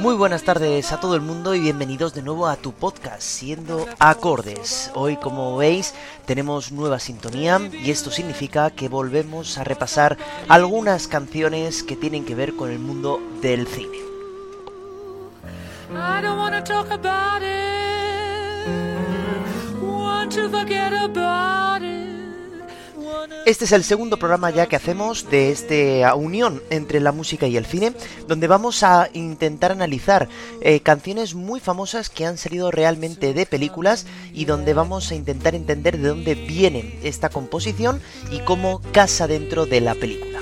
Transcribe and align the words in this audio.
Muy 0.00 0.14
buenas 0.14 0.44
tardes 0.44 0.92
a 0.92 0.98
todo 0.98 1.14
el 1.14 1.20
mundo 1.20 1.54
y 1.54 1.60
bienvenidos 1.60 2.14
de 2.14 2.22
nuevo 2.22 2.48
a 2.48 2.56
tu 2.56 2.72
podcast, 2.72 3.20
siendo 3.20 3.86
acordes. 3.98 4.90
Hoy, 4.94 5.18
como 5.18 5.58
veis, 5.58 5.94
tenemos 6.24 6.72
nueva 6.72 6.98
sintonía 6.98 7.60
y 7.70 7.90
esto 7.90 8.10
significa 8.10 8.70
que 8.70 8.88
volvemos 8.88 9.58
a 9.58 9.64
repasar 9.64 10.16
algunas 10.48 11.06
canciones 11.06 11.82
que 11.82 11.96
tienen 11.96 12.24
que 12.24 12.34
ver 12.34 12.56
con 12.56 12.70
el 12.70 12.78
mundo 12.78 13.20
del 13.42 13.66
cine. 13.66 13.98
Este 23.50 23.64
es 23.64 23.72
el 23.72 23.82
segundo 23.82 24.16
programa 24.16 24.50
ya 24.50 24.68
que 24.68 24.76
hacemos 24.76 25.28
de 25.28 25.50
esta 25.50 26.14
unión 26.14 26.62
entre 26.70 27.00
la 27.00 27.10
música 27.10 27.48
y 27.48 27.56
el 27.56 27.66
cine, 27.66 27.94
donde 28.28 28.46
vamos 28.46 28.84
a 28.84 29.10
intentar 29.12 29.72
analizar 29.72 30.28
eh, 30.60 30.78
canciones 30.82 31.34
muy 31.34 31.58
famosas 31.58 32.10
que 32.10 32.26
han 32.26 32.38
salido 32.38 32.70
realmente 32.70 33.34
de 33.34 33.46
películas 33.46 34.06
y 34.32 34.44
donde 34.44 34.72
vamos 34.72 35.10
a 35.10 35.16
intentar 35.16 35.56
entender 35.56 35.98
de 35.98 36.10
dónde 36.10 36.36
viene 36.36 37.00
esta 37.02 37.28
composición 37.28 38.00
y 38.30 38.38
cómo 38.38 38.82
casa 38.92 39.26
dentro 39.26 39.66
de 39.66 39.80
la 39.80 39.96
película. 39.96 40.38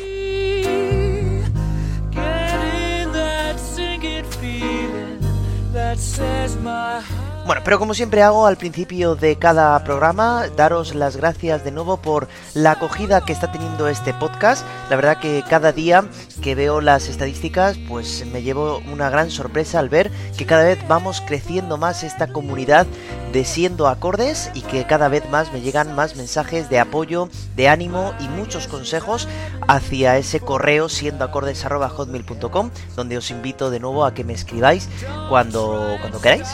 Bueno, 7.49 7.63
pero 7.65 7.79
como 7.79 7.95
siempre 7.95 8.23
hago 8.23 8.47
al 8.47 8.59
principio 8.59 9.15
de 9.15 9.37
cada 9.37 9.83
programa, 9.83 10.49
daros 10.55 10.95
las 10.95 11.17
gracias 11.17 11.65
de 11.65 11.71
nuevo 11.71 11.97
por 11.97 12.29
la 12.53 12.73
acogida 12.73 13.25
que 13.25 13.33
está 13.33 13.51
teniendo 13.51 13.89
este 13.89 14.13
podcast. 14.13 14.67
La 14.91 14.97
verdad 14.97 15.19
que 15.19 15.43
cada 15.49 15.73
día 15.73 16.05
que 16.43 16.55
veo 16.55 16.83
las 16.83 17.09
estadísticas, 17.09 17.79
pues 17.89 18.27
me 18.27 18.43
llevo 18.43 18.83
una 18.93 19.09
gran 19.09 19.31
sorpresa 19.31 19.79
al 19.79 19.89
ver 19.89 20.11
que 20.37 20.45
cada 20.45 20.65
vez 20.65 20.79
vamos 20.89 21.23
creciendo 21.23 21.79
más 21.79 22.03
esta 22.03 22.27
comunidad 22.27 22.87
de 23.33 23.47
siendo 23.47 23.89
acordes 23.89 24.51
y 24.53 24.61
que 24.61 24.87
cada 24.87 25.09
vez 25.09 25.27
más 25.31 25.51
me 25.51 25.63
llegan 25.63 25.95
más 25.95 26.17
mensajes 26.17 26.69
de 26.69 26.81
apoyo, 26.81 27.31
de 27.57 27.71
ánimo 27.71 28.13
y 28.21 28.29
muchos 28.29 28.69
consejos 28.69 29.27
hacia 29.67 30.19
ese 30.19 30.41
correo 30.41 30.91
siendoacordes.hotmail.com 30.91 32.71
donde 32.95 33.17
os 33.17 33.31
invito 33.31 33.71
de 33.71 33.81
nuevo 33.81 34.05
a 34.05 34.13
que 34.13 34.25
me 34.25 34.35
escribáis 34.35 34.91
cuando, 35.31 35.97
cuando 36.03 36.21
queráis. 36.21 36.47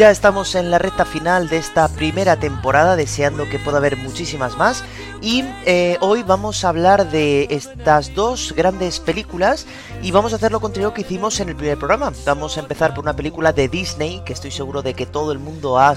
Ya 0.00 0.10
estamos 0.10 0.54
en 0.54 0.70
la 0.70 0.78
recta 0.78 1.04
final 1.04 1.50
de 1.50 1.58
esta 1.58 1.86
primera 1.88 2.36
temporada, 2.36 2.96
deseando 2.96 3.46
que 3.50 3.58
pueda 3.58 3.76
haber 3.76 3.98
muchísimas 3.98 4.56
más. 4.56 4.82
Y 5.20 5.44
eh, 5.66 5.98
hoy 6.00 6.22
vamos 6.22 6.64
a 6.64 6.70
hablar 6.70 7.10
de 7.10 7.48
estas 7.50 8.14
dos 8.14 8.54
grandes 8.56 8.98
películas 8.98 9.66
y 10.02 10.10
vamos 10.10 10.32
a 10.32 10.36
hacer 10.36 10.52
lo 10.52 10.60
contrario 10.60 10.94
que 10.94 11.02
hicimos 11.02 11.38
en 11.40 11.50
el 11.50 11.56
primer 11.56 11.76
programa. 11.76 12.14
Vamos 12.24 12.56
a 12.56 12.60
empezar 12.60 12.94
por 12.94 13.04
una 13.04 13.14
película 13.14 13.52
de 13.52 13.68
Disney, 13.68 14.22
que 14.24 14.32
estoy 14.32 14.52
seguro 14.52 14.80
de 14.80 14.94
que 14.94 15.04
todo 15.04 15.32
el 15.32 15.38
mundo 15.38 15.78
ha 15.78 15.94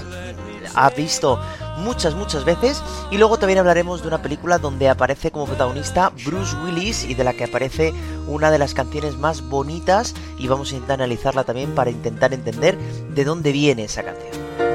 ha 0.74 0.90
visto 0.90 1.38
muchas, 1.78 2.14
muchas 2.14 2.44
veces. 2.44 2.82
Y 3.10 3.18
luego 3.18 3.38
también 3.38 3.58
hablaremos 3.58 4.02
de 4.02 4.08
una 4.08 4.22
película 4.22 4.58
donde 4.58 4.88
aparece 4.88 5.30
como 5.30 5.46
protagonista 5.46 6.12
Bruce 6.24 6.56
Willis 6.64 7.04
y 7.04 7.14
de 7.14 7.24
la 7.24 7.32
que 7.32 7.44
aparece 7.44 7.92
una 8.26 8.50
de 8.50 8.58
las 8.58 8.74
canciones 8.74 9.16
más 9.18 9.42
bonitas 9.48 10.14
y 10.38 10.48
vamos 10.48 10.72
a 10.72 10.74
intentar 10.74 11.00
analizarla 11.00 11.44
también 11.44 11.74
para 11.74 11.90
intentar 11.90 12.32
entender 12.32 12.78
de 12.78 13.24
dónde 13.24 13.52
viene 13.52 13.84
esa 13.84 14.02
canción. 14.02 14.73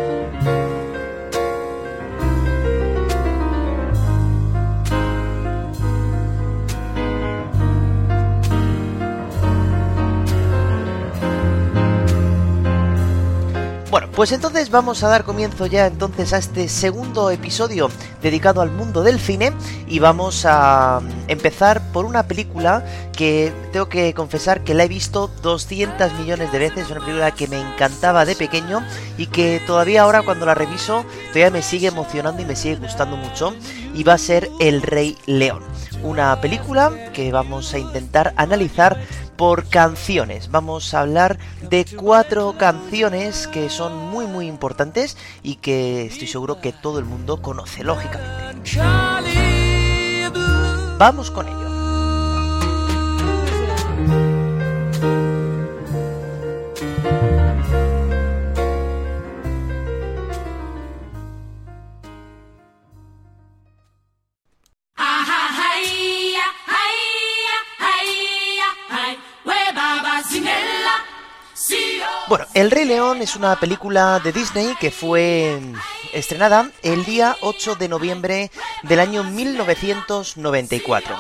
Bueno, 13.89 14.07
pues 14.11 14.31
entonces 14.31 14.69
vamos 14.69 15.03
a 15.03 15.07
dar 15.07 15.23
comienzo 15.23 15.65
ya 15.65 15.87
entonces 15.87 16.31
a 16.33 16.37
este 16.37 16.69
segundo 16.69 17.31
episodio 17.31 17.89
dedicado 18.21 18.61
al 18.61 18.69
mundo 18.69 19.01
del 19.01 19.19
cine 19.19 19.51
y 19.87 19.97
vamos 19.97 20.45
a 20.45 21.01
empezar 21.27 21.81
por 21.91 22.05
una 22.05 22.27
película 22.27 22.85
que 23.17 23.51
tengo 23.71 23.89
que 23.89 24.13
confesar 24.13 24.63
que 24.63 24.75
la 24.75 24.83
he 24.83 24.87
visto 24.87 25.31
200 25.41 26.13
millones 26.19 26.51
de 26.51 26.59
veces, 26.59 26.91
una 26.91 26.99
película 26.99 27.31
que 27.31 27.47
me 27.47 27.59
encantaba 27.59 28.25
de 28.25 28.35
pequeño 28.35 28.85
y 29.17 29.25
que 29.25 29.59
todavía 29.65 30.03
ahora 30.03 30.21
cuando 30.21 30.45
la 30.45 30.53
reviso 30.53 31.03
todavía 31.29 31.49
me 31.49 31.63
sigue 31.63 31.87
emocionando 31.87 32.43
y 32.43 32.45
me 32.45 32.55
sigue 32.55 32.75
gustando 32.75 33.17
mucho 33.17 33.55
y 33.95 34.03
va 34.03 34.13
a 34.13 34.19
ser 34.19 34.51
El 34.59 34.83
Rey 34.83 35.17
León, 35.25 35.63
una 36.03 36.39
película 36.41 37.11
que 37.11 37.31
vamos 37.31 37.73
a 37.73 37.79
intentar 37.79 38.35
analizar 38.37 38.99
por 39.39 39.69
canciones. 39.69 40.51
Vamos 40.51 40.93
a 40.93 40.99
hablar 40.99 41.39
de 41.61 41.85
cuatro 41.95 42.55
canciones 42.57 43.47
que 43.47 43.69
son 43.69 43.95
muy 43.95 44.27
muy 44.27 44.47
importantes 44.47 45.15
y 45.41 45.55
que 45.55 46.07
estoy 46.07 46.27
seguro 46.27 46.59
que 46.59 46.73
todo 46.73 46.99
el 46.99 47.05
mundo 47.05 47.41
conoce, 47.41 47.85
lógicamente. 47.85 48.81
Vamos 50.97 51.31
con 51.31 51.47
ello. 51.47 51.68
Bueno, 72.29 72.45
El 72.53 72.69
Rey 72.69 72.85
León 72.85 73.23
es 73.23 73.35
una 73.35 73.59
película 73.59 74.19
de 74.19 74.31
Disney 74.31 74.75
que 74.79 74.91
fue 74.91 75.59
estrenada 76.13 76.69
el 76.83 77.03
día 77.03 77.35
8 77.41 77.73
de 77.73 77.89
noviembre 77.89 78.51
del 78.83 78.99
año 78.99 79.23
1994. 79.23 81.15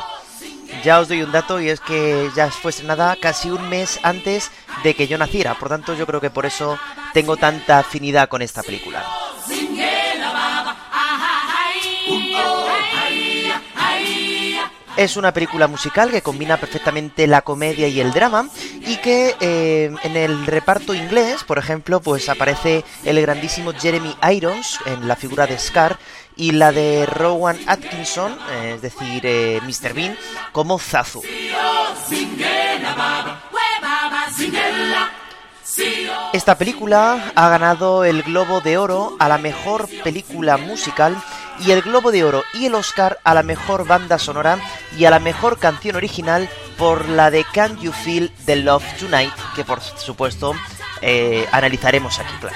Ya 0.83 0.99
os 0.99 1.07
doy 1.07 1.23
un 1.23 1.31
dato 1.31 1.59
y 1.59 1.69
es 1.69 1.79
que 1.79 2.29
ya 2.35 2.51
fue 2.51 2.69
estrenada 2.69 3.15
casi 3.15 3.49
un 3.49 3.69
mes 3.69 3.99
antes 4.03 4.51
de 4.83 4.93
que 4.93 5.07
yo 5.07 5.17
naciera, 5.17 5.55
por 5.57 5.69
tanto 5.69 5.95
yo 5.95 6.05
creo 6.05 6.21
que 6.21 6.29
por 6.29 6.45
eso 6.45 6.77
tengo 7.11 7.37
tanta 7.37 7.79
afinidad 7.79 8.29
con 8.29 8.43
esta 8.43 8.61
película. 8.61 9.03
Es 14.99 15.15
una 15.15 15.31
película 15.31 15.69
musical 15.69 16.11
que 16.11 16.21
combina 16.21 16.57
perfectamente 16.57 17.25
la 17.25 17.41
comedia 17.41 17.87
y 17.87 18.01
el 18.01 18.11
drama 18.11 18.49
y 18.85 18.97
que 18.97 19.33
eh, 19.39 19.95
en 20.03 20.17
el 20.17 20.45
reparto 20.45 20.93
inglés, 20.93 21.45
por 21.45 21.57
ejemplo, 21.57 22.01
pues 22.01 22.27
aparece 22.27 22.83
el 23.05 23.21
grandísimo 23.21 23.71
Jeremy 23.71 24.13
Irons 24.29 24.77
en 24.85 25.07
la 25.07 25.15
figura 25.15 25.47
de 25.47 25.57
Scar 25.57 25.97
y 26.35 26.51
la 26.51 26.73
de 26.73 27.05
Rowan 27.05 27.57
Atkinson, 27.65 28.37
eh, 28.51 28.73
es 28.75 28.81
decir, 28.81 29.21
eh, 29.23 29.61
Mr. 29.63 29.93
Bean, 29.93 30.17
como 30.51 30.77
Zazu. 30.77 31.21
Esta 36.33 36.57
película 36.57 37.31
ha 37.35 37.47
ganado 37.47 38.03
el 38.03 38.23
Globo 38.23 38.59
de 38.59 38.77
Oro 38.77 39.15
a 39.17 39.29
la 39.29 39.37
mejor 39.37 39.87
película 40.03 40.57
musical 40.57 41.15
y 41.59 41.71
el 41.71 41.81
Globo 41.81 42.11
de 42.11 42.23
Oro 42.23 42.43
y 42.53 42.65
el 42.65 42.75
Oscar 42.75 43.19
a 43.23 43.33
la 43.33 43.43
mejor 43.43 43.85
banda 43.85 44.17
sonora 44.17 44.59
y 44.97 45.05
a 45.05 45.09
la 45.09 45.19
mejor 45.19 45.59
canción 45.59 45.95
original 45.95 46.49
por 46.77 47.07
la 47.09 47.31
de 47.31 47.45
Can 47.53 47.77
You 47.79 47.91
Feel 47.91 48.31
the 48.45 48.55
Love 48.55 48.85
Tonight, 48.99 49.33
que 49.55 49.65
por 49.65 49.81
supuesto 49.81 50.53
eh, 51.01 51.47
analizaremos 51.51 52.19
aquí, 52.19 52.33
claro. 52.39 52.55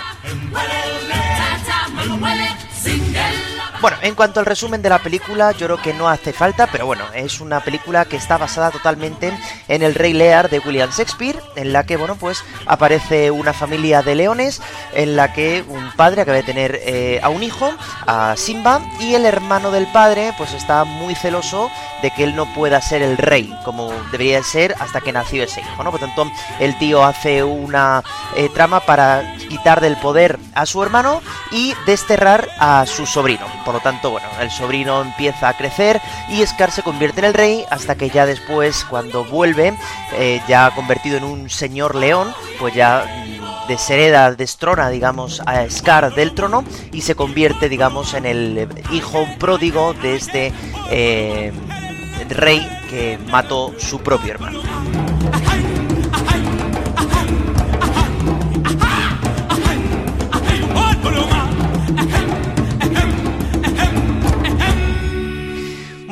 Bueno, 3.84 3.98
en 4.02 4.16
cuanto 4.16 4.40
al 4.40 4.46
resumen 4.46 4.82
de 4.82 4.88
la 4.88 5.00
película, 5.00 5.52
yo 5.52 5.66
creo 5.66 5.82
que 5.82 5.94
no 5.94 6.08
hace 6.08 6.32
falta, 6.32 6.68
pero 6.72 6.86
bueno, 6.86 7.04
es 7.14 7.42
una 7.42 7.60
película 7.60 8.06
que 8.06 8.16
está 8.16 8.38
basada 8.38 8.72
totalmente 8.72 9.38
en 9.68 9.84
El 9.84 9.94
Rey 9.94 10.14
Lear 10.14 10.50
de 10.50 10.60
William 10.60 10.90
Shakespeare, 10.90 11.38
en 11.58 11.74
la 11.74 11.86
que, 11.86 11.98
bueno, 11.98 12.16
pues 12.16 12.46
aparece 12.66 13.30
una 13.30 13.52
familia 13.52 14.02
de 14.02 14.16
leones, 14.16 14.62
en 14.94 15.18
la 15.18 15.34
que 15.34 15.66
un 15.68 15.92
padre 15.98 16.22
acaba 16.22 16.38
de 16.38 16.44
tener 16.44 16.80
eh, 16.86 17.20
a 17.22 17.28
un 17.28 17.44
hijo, 17.44 17.74
a 18.08 18.36
Simba, 18.38 18.80
y 19.02 19.16
el 19.16 19.26
hermano 19.26 19.70
del 19.70 19.88
padre, 19.88 20.34
pues 20.38 20.54
está 20.54 20.86
muy 20.86 21.14
celoso 21.14 21.70
de 22.02 22.12
que 22.12 22.24
él 22.24 22.38
no 22.38 22.46
pueda 22.54 22.82
ser 22.82 23.02
el 23.02 23.18
rey, 23.18 23.54
como 23.66 23.92
debería 24.14 24.42
ser 24.44 24.76
hasta 24.80 25.02
que 25.02 25.12
nació 25.12 25.44
ese 25.44 25.60
hijo, 25.60 25.84
¿no? 25.84 25.92
Por 25.92 26.00
tanto, 26.00 26.32
el 26.60 26.78
tío 26.78 27.04
hace 27.04 27.44
una 27.44 28.02
eh, 28.38 28.48
trama 28.48 28.80
para 28.80 29.36
quitar 29.50 29.82
del 29.82 29.98
poder 29.98 30.40
a 30.54 30.66
su 30.66 30.82
hermano 30.82 31.22
y 31.52 31.74
desterrar 31.86 32.48
a 32.60 32.86
su 32.86 33.06
sobrino. 33.06 33.46
Lo 33.74 33.80
tanto, 33.82 34.12
bueno, 34.12 34.28
el 34.40 34.52
sobrino 34.52 35.02
empieza 35.02 35.50
a 35.50 35.58
crecer 35.58 36.00
y 36.30 36.46
Scar 36.46 36.72
se 36.72 36.84
convierte 36.84 37.20
en 37.20 37.26
el 37.26 37.34
rey 37.34 37.66
hasta 37.70 37.96
que 37.96 38.10
ya 38.10 38.26
después, 38.26 38.86
cuando 38.86 39.26
vuelve, 39.26 39.74
eh, 40.14 40.42
ya 40.48 40.72
convertido 40.72 41.18
en 41.18 41.24
un 41.24 41.50
señor 41.50 41.96
león, 41.96 42.34
pues 42.60 42.74
ya 42.74 43.06
deshereda, 43.68 44.32
destrona, 44.34 44.90
digamos, 44.90 45.42
a 45.46 45.70
Scar 45.70 46.14
del 46.14 46.34
trono 46.34 46.64
y 46.92 47.02
se 47.02 47.16
convierte, 47.16 47.70
digamos, 47.70 48.14
en 48.14 48.26
el 48.26 48.68
hijo 48.92 49.28
pródigo 49.40 49.94
de 49.94 50.16
este 50.16 50.54
eh, 50.90 51.52
rey 52.30 52.68
que 52.90 53.18
mató 53.30 53.74
su 53.80 54.00
propio 54.00 54.34
hermano. 54.34 54.62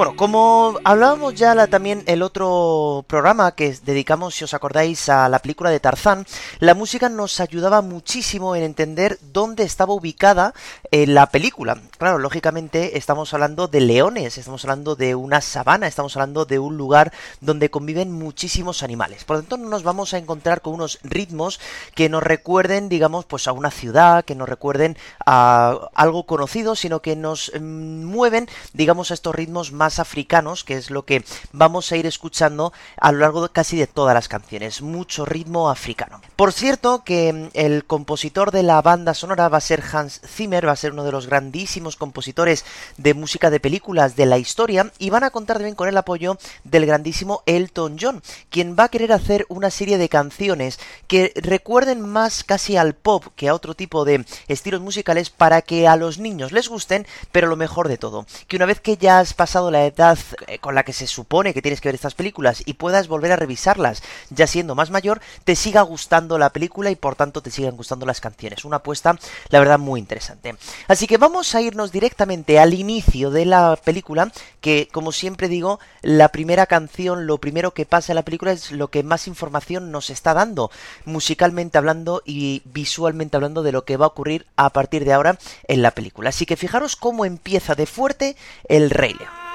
Bueno, 0.01 0.15
como 0.15 0.80
hablábamos 0.83 1.36
ya 1.36 1.53
la, 1.53 1.68
también 1.68 2.01
el 2.07 2.24
otro 2.24 3.06
programa 3.07 3.51
que 3.51 3.77
dedicamos, 3.86 4.33
si 4.33 4.44
os 4.44 4.56
acordáis, 4.56 5.09
a 5.09 5.30
la 5.30 5.38
película 5.38 5.69
de 5.69 5.80
Tarzán, 5.80 6.25
la 6.57 6.74
música 6.74 7.07
nos 7.07 7.39
ayudaba 7.39 7.83
muchísimo 7.83 8.56
en 8.56 8.63
entender 8.63 9.19
dónde 9.31 9.62
estaba 9.62 9.94
ubicada 9.94 10.56
eh, 10.89 11.06
la 11.06 11.27
película. 11.27 11.80
Claro, 12.00 12.18
lógicamente 12.18 12.98
estamos 12.98 13.31
hablando 13.36 13.68
de 13.68 13.80
leones, 13.81 14.39
estamos 14.39 14.63
hablando 14.65 14.95
de 14.95 15.13
una 15.13 15.39
sabana, 15.39 15.86
estamos 15.86 16.15
hablando 16.15 16.45
de 16.45 16.57
un 16.57 16.77
lugar 16.77 17.13
donde 17.39 17.69
conviven 17.69 18.12
muchísimos 18.12 18.81
animales. 18.81 19.24
Por 19.24 19.36
lo 19.36 19.44
tanto, 19.44 19.57
no 19.57 19.69
nos 19.69 19.83
vamos 19.83 20.15
a 20.15 20.18
encontrar 20.18 20.62
con 20.62 20.74
unos 20.74 20.98
ritmos 21.03 21.59
que 21.94 22.09
nos 22.09 22.24
recuerden, 22.24 22.89
digamos, 22.89 23.25
pues 23.25 23.48
a 23.48 23.51
una 23.51 23.69
ciudad, 23.69 24.25
que 24.25 24.33
nos 24.33 24.50
recuerden 24.50 24.98
a 25.27 25.89
algo 25.94 26.25
conocido, 26.25 26.75
sino 26.75 27.03
que 27.03 27.15
nos 27.15 27.51
mm, 27.53 28.03
mueven, 28.03 28.50
digamos, 28.74 29.12
a 29.12 29.13
estos 29.13 29.36
ritmos 29.36 29.71
más 29.71 29.90
africanos, 29.99 30.63
que 30.63 30.75
es 30.75 30.89
lo 30.89 31.05
que 31.05 31.23
vamos 31.51 31.91
a 31.91 31.97
ir 31.97 32.05
escuchando 32.05 32.73
a 32.97 33.11
lo 33.11 33.19
largo 33.19 33.43
de 33.43 33.49
casi 33.49 33.77
de 33.77 33.88
todas 33.88 34.13
las 34.13 34.27
canciones. 34.27 34.81
Mucho 34.81 35.25
ritmo 35.25 35.69
africano. 35.69 36.21
Por 36.35 36.53
cierto, 36.53 37.03
que 37.03 37.33
mm, 37.33 37.49
el 37.53 37.85
compositor 37.85 38.51
de 38.51 38.63
la 38.63 38.81
banda 38.81 39.13
sonora 39.13 39.49
va 39.49 39.57
a 39.57 39.61
ser 39.61 39.83
Hans 39.91 40.21
Zimmer, 40.25 40.67
va 40.67 40.71
a 40.71 40.75
ser 40.75 40.93
uno 40.93 41.03
de 41.03 41.11
los 41.11 41.27
grandísimos 41.27 41.95
compositores 41.95 42.65
de 42.97 43.13
música 43.13 43.49
de 43.49 43.59
películas 43.59 44.15
de 44.15 44.25
la 44.25 44.38
historia, 44.38 44.91
y 44.99 45.09
van 45.09 45.23
a 45.23 45.29
contar 45.29 45.57
también 45.57 45.75
con 45.75 45.88
el 45.88 45.97
apoyo 45.97 46.38
del 46.63 46.85
grandísimo 46.85 47.43
Elton 47.45 47.97
John, 47.99 48.21
quien 48.49 48.75
va 48.77 48.85
a 48.85 48.89
querer 48.89 49.11
hacer 49.11 49.45
una 49.49 49.69
serie 49.69 49.97
de 49.97 50.09
canciones 50.09 50.79
que 51.07 51.33
recuerden 51.35 52.01
más 52.01 52.43
casi 52.43 52.77
al 52.77 52.93
pop 52.93 53.25
que 53.35 53.49
a 53.49 53.55
otro 53.55 53.75
tipo 53.75 54.05
de 54.05 54.25
estilos 54.47 54.81
musicales 54.81 55.29
para 55.29 55.61
que 55.61 55.88
a 55.88 55.95
los 55.95 56.19
niños 56.19 56.51
les 56.51 56.69
gusten, 56.69 57.05
pero 57.31 57.47
lo 57.47 57.55
mejor 57.55 57.88
de 57.88 57.97
todo, 57.97 58.25
que 58.47 58.55
una 58.55 58.65
vez 58.65 58.79
que 58.79 58.97
ya 58.97 59.19
has 59.19 59.33
pasado 59.33 59.71
la 59.71 59.80
edad 59.85 60.17
eh, 60.47 60.59
con 60.59 60.75
la 60.75 60.83
que 60.83 60.93
se 60.93 61.07
supone 61.07 61.53
que 61.53 61.61
tienes 61.61 61.81
que 61.81 61.89
ver 61.89 61.95
estas 61.95 62.15
películas 62.15 62.63
y 62.65 62.73
puedas 62.73 63.07
volver 63.07 63.31
a 63.31 63.35
revisarlas 63.35 64.03
ya 64.29 64.47
siendo 64.47 64.75
más 64.75 64.89
mayor, 64.89 65.21
te 65.43 65.55
siga 65.55 65.81
gustando 65.81 66.37
la 66.37 66.51
película 66.51 66.91
y 66.91 66.95
por 66.95 67.15
tanto 67.15 67.41
te 67.41 67.51
sigan 67.51 67.75
gustando 67.75 68.05
las 68.05 68.21
canciones. 68.21 68.65
Una 68.65 68.77
apuesta, 68.77 69.17
la 69.49 69.59
verdad, 69.59 69.79
muy 69.79 69.99
interesante. 69.99 70.55
Así 70.87 71.07
que 71.07 71.17
vamos 71.17 71.53
a 71.55 71.61
irnos 71.61 71.91
directamente 71.91 72.59
al 72.59 72.73
inicio 72.73 73.31
de 73.31 73.45
la 73.45 73.77
película, 73.83 74.31
que 74.59 74.87
como 74.91 75.11
siempre 75.11 75.47
digo, 75.47 75.79
la 76.01 76.29
primera 76.29 76.65
canción, 76.65 77.27
lo 77.27 77.39
primero 77.39 77.71
que 77.73 77.85
pasa 77.85 78.11
en 78.11 78.15
la 78.15 78.23
película 78.23 78.51
es 78.51 78.71
lo 78.71 78.89
que 78.89 79.03
más 79.03 79.27
información 79.27 79.91
nos 79.91 80.09
está 80.09 80.33
dando, 80.33 80.71
musicalmente 81.05 81.77
hablando 81.77 82.21
y 82.25 82.61
visualmente 82.65 83.37
hablando 83.37 83.63
de 83.63 83.71
lo 83.71 83.85
que 83.85 83.97
va 83.97 84.05
a 84.05 84.09
ocurrir 84.09 84.45
a 84.55 84.69
partir 84.71 85.05
de 85.05 85.13
ahora 85.13 85.37
en 85.67 85.81
la 85.81 85.91
película. 85.91 86.29
Así 86.29 86.45
que 86.45 86.57
fijaros 86.57 86.95
cómo 86.95 87.25
empieza 87.25 87.75
de 87.75 87.85
fuerte 87.85 88.35
el 88.67 88.89
Rey 88.89 89.13
León. 89.13 89.50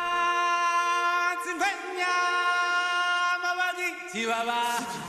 Y 4.17 4.25
va. 4.25 5.06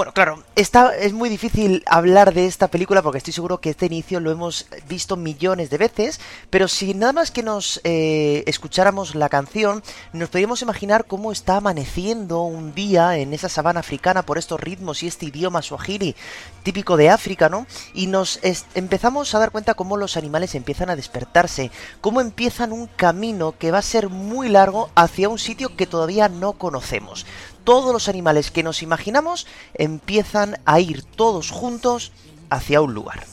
Bueno, 0.00 0.14
claro, 0.14 0.42
esta, 0.56 0.96
es 0.96 1.12
muy 1.12 1.28
difícil 1.28 1.82
hablar 1.84 2.32
de 2.32 2.46
esta 2.46 2.68
película 2.68 3.02
porque 3.02 3.18
estoy 3.18 3.34
seguro 3.34 3.60
que 3.60 3.68
este 3.68 3.84
inicio 3.84 4.18
lo 4.18 4.30
hemos 4.30 4.66
visto 4.88 5.14
millones 5.14 5.68
de 5.68 5.76
veces, 5.76 6.20
pero 6.48 6.68
si 6.68 6.94
nada 6.94 7.12
más 7.12 7.30
que 7.30 7.42
nos 7.42 7.82
eh, 7.84 8.42
escucháramos 8.46 9.14
la 9.14 9.28
canción, 9.28 9.82
nos 10.14 10.30
podríamos 10.30 10.62
imaginar 10.62 11.04
cómo 11.04 11.32
está 11.32 11.58
amaneciendo 11.58 12.40
un 12.40 12.74
día 12.74 13.18
en 13.18 13.34
esa 13.34 13.50
sabana 13.50 13.80
africana 13.80 14.22
por 14.22 14.38
estos 14.38 14.58
ritmos 14.58 15.02
y 15.02 15.06
este 15.06 15.26
idioma 15.26 15.60
swahili 15.60 16.16
típico 16.62 16.96
de 16.96 17.10
África, 17.10 17.50
¿no? 17.50 17.66
Y 17.92 18.06
nos 18.06 18.40
empezamos 18.74 19.34
a 19.34 19.38
dar 19.38 19.50
cuenta 19.50 19.74
cómo 19.74 19.98
los 19.98 20.16
animales 20.16 20.54
empiezan 20.54 20.88
a 20.88 20.96
despertarse, 20.96 21.70
cómo 22.00 22.22
empiezan 22.22 22.72
un 22.72 22.86
camino 22.86 23.52
que 23.58 23.70
va 23.70 23.78
a 23.78 23.82
ser 23.82 24.08
muy 24.08 24.48
largo 24.48 24.88
hacia 24.94 25.28
un 25.28 25.38
sitio 25.38 25.76
que 25.76 25.86
todavía 25.86 26.30
no 26.30 26.54
conocemos 26.54 27.26
todos 27.64 27.92
los 27.92 28.08
animales 28.08 28.50
que 28.50 28.62
nos 28.62 28.82
imaginamos 28.82 29.46
empiezan 29.74 30.58
a 30.64 30.80
ir 30.80 31.02
todos 31.02 31.50
juntos 31.50 32.12
hacia 32.50 32.80
un 32.80 32.94
lugar. 32.94 33.26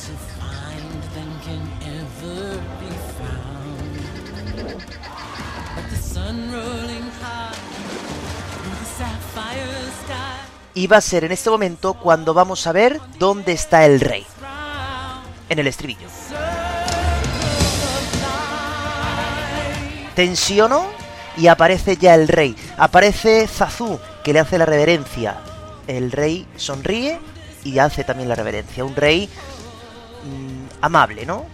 To 0.00 0.06
find 0.06 1.02
than 1.14 1.40
can 1.40 1.64
ever 1.82 2.56
be 2.80 2.94
found. 3.18 3.49
Y 10.74 10.86
va 10.86 10.98
a 10.98 11.00
ser 11.00 11.24
en 11.24 11.32
este 11.32 11.50
momento 11.50 11.94
cuando 11.94 12.32
vamos 12.32 12.66
a 12.66 12.72
ver 12.72 13.00
dónde 13.18 13.52
está 13.52 13.84
el 13.84 14.00
rey. 14.00 14.24
En 15.48 15.58
el 15.58 15.66
estribillo. 15.66 16.08
Tensiono 20.14 20.86
y 21.36 21.48
aparece 21.48 21.96
ya 21.96 22.14
el 22.14 22.28
rey. 22.28 22.56
Aparece 22.78 23.46
Zazu, 23.48 23.98
que 24.24 24.32
le 24.32 24.40
hace 24.40 24.58
la 24.58 24.66
reverencia. 24.66 25.38
El 25.86 26.12
rey 26.12 26.46
sonríe 26.56 27.18
y 27.64 27.78
hace 27.78 28.04
también 28.04 28.28
la 28.28 28.34
reverencia. 28.36 28.84
Un 28.84 28.94
rey 28.94 29.28
mm, 30.24 30.84
amable, 30.84 31.26
¿no? 31.26 31.46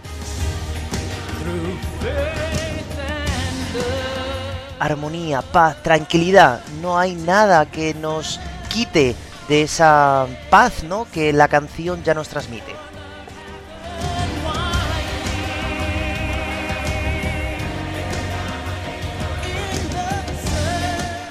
Armonía, 4.79 5.41
paz, 5.41 5.81
tranquilidad. 5.83 6.61
No 6.81 6.97
hay 6.97 7.15
nada 7.15 7.65
que 7.65 7.93
nos 7.93 8.39
quite 8.69 9.15
de 9.47 9.61
esa 9.61 10.27
paz, 10.49 10.83
¿no? 10.83 11.07
Que 11.11 11.33
la 11.33 11.47
canción 11.47 12.03
ya 12.03 12.13
nos 12.13 12.27
transmite. 12.27 12.75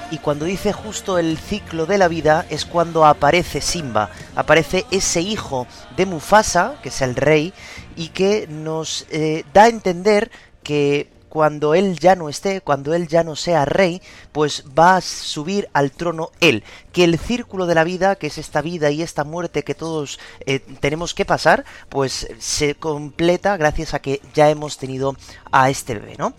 Y 0.09 0.19
cuando 0.19 0.45
dice 0.45 0.71
justo 0.71 1.17
el 1.17 1.37
ciclo 1.37 1.85
de 1.85 1.97
la 1.97 2.07
vida 2.07 2.45
es 2.49 2.65
cuando 2.65 3.05
aparece 3.05 3.59
Simba, 3.59 4.09
aparece 4.35 4.85
ese 4.89 5.21
hijo 5.21 5.67
de 5.97 6.05
Mufasa, 6.05 6.75
que 6.81 6.89
es 6.89 7.01
el 7.01 7.15
rey, 7.15 7.53
y 7.95 8.09
que 8.09 8.47
nos 8.47 9.05
eh, 9.09 9.43
da 9.53 9.63
a 9.63 9.67
entender 9.67 10.31
que 10.63 11.09
cuando 11.37 11.75
él 11.75 11.99
ya 11.99 12.15
no 12.15 12.29
esté, 12.29 12.61
cuando 12.61 12.95
él 12.95 13.07
ya 13.07 13.23
no 13.23 13.35
sea 13.35 13.63
rey, 13.63 14.01
pues 14.31 14.63
va 14.75 14.95
a 14.95 15.01
subir 15.01 15.69
al 15.71 15.91
trono 15.91 16.31
él. 16.39 16.63
Que 16.91 17.03
el 17.03 17.19
círculo 17.19 17.67
de 17.67 17.75
la 17.75 17.83
vida, 17.83 18.15
que 18.15 18.25
es 18.25 18.39
esta 18.39 18.59
vida 18.59 18.89
y 18.89 19.03
esta 19.03 19.23
muerte 19.23 19.63
que 19.63 19.75
todos 19.75 20.17
eh, 20.47 20.61
tenemos 20.79 21.13
que 21.13 21.25
pasar, 21.25 21.63
pues 21.89 22.27
se 22.39 22.73
completa 22.73 23.55
gracias 23.55 23.93
a 23.93 23.99
que 23.99 24.19
ya 24.33 24.49
hemos 24.49 24.79
tenido 24.79 25.15
a 25.51 25.69
este 25.69 25.93
bebé, 25.93 26.15
¿no? 26.17 26.33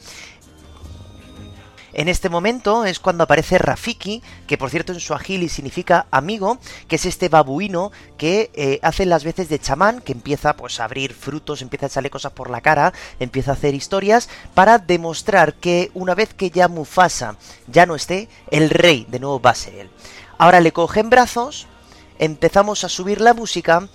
En 1.93 2.09
este 2.09 2.29
momento 2.29 2.85
es 2.85 3.01
cuando 3.01 3.25
aparece 3.25 3.59
Rafiki, 3.59 4.23
que 4.47 4.59
por 4.59 4.71
cierto 4.71 4.93
en 4.93 5.01
su 5.01 5.15
agili 5.15 5.49
significa 5.49 6.07
amigo, 6.11 6.59
que 6.87 6.97
es 6.97 7.07
este 7.07 7.29
babuino 7.29 7.93
que 8.19 8.51
eh, 8.55 8.79
hace 8.83 9.07
las 9.07 9.25
veces 9.25 9.49
de 9.49 9.59
chamán, 9.59 10.01
que 10.01 10.13
empieza 10.13 10.55
pues 10.55 10.81
a 10.81 10.85
abrir 10.85 11.15
frutos, 11.15 11.63
empieza 11.63 11.87
a 11.87 11.89
echarle 11.89 12.11
cosas 12.11 12.33
por 12.33 12.51
la 12.51 12.61
cara, 12.61 12.93
empieza 13.21 13.53
a 13.53 13.55
hacer 13.55 13.75
historias, 13.75 14.29
para 14.55 14.79
demostrar 14.79 15.55
que 15.55 15.91
una 15.95 16.15
vez 16.15 16.35
que 16.35 16.51
ya 16.51 16.69
Mufasa 16.69 17.37
ya 17.67 17.87
no 17.87 17.95
esté, 17.95 18.29
el 18.51 18.71
rey 18.71 19.07
de 19.09 19.21
nuevo 19.21 19.41
va 19.41 19.51
a 19.51 19.55
ser 19.55 19.75
él. 19.75 19.91
Ahora 20.37 20.61
le 20.61 20.73
cogen 20.73 21.11
brazos, 21.11 21.67
empezamos 22.19 22.85
a 22.85 22.89
subir 22.89 23.21
la 23.21 23.35
música 23.35 23.89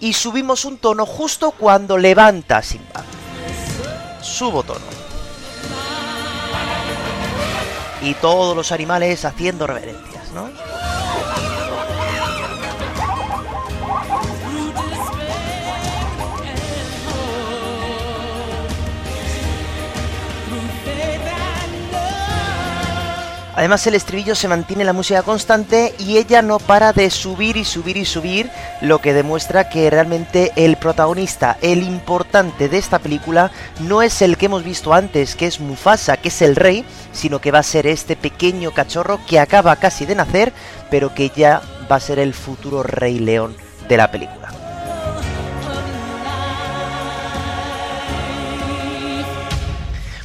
y 0.00 0.12
subimos 0.12 0.64
un 0.64 0.78
tono 0.78 1.06
justo 1.06 1.52
cuando 1.52 1.96
levanta 1.96 2.62
Simba. 2.62 3.04
Subo 4.20 4.62
tono. 4.62 4.97
Y 8.00 8.14
todos 8.14 8.56
los 8.56 8.72
animales 8.72 9.24
haciendo 9.24 9.66
reverencias, 9.66 10.32
¿no? 10.32 10.50
Además 23.58 23.84
el 23.88 23.96
estribillo 23.96 24.36
se 24.36 24.46
mantiene 24.46 24.84
la 24.84 24.92
música 24.92 25.24
constante 25.24 25.92
y 25.98 26.18
ella 26.18 26.42
no 26.42 26.60
para 26.60 26.92
de 26.92 27.10
subir 27.10 27.56
y 27.56 27.64
subir 27.64 27.96
y 27.96 28.04
subir, 28.04 28.52
lo 28.80 29.00
que 29.00 29.12
demuestra 29.12 29.68
que 29.68 29.90
realmente 29.90 30.52
el 30.54 30.76
protagonista, 30.76 31.58
el 31.60 31.82
importante 31.82 32.68
de 32.68 32.78
esta 32.78 33.00
película, 33.00 33.50
no 33.80 34.00
es 34.00 34.22
el 34.22 34.36
que 34.36 34.46
hemos 34.46 34.62
visto 34.62 34.94
antes, 34.94 35.34
que 35.34 35.48
es 35.48 35.58
Mufasa, 35.58 36.18
que 36.18 36.28
es 36.28 36.40
el 36.40 36.54
rey, 36.54 36.84
sino 37.10 37.40
que 37.40 37.50
va 37.50 37.58
a 37.58 37.64
ser 37.64 37.88
este 37.88 38.14
pequeño 38.14 38.70
cachorro 38.70 39.18
que 39.26 39.40
acaba 39.40 39.74
casi 39.74 40.06
de 40.06 40.14
nacer, 40.14 40.52
pero 40.88 41.12
que 41.12 41.32
ya 41.34 41.60
va 41.90 41.96
a 41.96 42.00
ser 42.00 42.20
el 42.20 42.34
futuro 42.34 42.84
rey 42.84 43.18
león 43.18 43.56
de 43.88 43.96
la 43.96 44.08
película. 44.08 44.47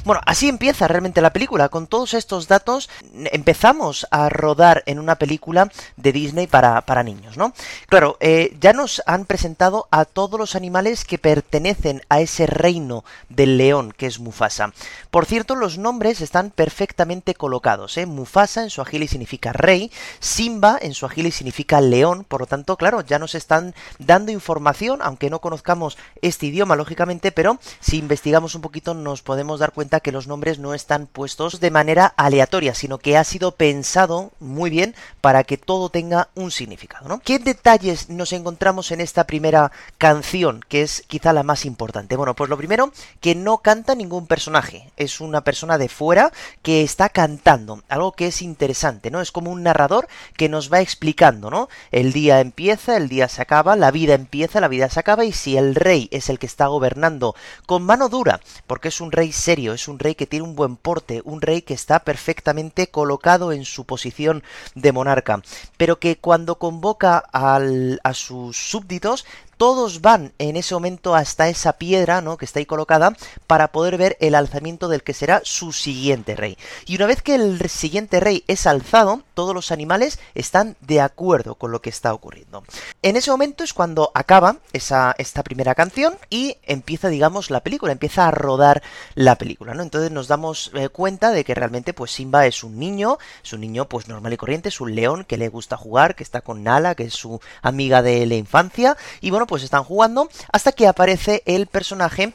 Bueno, 0.06 0.22
así 0.26 0.50
empieza 0.50 0.90
realmente 0.90 1.22
la 1.22 1.32
película. 1.32 1.70
Con 1.70 1.88
todos 1.88 2.14
estos 2.14 2.50
datos 2.50 2.90
empezamos 3.32 4.06
a 4.12 4.28
rodar 4.28 4.84
en 4.86 5.00
una 5.00 5.16
película 5.16 5.72
de 5.96 6.12
Disney 6.12 6.46
para, 6.46 6.82
para 6.82 7.04
niños, 7.04 7.38
¿no? 7.38 7.54
Claro, 7.88 8.18
eh, 8.20 8.58
ya 8.60 8.74
nos 8.74 9.02
han 9.06 9.24
presentado 9.24 9.88
a 9.92 10.04
todos 10.04 10.38
los 10.38 10.58
animales 10.58 11.06
que 11.06 11.18
pertenecen 11.18 12.02
a 12.10 12.20
ese 12.20 12.48
reino 12.48 13.06
del 13.30 13.58
león 13.58 13.94
que 13.96 14.08
es 14.08 14.20
Mufasa. 14.20 14.74
Por 15.10 15.26
cierto, 15.26 15.56
los 15.56 15.78
nombres 15.78 16.20
están 16.20 16.50
perfectamente 16.52 17.34
colocados. 17.34 17.98
¿eh? 17.98 18.06
Mufasa 18.06 18.64
en 18.64 18.72
su 18.72 18.82
agili 18.82 19.08
significa 19.08 19.54
rey, 19.54 19.90
Simba 20.20 20.78
en 20.82 20.96
su 20.96 21.06
agili 21.06 21.32
significa 21.32 21.80
león, 21.80 22.26
por 22.28 22.42
lo 22.42 22.48
tanto, 22.48 22.76
claro, 22.76 23.00
ya 23.02 23.20
nos 23.20 23.36
están 23.36 23.74
dando 24.00 24.34
información, 24.34 25.00
aunque 25.02 25.30
no 25.30 25.40
conozcamos 25.40 25.98
este 26.22 26.48
idioma, 26.48 26.76
lógicamente, 26.76 27.32
pero 27.32 27.58
si 27.80 28.00
investigamos 28.00 28.54
un 28.56 28.62
poquito 28.62 28.94
nos 28.94 29.22
podemos 29.22 29.62
dar 29.62 29.72
cuenta 29.72 29.93
que 30.00 30.12
los 30.12 30.28
nombres 30.28 30.60
no 30.60 30.74
están 30.74 31.08
puestos 31.08 31.60
de 31.60 31.72
manera 31.72 32.14
aleatoria, 32.18 32.74
sino 32.74 32.98
que 32.98 33.18
ha 33.18 33.24
sido 33.24 33.52
pensado 33.52 34.32
muy 34.40 34.70
bien 34.70 34.96
para 35.22 35.44
que 35.44 35.58
todo 35.58 35.90
tenga 35.90 36.30
un 36.36 36.52
significado, 36.52 37.08
¿no? 37.08 37.20
¿Qué 37.20 37.40
detalles 37.40 38.10
nos 38.10 38.34
encontramos 38.34 38.92
en 38.92 39.02
esta 39.02 39.26
primera 39.26 39.72
canción, 39.98 40.62
que 40.68 40.82
es 40.82 41.04
quizá 41.08 41.34
la 41.34 41.44
más 41.44 41.66
importante? 41.66 42.16
Bueno, 42.16 42.36
pues 42.36 42.50
lo 42.50 42.58
primero, 42.58 42.92
que 43.22 43.36
no 43.36 43.60
canta 43.60 43.96
ningún 43.96 44.28
personaje, 44.28 44.92
es 44.98 45.22
una 45.22 45.42
persona 45.42 45.78
de 45.78 45.90
fuera 45.90 46.32
que 46.62 46.84
está 46.84 47.10
cantando, 47.10 47.84
algo 47.90 48.12
que 48.12 48.28
es 48.28 48.42
interesante, 48.42 49.12
¿no? 49.12 49.22
Es 49.22 49.32
como 49.32 49.52
un 49.52 49.64
narrador 49.64 50.08
que 50.36 50.50
nos 50.50 50.72
va 50.72 50.82
explicando, 50.82 51.50
¿no? 51.50 51.70
El 51.92 52.14
día 52.14 52.40
empieza, 52.40 52.98
el 52.98 53.10
día 53.10 53.28
se 53.28 53.42
acaba, 53.42 53.76
la 53.76 53.92
vida 53.92 54.14
empieza, 54.14 54.60
la 54.60 54.68
vida 54.68 54.90
se 54.90 55.00
acaba, 55.00 55.26
y 55.26 55.32
si 55.32 55.58
el 55.58 55.76
rey 55.76 56.10
es 56.12 56.30
el 56.30 56.40
que 56.40 56.46
está 56.46 56.68
gobernando 56.68 57.36
con 57.66 57.84
mano 57.84 58.10
dura, 58.10 58.40
porque 58.68 58.90
es 58.90 59.02
un 59.02 59.12
rey 59.12 59.32
serio, 59.32 59.74
es 59.74 59.83
un 59.88 60.00
rey 60.00 60.16
que 60.16 60.28
tiene 60.28 60.46
un 60.46 60.56
buen 60.56 60.76
porte, 60.76 61.22
un 61.26 61.42
rey 61.42 61.62
que 61.62 61.74
está 61.74 62.00
perfectamente 62.00 62.88
colocado 62.88 63.52
en 63.52 63.66
su 63.66 63.86
posición 63.86 64.44
de 64.76 64.92
monarca, 64.92 65.42
pero 65.78 66.00
que 66.00 66.18
cuando 66.18 66.60
convoca 66.60 67.24
a 67.32 68.14
sus 68.14 68.58
súbditos 68.58 69.26
todos 69.64 70.02
van 70.02 70.34
en 70.40 70.58
ese 70.58 70.74
momento 70.74 71.16
hasta 71.16 71.48
esa 71.48 71.78
piedra, 71.78 72.20
¿no? 72.20 72.36
Que 72.36 72.44
está 72.44 72.60
ahí 72.60 72.66
colocada 72.66 73.16
para 73.48 73.72
poder 73.72 73.96
ver 73.98 74.18
el 74.20 74.36
alzamiento 74.36 74.90
del 74.90 75.04
que 75.04 75.14
será 75.14 75.40
su 75.46 75.72
siguiente 75.72 76.36
rey. 76.36 76.58
Y 76.86 76.98
una 76.98 77.06
vez 77.06 77.22
que 77.22 77.36
el 77.36 77.70
siguiente 77.70 78.20
rey 78.20 78.44
es 78.50 78.68
alzado, 78.68 79.24
todos 79.34 79.56
los 79.56 79.72
animales 79.72 80.20
están 80.36 80.76
de 80.82 81.00
acuerdo 81.00 81.56
con 81.56 81.72
lo 81.72 81.82
que 81.82 81.90
está 81.90 82.14
ocurriendo. 82.14 82.66
En 83.02 83.16
ese 83.16 83.32
momento 83.32 83.64
es 83.64 83.74
cuando 83.74 84.12
acaba 84.14 84.58
esa, 84.74 85.16
esta 85.18 85.44
primera 85.44 85.76
canción 85.76 86.18
y 86.30 86.58
empieza, 86.64 87.08
digamos, 87.08 87.50
la 87.50 87.62
película, 87.62 87.94
empieza 87.94 88.28
a 88.28 88.32
rodar 88.32 88.84
la 89.16 89.38
película, 89.38 89.74
¿no? 89.74 89.82
Entonces 89.82 90.12
nos 90.12 90.28
damos 90.28 90.72
eh, 90.74 90.90
cuenta 90.90 91.32
de 91.32 91.46
que 91.46 91.56
realmente, 91.56 91.94
pues 91.94 92.12
Simba 92.12 92.46
es 92.48 92.66
un 92.66 92.78
niño, 92.78 93.18
es 93.42 93.54
un 93.54 93.62
niño, 93.62 93.88
pues 93.88 94.10
normal 94.10 94.34
y 94.34 94.38
corriente, 94.38 94.68
es 94.68 94.82
un 94.82 94.94
león 94.94 95.24
que 95.24 95.38
le 95.38 95.48
gusta 95.48 95.78
jugar, 95.78 96.16
que 96.16 96.24
está 96.24 96.42
con 96.42 96.64
Nala, 96.64 96.96
que 96.96 97.06
es 97.06 97.14
su 97.14 97.40
amiga 97.62 98.02
de 98.02 98.26
la 98.26 98.36
infancia, 98.36 98.98
y 99.22 99.30
bueno, 99.30 99.48
pues 99.48 99.53
están 99.62 99.84
jugando 99.84 100.30
hasta 100.52 100.72
que 100.72 100.88
aparece 100.88 101.44
el 101.46 101.68
personaje 101.68 102.34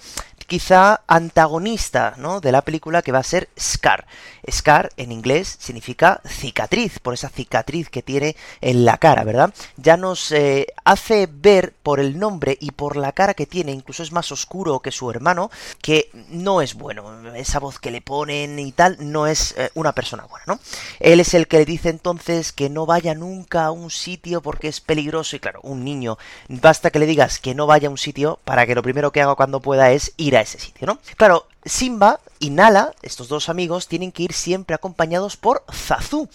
quizá 0.48 1.02
antagonista 1.06 2.14
¿no? 2.16 2.40
de 2.40 2.52
la 2.52 2.62
película 2.62 3.02
que 3.02 3.12
va 3.12 3.18
a 3.18 3.22
ser 3.22 3.50
Scar. 3.60 4.06
Scar 4.50 4.90
en 4.96 5.12
inglés 5.12 5.58
significa 5.60 6.22
cicatriz, 6.26 6.98
por 7.00 7.12
esa 7.12 7.28
cicatriz 7.28 7.90
que 7.90 8.02
tiene 8.02 8.34
en 8.62 8.86
la 8.86 8.96
cara, 8.96 9.24
¿verdad? 9.24 9.52
Ya 9.76 9.98
nos 9.98 10.32
eh, 10.32 10.68
hace 10.84 11.28
ver 11.30 11.74
por 11.82 12.00
el 12.00 12.18
nombre 12.18 12.56
y 12.60 12.70
por 12.70 12.96
la 12.96 13.12
cara 13.12 13.34
que 13.34 13.44
tiene, 13.44 13.72
incluso 13.72 14.02
es 14.02 14.10
más 14.10 14.32
oscuro 14.32 14.80
que 14.80 14.90
su 14.90 15.10
hermano, 15.10 15.50
que 15.82 16.10
no 16.30 16.62
es 16.62 16.74
bueno. 16.74 17.34
Esa 17.34 17.58
voz 17.58 17.78
que 17.78 17.90
le 17.90 18.00
ponen 18.00 18.58
y 18.58 18.72
tal 18.72 18.96
no 19.00 19.26
es 19.26 19.54
eh, 19.58 19.70
una 19.74 19.92
persona 19.92 20.24
buena, 20.24 20.44
¿no? 20.46 20.60
Él 20.98 21.20
es 21.20 21.34
el 21.34 21.46
que 21.46 21.58
le 21.58 21.66
dice 21.66 21.90
entonces 21.90 22.52
que 22.52 22.70
no 22.70 22.86
vaya 22.86 23.14
nunca 23.14 23.66
a 23.66 23.70
un 23.70 23.90
sitio 23.90 24.40
porque 24.40 24.68
es 24.68 24.80
peligroso 24.80 25.36
y 25.36 25.40
claro, 25.40 25.60
un 25.62 25.84
niño, 25.84 26.16
basta 26.48 26.90
que 26.90 26.98
le 26.98 27.06
digas 27.06 27.38
que 27.38 27.54
no 27.54 27.66
vaya 27.66 27.88
a 27.88 27.90
un 27.90 27.98
sitio 27.98 28.38
para 28.44 28.66
que 28.66 28.74
lo 28.74 28.82
primero 28.82 29.12
que 29.12 29.20
haga 29.20 29.34
cuando 29.34 29.60
pueda 29.60 29.92
es 29.92 30.14
ir 30.16 30.37
a 30.37 30.37
ese 30.40 30.58
sitio, 30.58 30.86
¿no? 30.86 30.98
Claro, 31.16 31.46
Simba 31.64 32.20
y 32.38 32.50
Nala, 32.50 32.94
estos 33.02 33.28
dos 33.28 33.48
amigos, 33.48 33.88
tienen 33.88 34.12
que 34.12 34.24
ir 34.24 34.32
siempre 34.32 34.74
acompañados 34.74 35.36
por 35.36 35.64
Zazu. 35.72 36.28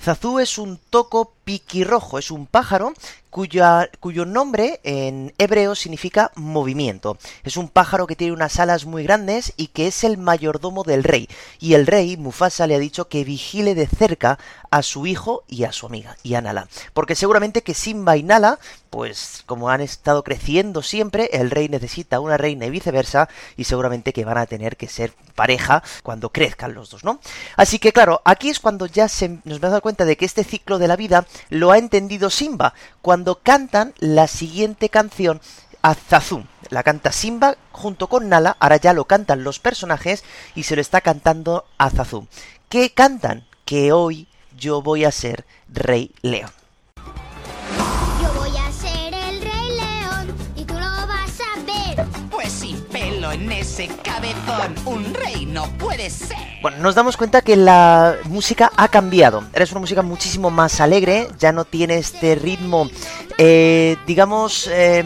Zazu 0.00 0.38
es 0.38 0.58
un 0.58 0.78
toco 0.90 1.35
piquirrojo, 1.46 2.18
es 2.18 2.32
un 2.32 2.46
pájaro 2.46 2.92
cuya, 3.30 3.88
cuyo 4.00 4.24
nombre 4.24 4.80
en 4.82 5.32
hebreo 5.38 5.76
significa 5.76 6.32
movimiento. 6.34 7.18
Es 7.44 7.56
un 7.56 7.68
pájaro 7.68 8.08
que 8.08 8.16
tiene 8.16 8.32
unas 8.32 8.58
alas 8.58 8.84
muy 8.84 9.04
grandes 9.04 9.52
y 9.56 9.68
que 9.68 9.86
es 9.86 10.02
el 10.02 10.18
mayordomo 10.18 10.82
del 10.82 11.04
rey. 11.04 11.28
Y 11.60 11.74
el 11.74 11.86
rey, 11.86 12.16
Mufasa, 12.16 12.66
le 12.66 12.74
ha 12.74 12.80
dicho 12.80 13.08
que 13.08 13.22
vigile 13.22 13.76
de 13.76 13.86
cerca 13.86 14.38
a 14.70 14.82
su 14.82 15.06
hijo 15.06 15.44
y 15.46 15.64
a 15.64 15.72
su 15.72 15.86
amiga, 15.86 16.16
y 16.24 16.34
a 16.34 16.40
Nala. 16.40 16.66
Porque 16.92 17.14
seguramente 17.14 17.62
que 17.62 17.74
Simba 17.74 18.16
y 18.16 18.22
Nala, 18.22 18.58
pues 18.90 19.44
como 19.46 19.70
han 19.70 19.82
estado 19.82 20.24
creciendo 20.24 20.82
siempre, 20.82 21.28
el 21.32 21.50
rey 21.50 21.68
necesita 21.68 22.18
una 22.18 22.38
reina 22.38 22.66
y 22.66 22.70
viceversa, 22.70 23.28
y 23.56 23.64
seguramente 23.64 24.12
que 24.12 24.24
van 24.24 24.38
a 24.38 24.46
tener 24.46 24.76
que 24.76 24.88
ser 24.88 25.12
pareja 25.34 25.82
cuando 26.02 26.30
crezcan 26.30 26.74
los 26.74 26.90
dos, 26.90 27.04
¿no? 27.04 27.20
Así 27.56 27.78
que 27.78 27.92
claro, 27.92 28.22
aquí 28.24 28.48
es 28.48 28.58
cuando 28.58 28.86
ya 28.86 29.08
se, 29.08 29.28
nos 29.28 29.58
hemos 29.58 29.60
dado 29.60 29.82
cuenta 29.82 30.04
de 30.04 30.16
que 30.16 30.24
este 30.24 30.42
ciclo 30.42 30.78
de 30.78 30.88
la 30.88 30.96
vida 30.96 31.26
lo 31.48 31.70
ha 31.70 31.78
entendido 31.78 32.30
Simba, 32.30 32.74
cuando 33.02 33.40
cantan 33.42 33.94
la 33.98 34.26
siguiente 34.26 34.88
canción 34.88 35.40
Azazum. 35.82 36.46
La 36.70 36.82
canta 36.82 37.12
Simba 37.12 37.56
junto 37.70 38.08
con 38.08 38.28
Nala, 38.28 38.56
ahora 38.58 38.76
ya 38.76 38.92
lo 38.92 39.04
cantan 39.04 39.44
los 39.44 39.60
personajes 39.60 40.24
y 40.54 40.64
se 40.64 40.74
lo 40.74 40.80
está 40.80 41.00
cantando 41.00 41.64
Azazum. 41.78 42.26
¿Qué 42.68 42.92
cantan? 42.92 43.46
Que 43.64 43.92
hoy 43.92 44.28
yo 44.56 44.82
voy 44.82 45.04
a 45.04 45.12
ser 45.12 45.44
Rey 45.68 46.12
León. 46.22 46.50
En 53.36 53.52
ese 53.52 53.88
cabezón, 54.02 54.74
un 54.86 55.14
rey 55.14 55.46
no 55.46 55.66
puede 55.78 56.08
ser. 56.10 56.36
Bueno, 56.62 56.78
nos 56.78 56.94
damos 56.94 57.16
cuenta 57.16 57.42
que 57.42 57.54
la 57.56 58.16
música 58.24 58.72
ha 58.76 58.88
cambiado. 58.88 59.44
Eres 59.52 59.70
una 59.72 59.80
música 59.80 60.02
muchísimo 60.02 60.50
más 60.50 60.80
alegre, 60.80 61.28
ya 61.38 61.52
no 61.52 61.64
tiene 61.64 61.98
este 61.98 62.34
ritmo, 62.34 62.88
eh, 63.38 63.96
digamos, 64.06 64.68
eh, 64.72 65.04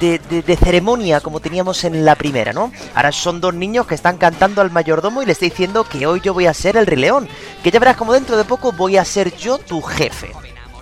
de, 0.00 0.18
de- 0.18 0.56
ceremonia 0.56 1.20
como 1.20 1.40
teníamos 1.40 1.84
en 1.84 2.04
la 2.04 2.14
primera, 2.14 2.52
¿no? 2.52 2.72
Ahora 2.94 3.12
son 3.12 3.40
dos 3.40 3.52
niños 3.52 3.86
que 3.86 3.94
están 3.94 4.16
cantando 4.16 4.60
al 4.62 4.70
mayordomo 4.70 5.22
y 5.22 5.26
le 5.26 5.32
está 5.32 5.44
diciendo 5.44 5.84
que 5.84 6.06
hoy 6.06 6.20
yo 6.22 6.32
voy 6.32 6.46
a 6.46 6.54
ser 6.54 6.76
el 6.76 6.86
Rey 6.86 6.98
León, 6.98 7.28
que 7.62 7.70
ya 7.70 7.78
verás 7.78 7.96
como 7.96 8.12
dentro 8.12 8.36
de 8.36 8.44
poco 8.44 8.72
voy 8.72 8.96
a 8.96 9.04
ser 9.04 9.36
yo 9.36 9.58
tu 9.58 9.82
jefe. 9.82 10.32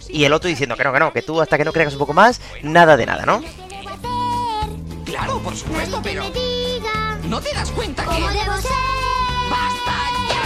Y 0.09 0.25
el 0.25 0.33
otro 0.33 0.49
diciendo 0.49 0.77
que 0.77 0.85
no, 0.85 0.93
que 0.93 1.01
no, 1.01 1.13
que 1.13 1.23
tú 1.23 1.41
hasta 1.41 1.59
que 1.59 1.65
no 1.65 1.73
crezcas 1.73 1.95
un 1.95 1.99
poco 1.99 2.13
más, 2.13 2.41
nada 2.63 2.97
de 2.97 3.07
nada, 3.07 3.27
¿no? 3.27 3.43
Claro, 5.17 5.41
por 5.41 5.57
supuesto, 5.57 5.97
Nadie 5.97 6.03
que 6.03 6.09
pero 6.11 6.25
me 6.25 6.31
diga 6.31 7.19
¿no 7.29 7.41
te 7.41 7.55
das 7.55 7.71
cuenta 7.71 8.03
que... 8.03 8.09
cómo 8.09 8.29
debo 8.29 8.57
ser. 8.57 8.71
¡Basta 9.51 9.95
ya! 10.29 10.45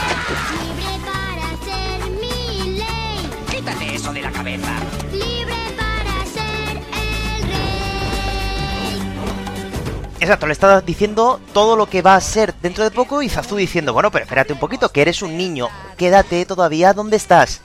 Libre 0.63 0.93
para 1.05 1.47
ser 1.65 2.11
mi 2.11 2.79
ley. 2.79 3.31
Quítate 3.51 3.95
eso 3.95 4.13
de 4.13 4.23
la 4.23 4.31
cabeza. 4.31 4.73
Libre 5.11 5.57
para 5.77 6.27
ser 6.27 6.77
el 6.77 7.43
rey. 7.49 9.03
Exacto, 10.21 10.47
le 10.47 10.53
está 10.53 10.81
diciendo 10.81 11.41
todo 11.53 11.75
lo 11.77 11.87
que 11.87 12.03
va 12.03 12.15
a 12.15 12.21
ser 12.21 12.55
dentro 12.63 12.85
de 12.85 12.91
poco 12.93 13.23
y 13.23 13.29
Zazu 13.29 13.57
diciendo, 13.57 13.93
bueno, 13.93 14.11
pero 14.11 14.25
espérate 14.25 14.53
un 14.53 14.61
poquito, 14.61 14.91
que 14.91 15.03
eres 15.03 15.23
un 15.23 15.37
niño, 15.37 15.69
quédate 15.97 16.47
todavía 16.47 16.93
donde 16.93 17.17
estás. 17.17 17.61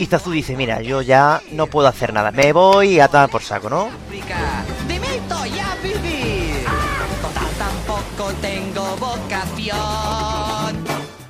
Y 0.00 0.06
Zazu 0.06 0.30
dice, 0.30 0.56
mira, 0.56 0.80
yo 0.80 1.02
ya 1.02 1.42
no 1.52 1.66
puedo 1.66 1.86
hacer 1.86 2.14
nada, 2.14 2.30
me 2.32 2.54
voy 2.54 2.98
a 3.00 3.08
tomar 3.08 3.28
por 3.28 3.42
saco, 3.42 3.68
¿no? 3.68 3.90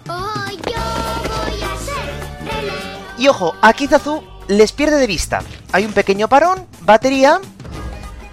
Oh, 0.08 0.44
yo 0.48 0.82
voy 1.28 1.62
a 1.62 1.76
ser. 1.84 3.18
Y 3.18 3.26
ojo, 3.26 3.54
aquí 3.60 3.88
Zazu 3.88 4.22
les 4.46 4.70
pierde 4.70 4.98
de 4.98 5.08
vista. 5.08 5.42
Hay 5.72 5.84
un 5.84 5.92
pequeño 5.92 6.28
parón, 6.28 6.64
batería. 6.82 7.40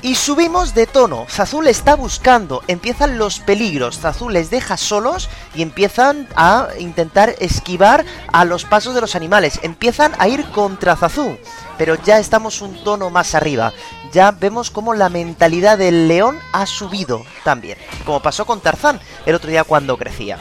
Y 0.07 0.15
subimos 0.15 0.73
de 0.73 0.87
tono. 0.87 1.25
Zazu 1.27 1.61
le 1.61 1.69
está 1.69 1.97
buscando. 1.97 2.63
Empiezan 2.69 3.17
los 3.17 3.41
peligros. 3.41 3.99
Zazu 3.99 4.29
les 4.29 4.49
deja 4.49 4.77
solos 4.77 5.27
y 5.53 5.61
empiezan 5.61 6.29
a 6.33 6.69
intentar 6.79 7.35
esquivar 7.39 8.05
a 8.31 8.45
los 8.45 8.63
pasos 8.63 8.95
de 8.95 9.01
los 9.01 9.17
animales. 9.17 9.59
Empiezan 9.63 10.13
a 10.17 10.29
ir 10.29 10.45
contra 10.51 10.95
Zazu. 10.95 11.37
Pero 11.77 11.95
ya 11.95 12.19
estamos 12.19 12.61
un 12.61 12.81
tono 12.85 13.09
más 13.09 13.35
arriba. 13.35 13.73
Ya 14.13 14.31
vemos 14.31 14.71
como 14.71 14.93
la 14.93 15.09
mentalidad 15.09 15.77
del 15.77 16.07
león 16.07 16.39
ha 16.53 16.65
subido 16.67 17.25
también. 17.43 17.77
Como 18.05 18.21
pasó 18.21 18.45
con 18.45 18.61
Tarzán 18.61 19.01
el 19.25 19.35
otro 19.35 19.49
día 19.49 19.65
cuando 19.65 19.97
crecía. 19.97 20.37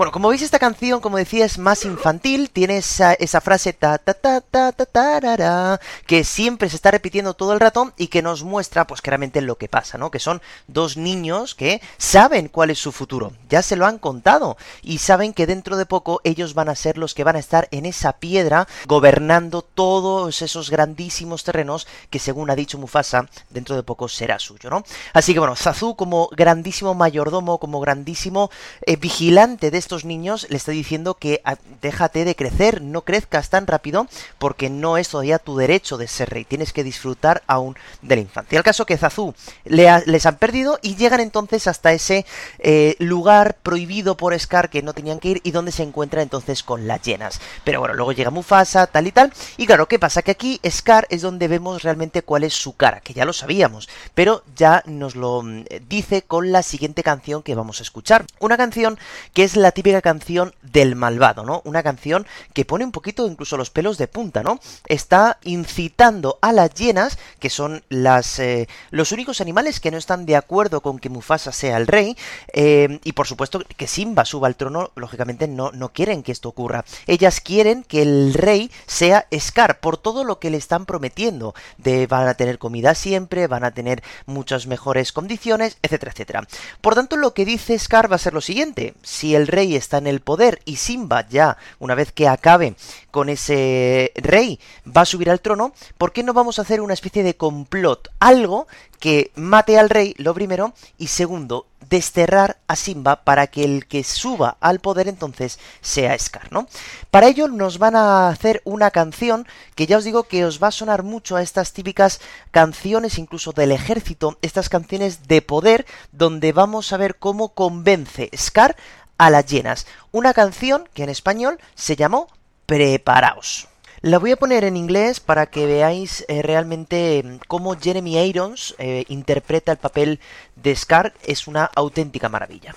Bueno, 0.00 0.12
como 0.12 0.30
veis 0.30 0.40
esta 0.40 0.58
canción, 0.58 1.02
como 1.02 1.18
decía, 1.18 1.44
es 1.44 1.58
más 1.58 1.84
infantil, 1.84 2.48
tiene 2.48 2.78
esa, 2.78 3.16
frase 3.42 3.74
ta 3.74 3.98
ta 3.98 4.14
ta 4.14 4.40
ta 4.40 4.72
ta 4.72 4.86
tarara, 4.86 5.78
que 6.06 6.24
siempre 6.24 6.70
se 6.70 6.76
está 6.76 6.90
repitiendo 6.90 7.34
todo 7.34 7.52
el 7.52 7.60
rato 7.60 7.92
y 7.98 8.06
que 8.06 8.22
nos 8.22 8.42
muestra 8.42 8.86
pues 8.86 9.02
claramente 9.02 9.42
lo 9.42 9.58
que 9.58 9.68
pasa, 9.68 9.98
¿no? 9.98 10.10
Que 10.10 10.18
son 10.18 10.40
dos 10.68 10.96
niños 10.96 11.54
que 11.54 11.82
saben 11.98 12.48
cuál 12.48 12.70
es 12.70 12.78
su 12.78 12.92
futuro, 12.92 13.34
ya 13.50 13.60
se 13.60 13.76
lo 13.76 13.84
han 13.84 13.98
contado 13.98 14.56
y 14.80 14.96
saben 14.96 15.34
que 15.34 15.46
dentro 15.46 15.76
de 15.76 15.84
poco 15.84 16.22
ellos 16.24 16.54
van 16.54 16.70
a 16.70 16.76
ser 16.76 16.96
los 16.96 17.12
que 17.12 17.24
van 17.24 17.36
a 17.36 17.40
estar 17.40 17.68
en 17.70 17.84
esa 17.84 18.14
piedra 18.14 18.68
gobernando 18.86 19.60
todos 19.60 20.40
esos 20.40 20.70
grandísimos 20.70 21.44
terrenos 21.44 21.86
que 22.08 22.20
según 22.20 22.48
ha 22.48 22.56
dicho 22.56 22.78
Mufasa, 22.78 23.28
dentro 23.50 23.76
de 23.76 23.82
poco 23.82 24.08
será 24.08 24.38
suyo, 24.38 24.70
¿no? 24.70 24.82
Así 25.12 25.34
que 25.34 25.40
bueno, 25.40 25.56
Zazu 25.56 25.94
como 25.94 26.30
grandísimo 26.32 26.94
mayordomo, 26.94 27.58
como 27.58 27.80
grandísimo 27.80 28.50
eh, 28.86 28.96
vigilante 28.96 29.70
de 29.70 29.89
estos 29.90 30.04
niños, 30.04 30.46
le 30.50 30.56
está 30.56 30.70
diciendo 30.70 31.14
que 31.14 31.40
ah, 31.44 31.56
déjate 31.82 32.24
de 32.24 32.36
crecer, 32.36 32.80
no 32.80 33.02
crezcas 33.02 33.50
tan 33.50 33.66
rápido, 33.66 34.06
porque 34.38 34.70
no 34.70 34.96
es 34.98 35.08
todavía 35.08 35.40
tu 35.40 35.56
derecho 35.56 35.96
de 35.96 36.06
ser 36.06 36.30
rey, 36.30 36.44
tienes 36.44 36.72
que 36.72 36.84
disfrutar 36.84 37.42
aún 37.48 37.74
de 38.00 38.14
la 38.14 38.22
infancia. 38.22 38.56
El 38.56 38.62
caso 38.62 38.86
que 38.86 38.96
Zazu 38.96 39.34
le 39.64 39.88
ha- 39.88 40.04
les 40.06 40.26
han 40.26 40.36
perdido 40.36 40.78
y 40.80 40.94
llegan 40.94 41.18
entonces 41.18 41.66
hasta 41.66 41.92
ese 41.92 42.24
eh, 42.60 42.94
lugar 43.00 43.56
prohibido 43.64 44.16
por 44.16 44.38
Scar 44.38 44.70
que 44.70 44.80
no 44.80 44.92
tenían 44.92 45.18
que 45.18 45.30
ir 45.30 45.40
y 45.42 45.50
donde 45.50 45.72
se 45.72 45.82
encuentra 45.82 46.22
entonces 46.22 46.62
con 46.62 46.86
las 46.86 47.02
llenas. 47.02 47.40
Pero 47.64 47.80
bueno, 47.80 47.94
luego 47.94 48.12
llega 48.12 48.30
Mufasa, 48.30 48.86
tal 48.86 49.08
y 49.08 49.10
tal. 49.10 49.32
Y 49.56 49.66
claro, 49.66 49.88
¿qué 49.88 49.98
pasa? 49.98 50.22
Que 50.22 50.30
aquí 50.30 50.60
Scar 50.70 51.08
es 51.10 51.20
donde 51.22 51.48
vemos 51.48 51.82
realmente 51.82 52.22
cuál 52.22 52.44
es 52.44 52.54
su 52.54 52.76
cara, 52.76 53.00
que 53.00 53.12
ya 53.12 53.24
lo 53.24 53.32
sabíamos, 53.32 53.88
pero 54.14 54.44
ya 54.54 54.84
nos 54.86 55.16
lo 55.16 55.42
mm, 55.42 55.64
dice 55.88 56.22
con 56.22 56.52
la 56.52 56.62
siguiente 56.62 57.02
canción 57.02 57.42
que 57.42 57.56
vamos 57.56 57.80
a 57.80 57.82
escuchar. 57.82 58.24
Una 58.38 58.56
canción 58.56 58.96
que 59.34 59.42
es 59.42 59.56
la 59.56 59.72
típica 59.80 60.02
canción 60.02 60.52
del 60.60 60.94
malvado, 60.94 61.42
¿no? 61.42 61.62
Una 61.64 61.82
canción 61.82 62.26
que 62.52 62.66
pone 62.66 62.84
un 62.84 62.92
poquito 62.92 63.26
incluso 63.26 63.56
los 63.56 63.70
pelos 63.70 63.96
de 63.96 64.08
punta, 64.08 64.42
¿no? 64.42 64.60
Está 64.86 65.38
incitando 65.42 66.38
a 66.42 66.52
las 66.52 66.74
hienas, 66.74 67.18
que 67.38 67.48
son 67.48 67.82
las 67.88 68.38
eh, 68.40 68.68
los 68.90 69.10
únicos 69.10 69.40
animales 69.40 69.80
que 69.80 69.90
no 69.90 69.96
están 69.96 70.26
de 70.26 70.36
acuerdo 70.36 70.82
con 70.82 70.98
que 70.98 71.08
Mufasa 71.08 71.50
sea 71.50 71.78
el 71.78 71.86
rey, 71.86 72.14
eh, 72.52 73.00
y 73.04 73.12
por 73.12 73.26
supuesto 73.26 73.62
que 73.78 73.86
Simba 73.86 74.26
suba 74.26 74.48
al 74.48 74.56
trono, 74.56 74.90
lógicamente 74.96 75.48
no, 75.48 75.72
no 75.72 75.94
quieren 75.94 76.22
que 76.22 76.32
esto 76.32 76.50
ocurra. 76.50 76.84
Ellas 77.06 77.40
quieren 77.40 77.82
que 77.82 78.02
el 78.02 78.34
rey 78.34 78.70
sea 78.86 79.28
Scar, 79.34 79.80
por 79.80 79.96
todo 79.96 80.24
lo 80.24 80.38
que 80.40 80.50
le 80.50 80.58
están 80.58 80.84
prometiendo, 80.84 81.54
de 81.78 82.06
van 82.06 82.28
a 82.28 82.34
tener 82.34 82.58
comida 82.58 82.94
siempre, 82.94 83.46
van 83.46 83.64
a 83.64 83.70
tener 83.70 84.02
muchas 84.26 84.66
mejores 84.66 85.12
condiciones, 85.12 85.78
etcétera, 85.80 86.12
etcétera. 86.12 86.48
Por 86.82 86.94
tanto, 86.94 87.16
lo 87.16 87.32
que 87.32 87.46
dice 87.46 87.78
Scar 87.78 88.12
va 88.12 88.16
a 88.16 88.18
ser 88.18 88.34
lo 88.34 88.42
siguiente, 88.42 88.92
si 89.02 89.34
el 89.34 89.46
rey 89.46 89.69
está 89.76 89.98
en 89.98 90.06
el 90.06 90.20
poder 90.20 90.60
y 90.64 90.76
Simba 90.76 91.26
ya, 91.28 91.56
una 91.78 91.94
vez 91.94 92.12
que 92.12 92.28
acabe 92.28 92.74
con 93.10 93.28
ese 93.28 94.12
rey, 94.16 94.60
va 94.86 95.02
a 95.02 95.06
subir 95.06 95.30
al 95.30 95.40
trono, 95.40 95.72
¿por 95.98 96.12
qué 96.12 96.22
no 96.22 96.32
vamos 96.32 96.58
a 96.58 96.62
hacer 96.62 96.80
una 96.80 96.94
especie 96.94 97.22
de 97.22 97.36
complot? 97.36 98.08
Algo 98.20 98.66
que 98.98 99.32
mate 99.34 99.78
al 99.78 99.90
rey, 99.90 100.14
lo 100.18 100.34
primero, 100.34 100.74
y 100.98 101.08
segundo, 101.08 101.66
desterrar 101.88 102.58
a 102.68 102.76
Simba 102.76 103.24
para 103.24 103.48
que 103.48 103.64
el 103.64 103.86
que 103.86 104.04
suba 104.04 104.56
al 104.60 104.78
poder 104.80 105.08
entonces 105.08 105.58
sea 105.80 106.16
Scar, 106.16 106.52
¿no? 106.52 106.68
Para 107.10 107.26
ello 107.26 107.48
nos 107.48 107.78
van 107.78 107.96
a 107.96 108.28
hacer 108.28 108.62
una 108.64 108.90
canción 108.90 109.46
que 109.74 109.86
ya 109.86 109.96
os 109.96 110.04
digo 110.04 110.24
que 110.24 110.44
os 110.44 110.62
va 110.62 110.68
a 110.68 110.72
sonar 110.72 111.02
mucho 111.02 111.36
a 111.36 111.42
estas 111.42 111.72
típicas 111.72 112.20
canciones 112.50 113.18
incluso 113.18 113.52
del 113.52 113.72
ejército, 113.72 114.38
estas 114.42 114.68
canciones 114.68 115.26
de 115.26 115.42
poder 115.42 115.86
donde 116.12 116.52
vamos 116.52 116.92
a 116.92 116.98
ver 116.98 117.16
cómo 117.16 117.54
convence 117.54 118.30
Scar 118.36 118.76
a 119.20 119.28
las 119.28 119.44
llenas. 119.44 119.86
Una 120.12 120.32
canción 120.32 120.88
que 120.94 121.02
en 121.02 121.10
español 121.10 121.58
se 121.74 121.94
llamó 121.94 122.28
Preparaos. 122.64 123.68
La 124.00 124.18
voy 124.18 124.32
a 124.32 124.38
poner 124.38 124.64
en 124.64 124.78
inglés 124.78 125.20
para 125.20 125.44
que 125.44 125.66
veáis 125.66 126.24
eh, 126.28 126.40
realmente 126.40 127.22
mm, 127.22 127.40
cómo 127.46 127.78
Jeremy 127.78 128.18
Irons 128.18 128.74
eh, 128.78 129.04
interpreta 129.08 129.72
el 129.72 129.78
papel 129.78 130.20
de 130.56 130.74
Scar. 130.74 131.12
Es 131.22 131.46
una 131.46 131.66
auténtica 131.66 132.30
maravilla. 132.30 132.74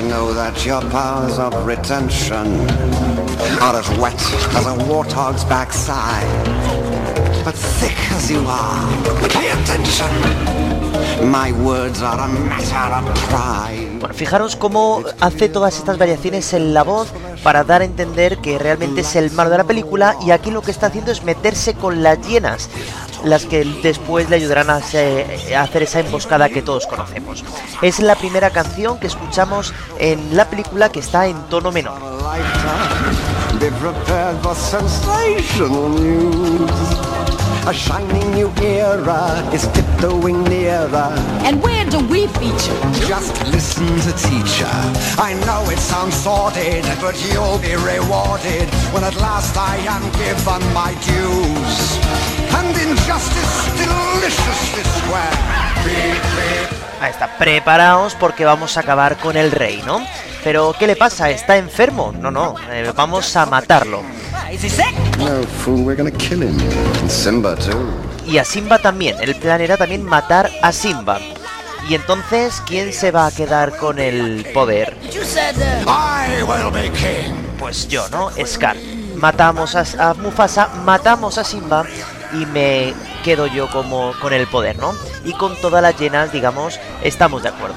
I 0.00 0.02
know 0.02 0.32
that 0.32 0.64
your 0.64 0.80
powers 0.88 1.38
of 1.38 1.52
retention 1.66 2.46
are 3.60 3.76
as 3.76 3.86
wet 3.98 4.18
as 4.56 4.64
a 4.64 4.74
warthog's 4.88 5.44
backside. 5.44 6.24
But 7.44 7.54
thick 7.54 7.98
as 8.10 8.30
you 8.30 8.42
are, 8.48 8.88
pay 9.28 9.50
attention. 9.50 10.08
My 11.30 11.52
words 11.52 12.00
are 12.00 12.18
a 12.18 12.28
matter 12.28 12.94
of 12.96 13.14
pride. 13.28 13.98
Bueno, 14.00 14.14
fijaros 14.14 14.56
cómo 14.56 15.02
hace 15.20 15.50
todas 15.50 15.76
estas 15.76 15.98
variaciones 15.98 16.54
en 16.54 16.72
la 16.72 16.82
voz 16.82 17.08
para 17.42 17.62
dar 17.64 17.82
a 17.82 17.84
entender 17.84 18.38
que 18.38 18.58
realmente 18.58 19.02
es 19.02 19.16
el 19.16 19.30
malo 19.32 19.50
de 19.50 19.58
la 19.58 19.64
película 19.64 20.16
y 20.24 20.30
aquí 20.30 20.50
lo 20.50 20.62
que 20.62 20.70
está 20.70 20.86
haciendo 20.86 21.12
es 21.12 21.24
meterse 21.24 21.74
con 21.74 22.02
las 22.02 22.26
llenas, 22.26 22.70
las 23.24 23.46
que 23.46 23.64
después 23.82 24.28
le 24.30 24.36
ayudarán 24.36 24.70
a, 24.70 24.76
hacer 24.76 25.82
esa 25.82 26.00
emboscada 26.00 26.48
que 26.48 26.62
todos 26.62 26.86
conocemos. 26.86 27.44
Es 27.82 28.00
la 28.00 28.16
primera 28.16 28.50
canción 28.50 28.98
que 28.98 29.06
escuchamos 29.06 29.72
en 29.98 30.36
la 30.36 30.48
película 30.48 30.90
que 30.90 31.00
está 31.00 31.26
en 31.26 31.36
tono 31.48 31.72
menor. 31.72 32.00
A 37.70 37.72
shining 37.72 38.34
new 38.34 38.50
era 38.60 39.48
is 39.54 39.68
tiptoeing 39.68 40.42
nearer. 40.50 41.14
And 41.46 41.62
where 41.62 41.84
do 41.84 42.00
we 42.10 42.26
feature? 42.26 42.80
Just 43.06 43.30
listen 43.46 43.86
to 44.06 44.12
teacher. 44.18 44.74
I 45.22 45.38
know 45.46 45.62
it 45.70 45.78
sounds 45.78 46.16
sordid, 46.16 46.82
but 47.00 47.14
you'll 47.30 47.60
be 47.60 47.76
rewarded 47.76 48.66
when 48.92 49.04
at 49.04 49.14
last 49.22 49.56
I 49.56 49.76
am 49.86 50.02
given 50.18 50.62
my 50.74 50.98
dues. 51.06 51.76
And 52.58 52.74
injustice 52.74 53.54
deliciously 53.78 54.82
square. 54.98 55.38
Ahí 57.00 57.12
está, 57.12 57.38
preparaos 57.38 58.16
porque 58.16 58.44
vamos 58.44 58.76
a 58.78 58.80
acabar 58.80 59.16
con 59.16 59.36
el 59.36 59.52
rey, 59.52 59.80
¿no? 59.86 60.04
Pero, 60.42 60.74
¿qué 60.76 60.88
le 60.88 60.96
pasa? 60.96 61.30
¿Está 61.30 61.56
enfermo? 61.56 62.12
No, 62.18 62.32
no, 62.32 62.56
eh, 62.68 62.92
vamos 62.96 63.36
a 63.36 63.46
matarlo. 63.46 64.02
Is 64.50 64.64
he 64.64 64.68
sick? 64.68 64.92
No, 65.18 65.42
fool, 65.62 65.84
we're 65.84 65.94
gonna 65.94 66.10
kill 66.10 66.42
him. 66.42 66.58
And 67.00 67.10
Simba, 67.10 67.54
too. 67.56 67.86
Y 68.26 68.38
a 68.38 68.44
Simba 68.44 68.78
también. 68.78 69.16
El 69.20 69.36
plan 69.36 69.60
era 69.60 69.76
también 69.76 70.02
matar 70.04 70.50
a 70.62 70.72
Simba. 70.72 71.20
Y 71.88 71.94
entonces, 71.94 72.60
¿quién 72.66 72.92
se 72.92 73.12
va 73.12 73.26
a 73.26 73.30
quedar 73.30 73.76
con 73.76 73.98
el 74.00 74.44
poder? 74.52 74.96
Pues 77.58 77.88
yo, 77.88 78.08
¿no? 78.08 78.30
Scar. 78.44 78.76
Matamos 79.16 79.76
a, 79.76 80.10
a 80.10 80.14
Mufasa, 80.14 80.68
matamos 80.84 81.38
a 81.38 81.44
Simba 81.44 81.84
y 82.32 82.46
me 82.46 82.92
quedo 83.22 83.46
yo 83.46 83.70
como 83.70 84.12
con 84.20 84.32
el 84.32 84.46
poder, 84.46 84.78
¿no? 84.78 84.94
Y 85.24 85.32
con 85.32 85.54
todas 85.60 85.82
las 85.82 85.98
llenas, 85.98 86.32
digamos, 86.32 86.80
estamos 87.02 87.42
de 87.42 87.50
acuerdo. 87.50 87.76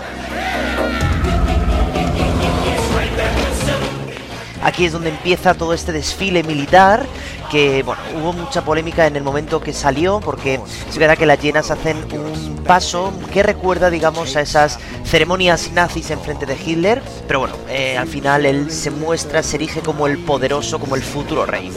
Aquí 4.63 4.85
es 4.85 4.93
donde 4.93 5.09
empieza 5.09 5.53
todo 5.53 5.73
este 5.73 5.91
desfile 5.91 6.43
militar 6.43 7.05
que 7.51 7.83
bueno, 7.83 8.01
hubo 8.19 8.33
mucha 8.33 8.63
polémica 8.63 9.05
en 9.05 9.15
el 9.15 9.23
momento 9.23 9.61
que 9.61 9.73
salió, 9.73 10.19
porque 10.19 10.59
es 10.89 10.97
verdad 10.97 11.17
que 11.17 11.25
las 11.25 11.39
llenas 11.39 11.69
hacen 11.69 11.97
un 12.11 12.63
paso 12.65 13.13
que 13.31 13.43
recuerda, 13.43 13.89
digamos, 13.89 14.35
a 14.35 14.41
esas 14.41 14.79
ceremonias 15.05 15.71
nazis 15.71 16.09
en 16.09 16.19
frente 16.19 16.45
de 16.47 16.55
Hitler, 16.55 17.01
pero 17.27 17.41
bueno, 17.41 17.55
eh, 17.69 17.95
al 17.97 18.07
final 18.07 18.45
él 18.45 18.71
se 18.71 18.89
muestra, 18.89 19.43
se 19.43 19.57
erige 19.57 19.81
como 19.81 20.07
el 20.07 20.17
poderoso, 20.17 20.79
como 20.79 20.95
el 20.95 21.03
futuro 21.03 21.45
rey. 21.45 21.71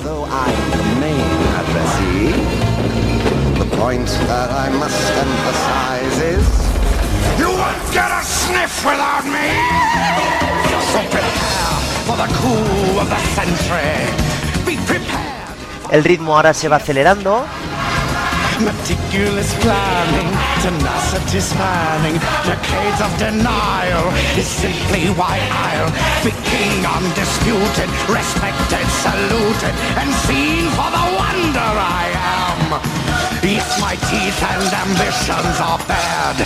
For 12.07 12.17
the 12.17 12.29
coup 12.39 13.01
of 13.01 13.09
the 13.11 13.19
century. 13.35 13.99
Be 14.65 14.77
prepared. 14.87 15.37
El 15.91 16.05
ritmo 16.05 16.37
ahora 16.37 16.55
se 16.55 16.69
va 16.69 16.77
acelerando, 16.77 17.45
Meticulous 18.61 19.53
planning, 19.61 20.31
tenacity 20.63 21.41
spanning, 21.41 22.19
decades 22.47 23.01
of 23.03 23.13
denial 23.19 24.09
is 24.39 24.47
simply 24.47 25.13
why 25.19 25.37
I'll 25.53 25.93
be 26.25 26.33
king 26.49 26.87
undisputed, 26.87 27.91
respected, 28.09 28.87
saluted, 29.05 29.75
and 30.01 30.09
seen 30.25 30.65
for 30.73 30.89
the 30.89 31.05
wonder 31.21 31.69
I 31.69 32.07
am. 32.17 32.81
Yes, 33.43 33.79
my 33.79 33.95
teeth 34.09 34.41
and 34.43 34.73
ambitions 34.73 35.61
are 35.61 35.79
bad. 35.87 36.39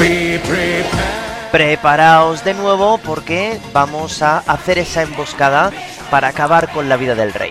Be 0.00 0.38
prepared. 0.38 1.17
Preparaos 1.50 2.44
de 2.44 2.54
nuevo 2.54 2.98
porque 2.98 3.60
vamos 3.72 4.22
a 4.22 4.38
hacer 4.38 4.78
esa 4.78 5.02
emboscada 5.02 5.70
para 6.10 6.28
acabar 6.28 6.70
con 6.70 6.88
la 6.88 6.96
vida 6.96 7.14
del 7.14 7.32
rey. 7.32 7.50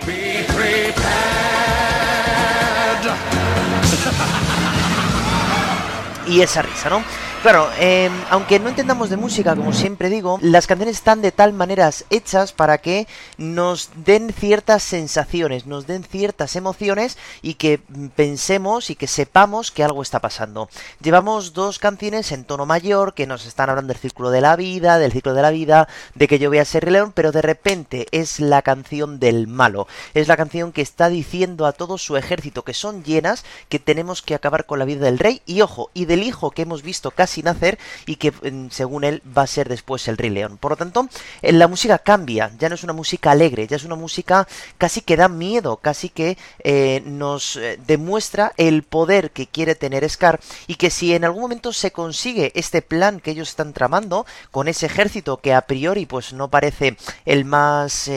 Y 6.26 6.42
esa 6.42 6.62
risa, 6.62 6.90
¿no? 6.90 7.02
Claro, 7.42 7.70
eh, 7.78 8.10
aunque 8.30 8.58
no 8.58 8.68
entendamos 8.68 9.10
de 9.10 9.16
música, 9.16 9.54
como 9.54 9.72
siempre 9.72 10.10
digo, 10.10 10.40
las 10.42 10.66
canciones 10.66 10.96
están 10.96 11.22
de 11.22 11.30
tal 11.30 11.52
manera 11.52 11.88
hechas 12.10 12.52
para 12.52 12.78
que 12.78 13.06
nos 13.36 13.90
den 13.94 14.32
ciertas 14.32 14.82
sensaciones, 14.82 15.64
nos 15.64 15.86
den 15.86 16.02
ciertas 16.02 16.56
emociones 16.56 17.16
y 17.40 17.54
que 17.54 17.78
pensemos 18.16 18.90
y 18.90 18.96
que 18.96 19.06
sepamos 19.06 19.70
que 19.70 19.84
algo 19.84 20.02
está 20.02 20.18
pasando. 20.18 20.68
Llevamos 21.00 21.52
dos 21.52 21.78
canciones 21.78 22.32
en 22.32 22.42
tono 22.42 22.66
mayor 22.66 23.14
que 23.14 23.28
nos 23.28 23.46
están 23.46 23.70
hablando 23.70 23.92
del 23.92 24.02
círculo 24.02 24.30
de 24.30 24.40
la 24.40 24.56
vida, 24.56 24.98
del 24.98 25.12
ciclo 25.12 25.32
de 25.32 25.42
la 25.42 25.50
vida, 25.50 25.86
de 26.16 26.26
que 26.26 26.40
yo 26.40 26.50
voy 26.50 26.58
a 26.58 26.64
ser 26.64 26.84
Rey 26.84 26.94
león, 26.94 27.12
pero 27.14 27.30
de 27.30 27.42
repente 27.42 28.08
es 28.10 28.40
la 28.40 28.62
canción 28.62 29.20
del 29.20 29.46
malo. 29.46 29.86
Es 30.12 30.26
la 30.26 30.36
canción 30.36 30.72
que 30.72 30.82
está 30.82 31.08
diciendo 31.08 31.66
a 31.66 31.72
todo 31.72 31.98
su 31.98 32.16
ejército 32.16 32.64
que 32.64 32.74
son 32.74 33.04
llenas 33.04 33.44
que 33.68 33.78
tenemos 33.78 34.22
que 34.22 34.34
acabar 34.34 34.66
con 34.66 34.80
la 34.80 34.84
vida 34.84 35.04
del 35.04 35.20
rey 35.20 35.40
y 35.46 35.60
ojo, 35.60 35.90
y 35.94 36.06
del 36.06 36.24
hijo 36.24 36.50
que 36.50 36.62
hemos 36.62 36.82
visto 36.82 37.12
casi 37.12 37.27
sin 37.28 37.44
nacer 37.44 37.78
y 38.06 38.16
que 38.16 38.32
mm, 38.32 38.70
según 38.70 39.04
él 39.04 39.22
va 39.36 39.42
a 39.42 39.46
ser 39.46 39.68
después 39.68 40.08
el 40.08 40.16
Rey 40.16 40.30
León. 40.30 40.58
Por 40.58 40.72
lo 40.72 40.76
tanto, 40.76 41.08
eh, 41.42 41.52
la 41.52 41.68
música 41.68 41.98
cambia, 41.98 42.50
ya 42.58 42.68
no 42.68 42.74
es 42.74 42.84
una 42.84 42.92
música 42.92 43.30
alegre, 43.30 43.66
ya 43.66 43.76
es 43.76 43.84
una 43.84 43.94
música 43.94 44.48
casi 44.76 45.00
que 45.00 45.16
da 45.16 45.28
miedo, 45.28 45.76
casi 45.76 46.08
que 46.08 46.36
eh, 46.60 47.02
nos 47.04 47.56
eh, 47.56 47.78
demuestra 47.86 48.52
el 48.56 48.82
poder 48.82 49.30
que 49.30 49.46
quiere 49.46 49.74
tener 49.74 50.08
Scar 50.08 50.40
y 50.66 50.76
que 50.76 50.90
si 50.90 51.14
en 51.14 51.24
algún 51.24 51.42
momento 51.42 51.72
se 51.72 51.90
consigue 51.90 52.52
este 52.54 52.82
plan 52.82 53.20
que 53.20 53.32
ellos 53.32 53.50
están 53.50 53.72
tramando 53.72 54.26
con 54.50 54.68
ese 54.68 54.86
ejército 54.86 55.38
que 55.38 55.54
a 55.54 55.62
priori 55.62 56.06
pues 56.06 56.32
no 56.32 56.48
parece 56.48 56.96
el 57.24 57.44
más 57.44 58.10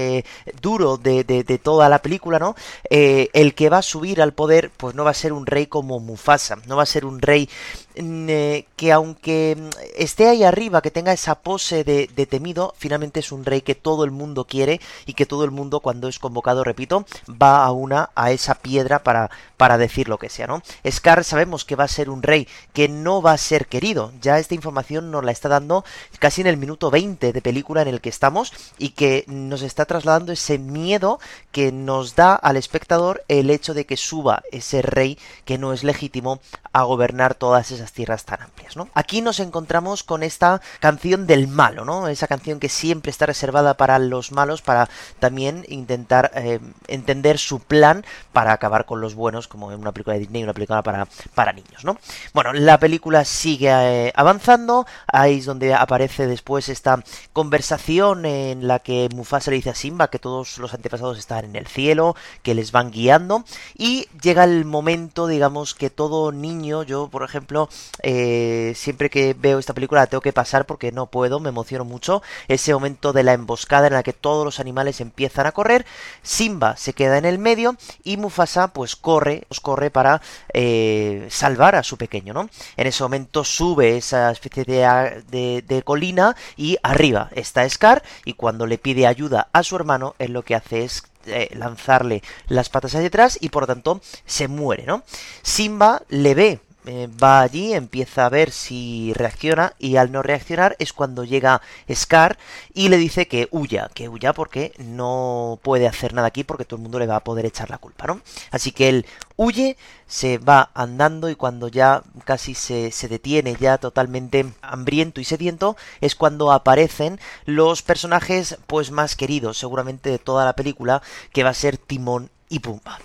duro 0.62 0.98
de, 0.98 1.24
de, 1.24 1.58
toda 1.58 1.90
la 1.90 2.02
película, 2.02 2.40
¿no? 2.40 2.56
El 2.90 3.54
que 3.56 3.70
va 3.70 3.80
a 3.80 3.82
subir 3.82 4.22
al 4.22 4.34
poder 4.34 4.72
pues 4.78 4.96
no 4.96 5.04
va 5.04 5.12
a 5.12 5.16
ser 5.16 5.34
un 5.34 5.46
rey 5.46 5.68
como 5.68 6.00
Mufasa, 6.00 6.58
no 6.66 6.76
va 6.76 6.84
a 6.84 6.86
ser 6.86 7.06
un 7.06 7.22
rey 7.22 7.50
que 7.94 8.92
aunque 8.92 9.58
mm, 9.58 9.70
esté 9.96 10.28
ahí 10.28 10.44
arriba, 10.44 10.82
que 10.82 10.92
tenga 10.92 11.14
esa 11.14 11.36
pose 11.36 11.84
de, 11.84 12.10
de, 12.16 12.26
temido, 12.26 12.74
finalmente 12.78 13.20
es 13.20 13.32
un 13.32 13.46
rey 13.46 13.62
que 13.62 13.76
todo 13.76 14.04
el 14.04 14.12
mundo 14.12 14.46
quiere 14.46 14.80
y 15.06 15.14
que 15.14 15.26
todo 15.26 15.44
el 15.44 15.52
mundo 15.52 15.80
cuando 15.80 16.08
es 16.08 16.20
convocado, 16.20 16.64
repito, 16.64 17.06
va 17.30 17.64
a 17.64 17.72
una 17.72 18.10
a 18.16 18.32
esa 18.32 18.56
piedra 18.56 19.04
para, 19.04 19.30
para 19.58 19.78
decir 19.78 20.08
lo 20.10 20.18
que 20.18 20.30
sea, 20.30 20.48
¿no? 20.48 20.62
Scar 20.90 21.24
sabemos 21.24 21.66
que 21.66 21.76
va 21.76 21.84
a 21.84 21.88
ser 21.88 22.10
un 22.10 22.24
rey 22.24 22.48
que 22.74 22.88
no 22.88 23.22
va 23.22 23.34
a 23.34 23.38
ser 23.38 23.68
querido, 23.68 24.12
ya 24.22 24.40
esta 24.40 24.56
información 24.56 25.12
nos 25.12 25.24
la 25.24 25.32
está 25.32 25.50
dando 25.50 25.84
casi 26.20 26.42
en 26.42 26.48
el 26.48 26.58
minuto 26.58 26.92
20 26.92 27.34
de 27.34 27.42
película 27.42 27.82
en 27.82 27.88
el 27.88 28.02
que 28.02 28.10
estamos 28.10 28.54
y 28.78 28.90
que 28.90 29.26
nos 29.28 29.62
está 29.62 29.86
trasladando 29.86 30.32
ese 30.32 30.58
miedo 30.58 31.20
que 31.52 31.72
nos 31.72 32.16
da 32.16 32.36
al 32.36 32.58
espectador 32.58 33.24
el 33.28 33.50
hecho 33.50 33.74
de 33.74 33.86
que 33.86 33.98
suba 33.98 34.44
ese 34.52 34.82
rey 34.82 35.18
que 35.46 35.58
no 35.58 35.74
es 35.74 35.84
legítimo 35.84 36.40
a 36.74 36.84
gobernar 36.84 37.36
todas 37.36 37.72
esas 37.72 37.92
tierras 37.92 38.26
tan 38.26 38.42
amplias, 38.42 38.78
¿no? 38.78 38.88
Aquí 38.94 39.22
nos 39.22 39.40
encontramos 39.40 40.04
con 40.04 40.24
esta 40.24 40.62
canción 40.80 41.28
del 41.28 41.48
malo, 41.48 41.86
¿no? 41.86 42.08
Esa 42.08 42.28
canción 42.28 42.60
que 42.60 42.70
siempre 42.70 43.10
está 43.10 43.26
reservada 43.26 43.76
para 43.76 44.00
los 44.00 44.32
malos, 44.32 44.62
para 44.62 44.90
también 45.20 45.66
intentar 45.68 46.32
eh, 46.36 46.60
entender 46.88 47.38
su 47.40 47.60
plan 47.60 48.06
para 48.32 48.54
acabar 48.54 48.86
con 48.86 49.02
los 49.02 49.16
buenos, 49.16 49.48
como 49.48 49.72
en 49.72 49.80
una 49.80 49.92
película 49.92 50.14
de 50.14 50.22
Disney, 50.22 50.44
una 50.44 50.54
película 50.54 50.82
para, 50.82 51.08
para 51.36 51.52
niños, 51.52 51.84
¿no? 51.84 51.98
Bueno, 52.34 52.54
la 52.54 52.80
película 52.80 53.26
sigue 53.26 53.70
eh, 53.70 54.14
avanzando, 54.16 54.86
ahí 55.08 55.40
es 55.40 55.46
donde 55.46 55.74
aparece 55.74 56.28
después 56.28 56.70
esta 56.70 57.04
conversación 57.34 58.26
en 58.26 58.68
la 58.68 58.80
que 58.80 59.10
Mufasa 59.14 59.52
le 59.52 59.58
dice 59.58 59.72
a 59.72 59.76
Simba 59.76 60.10
que 60.10 60.20
todos 60.20 60.58
los 60.58 60.74
antepasados 60.74 61.18
están 61.18 61.46
en 61.46 61.56
el 61.56 61.68
cielo, 61.68 62.16
que 62.44 62.56
les 62.56 62.72
van 62.72 62.92
guiando, 62.92 63.44
y 63.78 64.08
llega 64.22 64.44
el 64.46 64.66
momento, 64.66 65.28
digamos, 65.28 65.76
que 65.76 65.90
todo 65.90 66.32
niño, 66.32 66.61
yo 66.62 67.10
por 67.10 67.24
ejemplo, 67.24 67.70
eh, 68.04 68.74
siempre 68.76 69.10
que 69.10 69.36
veo 69.38 69.60
esta 69.60 69.74
película 69.74 70.02
la 70.02 70.08
tengo 70.08 70.22
que 70.22 70.34
pasar 70.34 70.66
porque 70.66 70.92
no 70.92 71.08
puedo, 71.08 71.40
me 71.40 71.50
emociono 71.50 71.86
mucho, 71.86 72.22
ese 72.48 72.74
momento 72.74 73.14
de 73.14 73.24
la 73.24 73.34
emboscada 73.34 73.88
en 73.88 73.94
la 73.94 74.04
que 74.04 74.14
todos 74.14 74.46
los 74.46 74.60
animales 74.60 75.02
empiezan 75.02 75.48
a 75.48 75.52
correr, 75.52 75.86
Simba 76.22 76.78
se 76.78 76.94
queda 76.94 77.18
en 77.18 77.26
el 77.26 77.40
medio 77.40 77.76
y 78.04 78.18
Mufasa 78.18 78.70
pues 78.70 78.96
corre, 78.96 79.46
os 79.50 79.60
corre 79.60 79.90
para 79.90 80.22
eh, 80.54 81.28
salvar 81.30 81.76
a 81.76 81.84
su 81.84 81.98
pequeño, 81.98 82.34
¿no? 82.34 82.50
En 82.78 82.88
ese 82.88 83.04
momento 83.04 83.44
sube 83.44 83.98
esa 83.98 84.32
especie 84.32 84.66
de, 84.66 85.24
de, 85.30 85.64
de 85.68 85.84
colina 85.84 86.36
y 86.56 86.78
arriba 86.84 87.30
está 87.32 87.68
Scar 87.68 88.04
y 88.26 88.34
cuando 88.34 88.66
le 88.66 88.78
pide 88.78 89.08
ayuda 89.08 89.50
a 89.54 89.64
su 89.64 89.76
hermano, 89.76 90.16
él 90.20 90.34
lo 90.34 90.44
que 90.44 90.56
hace 90.56 90.84
es 90.84 91.11
eh, 91.26 91.50
lanzarle 91.56 92.22
las 92.48 92.70
patas 92.70 92.96
hacia 92.96 93.08
atrás 93.08 93.38
y 93.42 93.50
por 93.50 93.64
lo 93.64 93.68
tanto 93.68 94.02
se 94.26 94.48
muere, 94.48 94.86
¿no? 94.86 95.04
Simba 95.42 96.02
le 96.10 96.36
ve 96.36 96.60
eh, 96.86 97.08
va 97.22 97.42
allí, 97.42 97.74
empieza 97.74 98.26
a 98.26 98.30
ver 98.30 98.52
si 98.52 99.14
reacciona 99.14 99.74
y 99.78 99.98
al 99.98 100.12
no 100.12 100.24
reaccionar 100.24 100.76
es 100.80 100.94
cuando 100.94 101.24
llega 101.24 101.62
Scar 101.94 102.40
y 102.74 102.90
le 102.90 102.98
dice 102.98 103.28
que 103.28 103.48
huya, 103.52 103.90
que 103.94 104.10
huya 104.10 104.34
porque 104.34 104.74
no 104.80 105.60
puede 105.62 105.88
hacer 105.88 106.14
nada 106.14 106.28
aquí 106.28 106.44
porque 106.44 106.66
todo 106.66 106.78
el 106.78 106.82
mundo 106.82 106.98
le 106.98 107.06
va 107.06 107.18
a 107.18 107.24
poder 107.24 107.46
echar 107.46 107.70
la 107.70 107.78
culpa, 107.78 108.08
¿no? 108.08 108.22
Así 108.50 108.72
que 108.72 108.90
él 108.90 109.06
huye, 109.36 109.78
se 110.08 110.40
va 110.40 110.72
andando 110.74 111.30
y 111.30 111.36
cuando 111.36 111.68
ya 111.68 112.02
casi 112.26 112.56
se, 112.56 112.92
se 112.92 113.08
detiene 113.08 113.56
ya 113.60 113.78
totalmente 113.78 114.52
hambriento 114.62 115.22
y 115.22 115.26
sediento 115.26 115.78
es 116.02 116.16
cuando 116.16 116.52
aparecen 116.52 117.20
los 117.46 117.84
personajes 117.84 118.58
pues 118.66 118.90
más 118.90 119.16
queridos 119.16 119.58
seguramente 119.58 120.10
de 120.10 120.20
toda 120.20 120.46
la 120.46 120.54
película 120.54 121.04
que 121.32 121.44
va 121.44 121.52
a 121.52 121.54
ser 121.54 121.78
Timón 121.78 122.32
y 122.50 122.60
Pumba. 122.60 123.00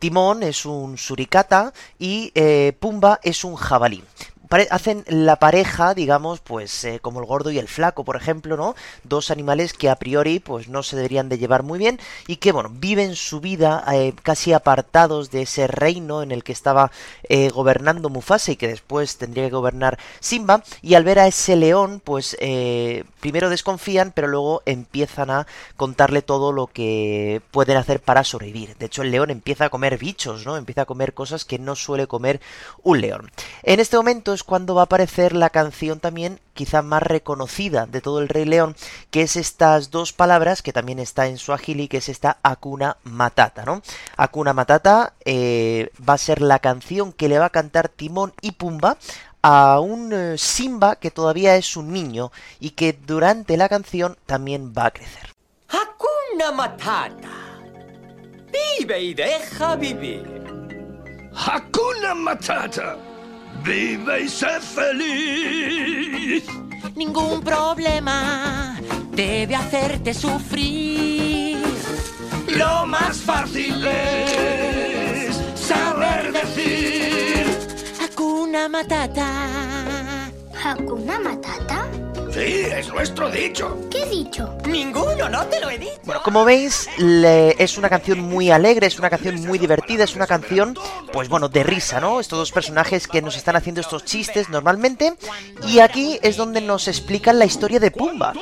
Timón 0.00 0.42
es 0.42 0.66
un 0.66 0.98
suricata 0.98 1.72
y 1.98 2.32
eh, 2.34 2.72
Pumba 2.80 3.20
es 3.22 3.44
un 3.44 3.54
jabalí 3.54 4.02
hacen 4.70 5.04
la 5.06 5.36
pareja, 5.36 5.94
digamos, 5.94 6.40
pues 6.40 6.84
eh, 6.84 6.98
como 7.00 7.20
el 7.20 7.26
gordo 7.26 7.50
y 7.50 7.58
el 7.58 7.68
flaco, 7.68 8.04
por 8.04 8.16
ejemplo, 8.16 8.56
¿no? 8.56 8.74
Dos 9.04 9.30
animales 9.30 9.72
que 9.72 9.88
a 9.88 9.96
priori 9.96 10.40
pues 10.40 10.68
no 10.68 10.82
se 10.82 10.96
deberían 10.96 11.28
de 11.28 11.38
llevar 11.38 11.62
muy 11.62 11.78
bien 11.78 12.00
y 12.26 12.36
que, 12.36 12.52
bueno, 12.52 12.70
viven 12.72 13.14
su 13.14 13.40
vida 13.40 13.84
eh, 13.92 14.12
casi 14.22 14.52
apartados 14.52 15.30
de 15.30 15.42
ese 15.42 15.66
reino 15.66 16.22
en 16.22 16.32
el 16.32 16.42
que 16.42 16.52
estaba 16.52 16.90
eh, 17.28 17.50
gobernando 17.50 18.10
Mufasa 18.10 18.52
y 18.52 18.56
que 18.56 18.68
después 18.68 19.18
tendría 19.18 19.44
que 19.44 19.54
gobernar 19.54 19.98
Simba 20.18 20.62
y 20.82 20.94
al 20.94 21.04
ver 21.04 21.20
a 21.20 21.26
ese 21.26 21.56
león, 21.56 22.00
pues 22.02 22.36
primero 23.20 23.50
desconfían, 23.50 24.12
pero 24.12 24.26
luego 24.26 24.62
empiezan 24.66 25.30
a 25.30 25.46
contarle 25.76 26.22
todo 26.22 26.52
lo 26.52 26.66
que 26.66 27.40
pueden 27.50 27.76
hacer 27.76 28.00
para 28.00 28.24
sobrevivir. 28.24 28.76
De 28.76 28.86
hecho, 28.86 29.02
el 29.02 29.10
león 29.10 29.30
empieza 29.30 29.66
a 29.66 29.70
comer 29.70 29.98
bichos, 29.98 30.44
¿no? 30.46 30.56
Empieza 30.56 30.82
a 30.82 30.86
comer 30.86 31.14
cosas 31.14 31.44
que 31.44 31.58
no 31.58 31.76
suele 31.76 32.06
comer 32.06 32.40
un 32.82 33.00
león. 33.00 33.30
En 33.62 33.80
este 33.80 33.96
momento 33.96 34.32
cuando 34.44 34.74
va 34.74 34.82
a 34.82 34.84
aparecer 34.84 35.34
la 35.34 35.50
canción 35.50 36.00
también 36.00 36.40
quizá 36.54 36.82
más 36.82 37.02
reconocida 37.02 37.86
de 37.86 38.00
todo 38.00 38.20
el 38.20 38.28
Rey 38.28 38.44
León, 38.44 38.76
que 39.10 39.22
es 39.22 39.36
estas 39.36 39.90
dos 39.90 40.12
palabras 40.12 40.62
que 40.62 40.72
también 40.72 40.98
está 40.98 41.26
en 41.26 41.38
su 41.38 41.52
y 41.66 41.88
que 41.88 41.98
es 41.98 42.08
esta 42.08 42.38
Akuna 42.42 42.96
Matata, 43.04 43.64
¿no? 43.64 43.82
Akuna 44.16 44.52
Matata 44.52 45.14
eh, 45.24 45.90
va 46.06 46.14
a 46.14 46.18
ser 46.18 46.42
la 46.42 46.58
canción 46.58 47.12
que 47.12 47.28
le 47.28 47.38
va 47.38 47.46
a 47.46 47.50
cantar 47.50 47.88
Timón 47.88 48.32
y 48.40 48.52
Pumba 48.52 48.96
a 49.42 49.80
un 49.80 50.12
eh, 50.12 50.38
Simba 50.38 50.96
que 50.96 51.10
todavía 51.10 51.56
es 51.56 51.76
un 51.76 51.92
niño 51.92 52.30
y 52.60 52.70
que 52.70 52.92
durante 52.92 53.56
la 53.56 53.68
canción 53.68 54.16
también 54.26 54.72
va 54.76 54.86
a 54.86 54.90
crecer. 54.90 55.34
Hakuna 55.68 56.52
Matata. 56.52 57.30
Vive 58.52 59.00
y 59.00 59.14
deja 59.14 59.76
vivir. 59.76 60.24
Hakuna 61.34 62.14
Matata. 62.14 63.09
Vive 63.62 64.22
y 64.22 64.28
sé 64.28 64.60
feliz. 64.60 66.44
Ningún 66.96 67.42
problema 67.42 68.76
debe 69.12 69.54
hacerte 69.54 70.14
sufrir. 70.14 71.58
Lo 72.48 72.86
más 72.86 73.18
fácil 73.18 73.86
es 73.86 75.40
saber 75.54 76.32
decir. 76.32 77.46
Hakuna 78.02 78.68
Matata. 78.68 79.28
¿Hakuna 80.62 81.18
Matata? 81.20 81.86
Sí, 82.32 82.62
es 82.72 82.88
nuestro 82.88 83.28
dicho. 83.30 83.76
¿Qué 83.90 84.02
he 84.04 84.08
dicho? 84.08 84.56
Ninguno, 84.66 85.28
no 85.28 85.44
te 85.46 85.60
lo 85.60 85.68
he 85.68 85.78
dicho. 85.78 85.98
Bueno, 86.04 86.22
como 86.22 86.44
veis, 86.44 86.88
le- 86.98 87.56
es 87.62 87.76
una 87.76 87.88
canción 87.88 88.20
muy 88.20 88.50
alegre, 88.50 88.86
es 88.86 88.98
una 88.98 89.10
canción 89.10 89.40
muy 89.46 89.58
divertida, 89.58 90.04
es 90.04 90.14
una 90.14 90.26
canción, 90.28 90.76
pues 91.12 91.28
bueno, 91.28 91.48
de 91.48 91.64
risa, 91.64 92.00
¿no? 92.00 92.20
Estos 92.20 92.38
dos 92.38 92.52
personajes 92.52 93.08
que 93.08 93.20
nos 93.20 93.36
están 93.36 93.56
haciendo 93.56 93.80
estos 93.80 94.04
chistes 94.04 94.48
normalmente. 94.48 95.14
Y 95.66 95.80
aquí 95.80 96.18
es 96.22 96.36
donde 96.36 96.60
nos 96.60 96.86
explican 96.88 97.38
la 97.38 97.46
historia 97.46 97.80
de 97.80 97.90
Pumba. 97.90 98.32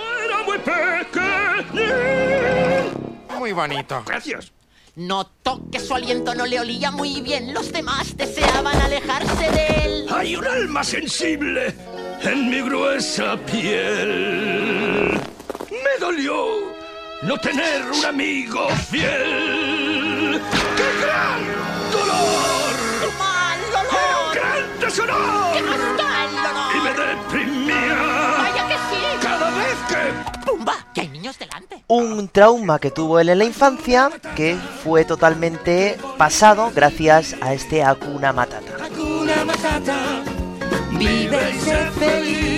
Muy 3.39 3.53
bonito. 3.53 4.03
Gracias. 4.07 4.53
Notó 4.99 5.63
que 5.71 5.79
su 5.79 5.95
aliento 5.95 6.35
no 6.35 6.45
le 6.45 6.59
olía 6.59 6.91
muy 6.91 7.21
bien. 7.21 7.55
Los 7.55 7.71
demás 7.71 8.17
deseaban 8.17 8.75
alejarse 8.81 9.49
de 9.49 9.67
él. 9.85 10.07
Hay 10.11 10.35
un 10.35 10.45
alma 10.45 10.83
sensible 10.83 11.73
en 12.23 12.51
mi 12.51 12.61
gruesa 12.63 13.37
piel. 13.47 15.13
Me 15.71 16.01
dolió 16.01 16.75
no 17.23 17.39
tener 17.39 17.85
un 17.93 18.05
amigo 18.05 18.69
fiel. 18.91 20.43
¡Qué 20.77 21.07
gran 21.07 21.47
dolor! 21.93 23.15
¡Mal 23.21 23.59
¡Era 23.69 23.81
un 23.81 23.87
olor! 23.87 24.35
gran 24.35 24.81
deshonor! 24.81 25.63
¡Mal 25.63 26.77
Y 26.77 26.81
me 26.81 26.93
Un 31.91 32.29
trauma 32.29 32.79
que 32.79 32.91
tuvo 32.91 33.19
él 33.19 33.31
en 33.31 33.39
la 33.39 33.47
infancia 33.47 34.11
que 34.37 34.59
fue 34.85 35.07
totalmente 35.07 35.97
pasado 36.19 36.71
gracias 36.75 37.35
a 37.41 37.55
este 37.55 37.83
Hakuna 37.83 38.35
Matata. 38.35 38.85
Hakuna 38.85 39.43
Matata. 39.47 40.23
Vive 40.99 41.51
y 41.55 41.59
sé 41.61 41.91
feliz. 41.99 42.49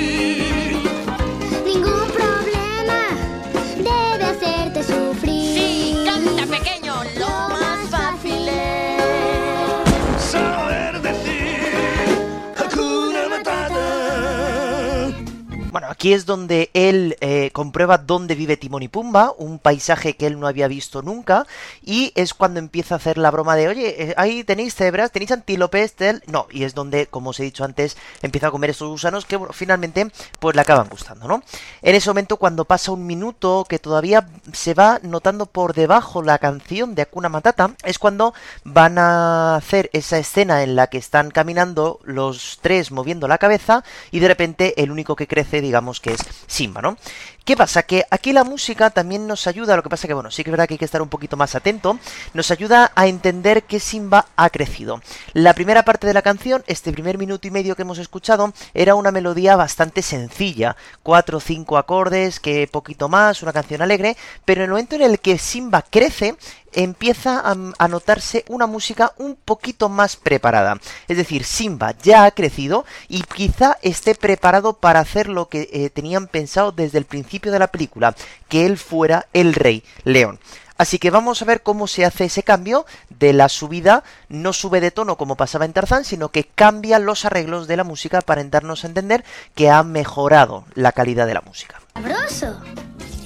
Aquí 16.00 16.14
es 16.14 16.24
donde 16.24 16.70
él 16.72 17.18
eh, 17.20 17.50
comprueba 17.52 17.98
dónde 17.98 18.34
vive 18.34 18.56
Timón 18.56 18.82
y 18.82 18.88
Pumba, 18.88 19.34
un 19.36 19.58
paisaje 19.58 20.16
que 20.16 20.26
él 20.26 20.40
no 20.40 20.46
había 20.46 20.66
visto 20.66 21.02
nunca, 21.02 21.46
y 21.84 22.12
es 22.14 22.32
cuando 22.32 22.58
empieza 22.58 22.94
a 22.94 22.96
hacer 22.96 23.18
la 23.18 23.30
broma 23.30 23.54
de, 23.54 23.68
oye, 23.68 24.02
eh, 24.02 24.14
ahí 24.16 24.42
tenéis 24.42 24.74
cebras, 24.74 25.12
tenéis 25.12 25.30
antílopes, 25.30 25.96
tel-". 25.96 26.22
no, 26.26 26.46
y 26.50 26.64
es 26.64 26.74
donde, 26.74 27.06
como 27.06 27.30
os 27.30 27.40
he 27.40 27.42
dicho 27.42 27.64
antes, 27.64 27.98
empieza 28.22 28.46
a 28.46 28.50
comer 28.50 28.70
estos 28.70 28.88
gusanos 28.88 29.26
que 29.26 29.38
finalmente 29.52 30.10
pues 30.38 30.56
le 30.56 30.62
acaban 30.62 30.88
gustando, 30.88 31.28
¿no? 31.28 31.42
En 31.82 31.94
ese 31.94 32.08
momento 32.08 32.38
cuando 32.38 32.64
pasa 32.64 32.92
un 32.92 33.04
minuto 33.04 33.66
que 33.68 33.78
todavía 33.78 34.26
se 34.54 34.72
va 34.72 35.00
notando 35.02 35.44
por 35.44 35.74
debajo 35.74 36.22
la 36.22 36.38
canción 36.38 36.94
de 36.94 37.02
Akuna 37.02 37.28
Matata, 37.28 37.74
es 37.84 37.98
cuando 37.98 38.32
van 38.64 38.96
a 38.96 39.56
hacer 39.56 39.90
esa 39.92 40.16
escena 40.16 40.62
en 40.62 40.76
la 40.76 40.86
que 40.86 40.96
están 40.96 41.30
caminando 41.30 42.00
los 42.04 42.58
tres 42.62 42.90
moviendo 42.90 43.28
la 43.28 43.36
cabeza 43.36 43.84
y 44.10 44.20
de 44.20 44.28
repente 44.28 44.82
el 44.82 44.90
único 44.90 45.14
que 45.14 45.26
crece, 45.26 45.60
digamos 45.60 45.89
que 45.98 46.12
es 46.12 46.20
Simba, 46.46 46.80
¿no? 46.82 46.96
¿Qué 47.44 47.56
pasa? 47.56 47.82
Que 47.82 48.04
aquí 48.10 48.32
la 48.32 48.44
música 48.44 48.90
también 48.90 49.26
nos 49.26 49.46
ayuda, 49.46 49.74
lo 49.74 49.82
que 49.82 49.88
pasa 49.88 50.06
que, 50.06 50.14
bueno, 50.14 50.30
sí 50.30 50.44
que 50.44 50.50
es 50.50 50.52
verdad 50.52 50.68
que 50.68 50.74
hay 50.74 50.78
que 50.78 50.84
estar 50.84 51.02
un 51.02 51.08
poquito 51.08 51.36
más 51.36 51.54
atento, 51.54 51.98
nos 52.34 52.50
ayuda 52.50 52.92
a 52.94 53.06
entender 53.06 53.64
que 53.64 53.80
Simba 53.80 54.26
ha 54.36 54.50
crecido. 54.50 55.00
La 55.32 55.54
primera 55.54 55.84
parte 55.84 56.06
de 56.06 56.14
la 56.14 56.22
canción, 56.22 56.62
este 56.66 56.92
primer 56.92 57.18
minuto 57.18 57.48
y 57.48 57.50
medio 57.50 57.74
que 57.74 57.82
hemos 57.82 57.98
escuchado, 57.98 58.52
era 58.74 58.94
una 58.94 59.10
melodía 59.10 59.56
bastante 59.56 60.02
sencilla, 60.02 60.76
cuatro 61.02 61.38
o 61.38 61.40
cinco 61.40 61.78
acordes, 61.78 62.40
que 62.40 62.68
poquito 62.70 63.08
más, 63.08 63.42
una 63.42 63.52
canción 63.52 63.82
alegre, 63.82 64.16
pero 64.44 64.60
en 64.60 64.64
el 64.66 64.70
momento 64.70 64.96
en 64.96 65.02
el 65.02 65.18
que 65.18 65.38
Simba 65.38 65.82
crece, 65.82 66.36
empieza 66.72 67.42
a, 67.44 67.88
notarse 67.88 68.44
una 68.48 68.66
música 68.66 69.12
un 69.18 69.36
poquito 69.36 69.88
más 69.88 70.16
preparada. 70.16 70.78
Es 71.08 71.16
decir, 71.16 71.44
Simba 71.44 71.94
ya 72.02 72.24
ha 72.24 72.30
crecido 72.30 72.84
y 73.08 73.22
quizá 73.22 73.78
esté 73.82 74.14
preparado 74.14 74.74
para 74.74 75.00
hacer 75.00 75.28
lo 75.28 75.48
que 75.48 75.68
eh, 75.72 75.90
tenían 75.90 76.28
pensado 76.28 76.72
desde 76.72 76.98
el 76.98 77.04
principio 77.04 77.39
de 77.48 77.58
la 77.58 77.68
película, 77.68 78.14
que 78.48 78.66
él 78.66 78.76
fuera 78.76 79.26
el 79.32 79.54
rey 79.54 79.82
león. 80.04 80.38
Así 80.80 80.98
que 80.98 81.10
vamos 81.10 81.42
a 81.42 81.44
ver 81.44 81.62
cómo 81.62 81.86
se 81.86 82.06
hace 82.06 82.24
ese 82.24 82.42
cambio 82.42 82.86
de 83.10 83.34
la 83.34 83.50
subida, 83.50 84.02
no 84.30 84.54
sube 84.54 84.80
de 84.80 84.90
tono 84.90 85.18
como 85.18 85.36
pasaba 85.36 85.66
en 85.66 85.74
Tarzán, 85.74 86.06
sino 86.06 86.30
que 86.30 86.44
cambia 86.44 86.98
los 86.98 87.26
arreglos 87.26 87.68
de 87.68 87.76
la 87.76 87.84
música 87.84 88.22
para 88.22 88.42
darnos 88.44 88.84
a 88.84 88.86
entender 88.86 89.22
que 89.54 89.68
ha 89.68 89.82
mejorado 89.82 90.64
la 90.74 90.92
calidad 90.92 91.26
de 91.26 91.34
la 91.34 91.42
música. 91.42 91.82
¡Sabroso! 91.92 92.60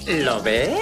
¿Lo 0.06 0.42
ves? 0.42 0.80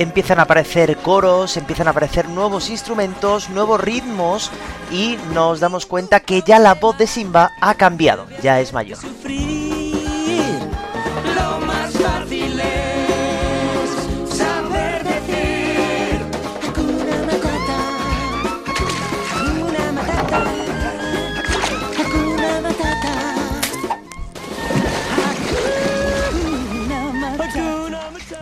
Empiezan 0.00 0.38
a 0.38 0.42
aparecer 0.42 0.96
coros, 0.96 1.58
empiezan 1.58 1.86
a 1.86 1.90
aparecer 1.90 2.28
nuevos 2.28 2.70
instrumentos, 2.70 3.50
nuevos 3.50 3.78
ritmos 3.80 4.50
y 4.90 5.18
nos 5.34 5.60
damos 5.60 5.84
cuenta 5.84 6.20
que 6.20 6.42
ya 6.42 6.58
la 6.58 6.74
voz 6.74 6.96
de 6.96 7.06
Simba 7.06 7.52
ha 7.60 7.74
cambiado, 7.74 8.26
ya 8.42 8.60
es 8.60 8.72
mayor. 8.72 8.98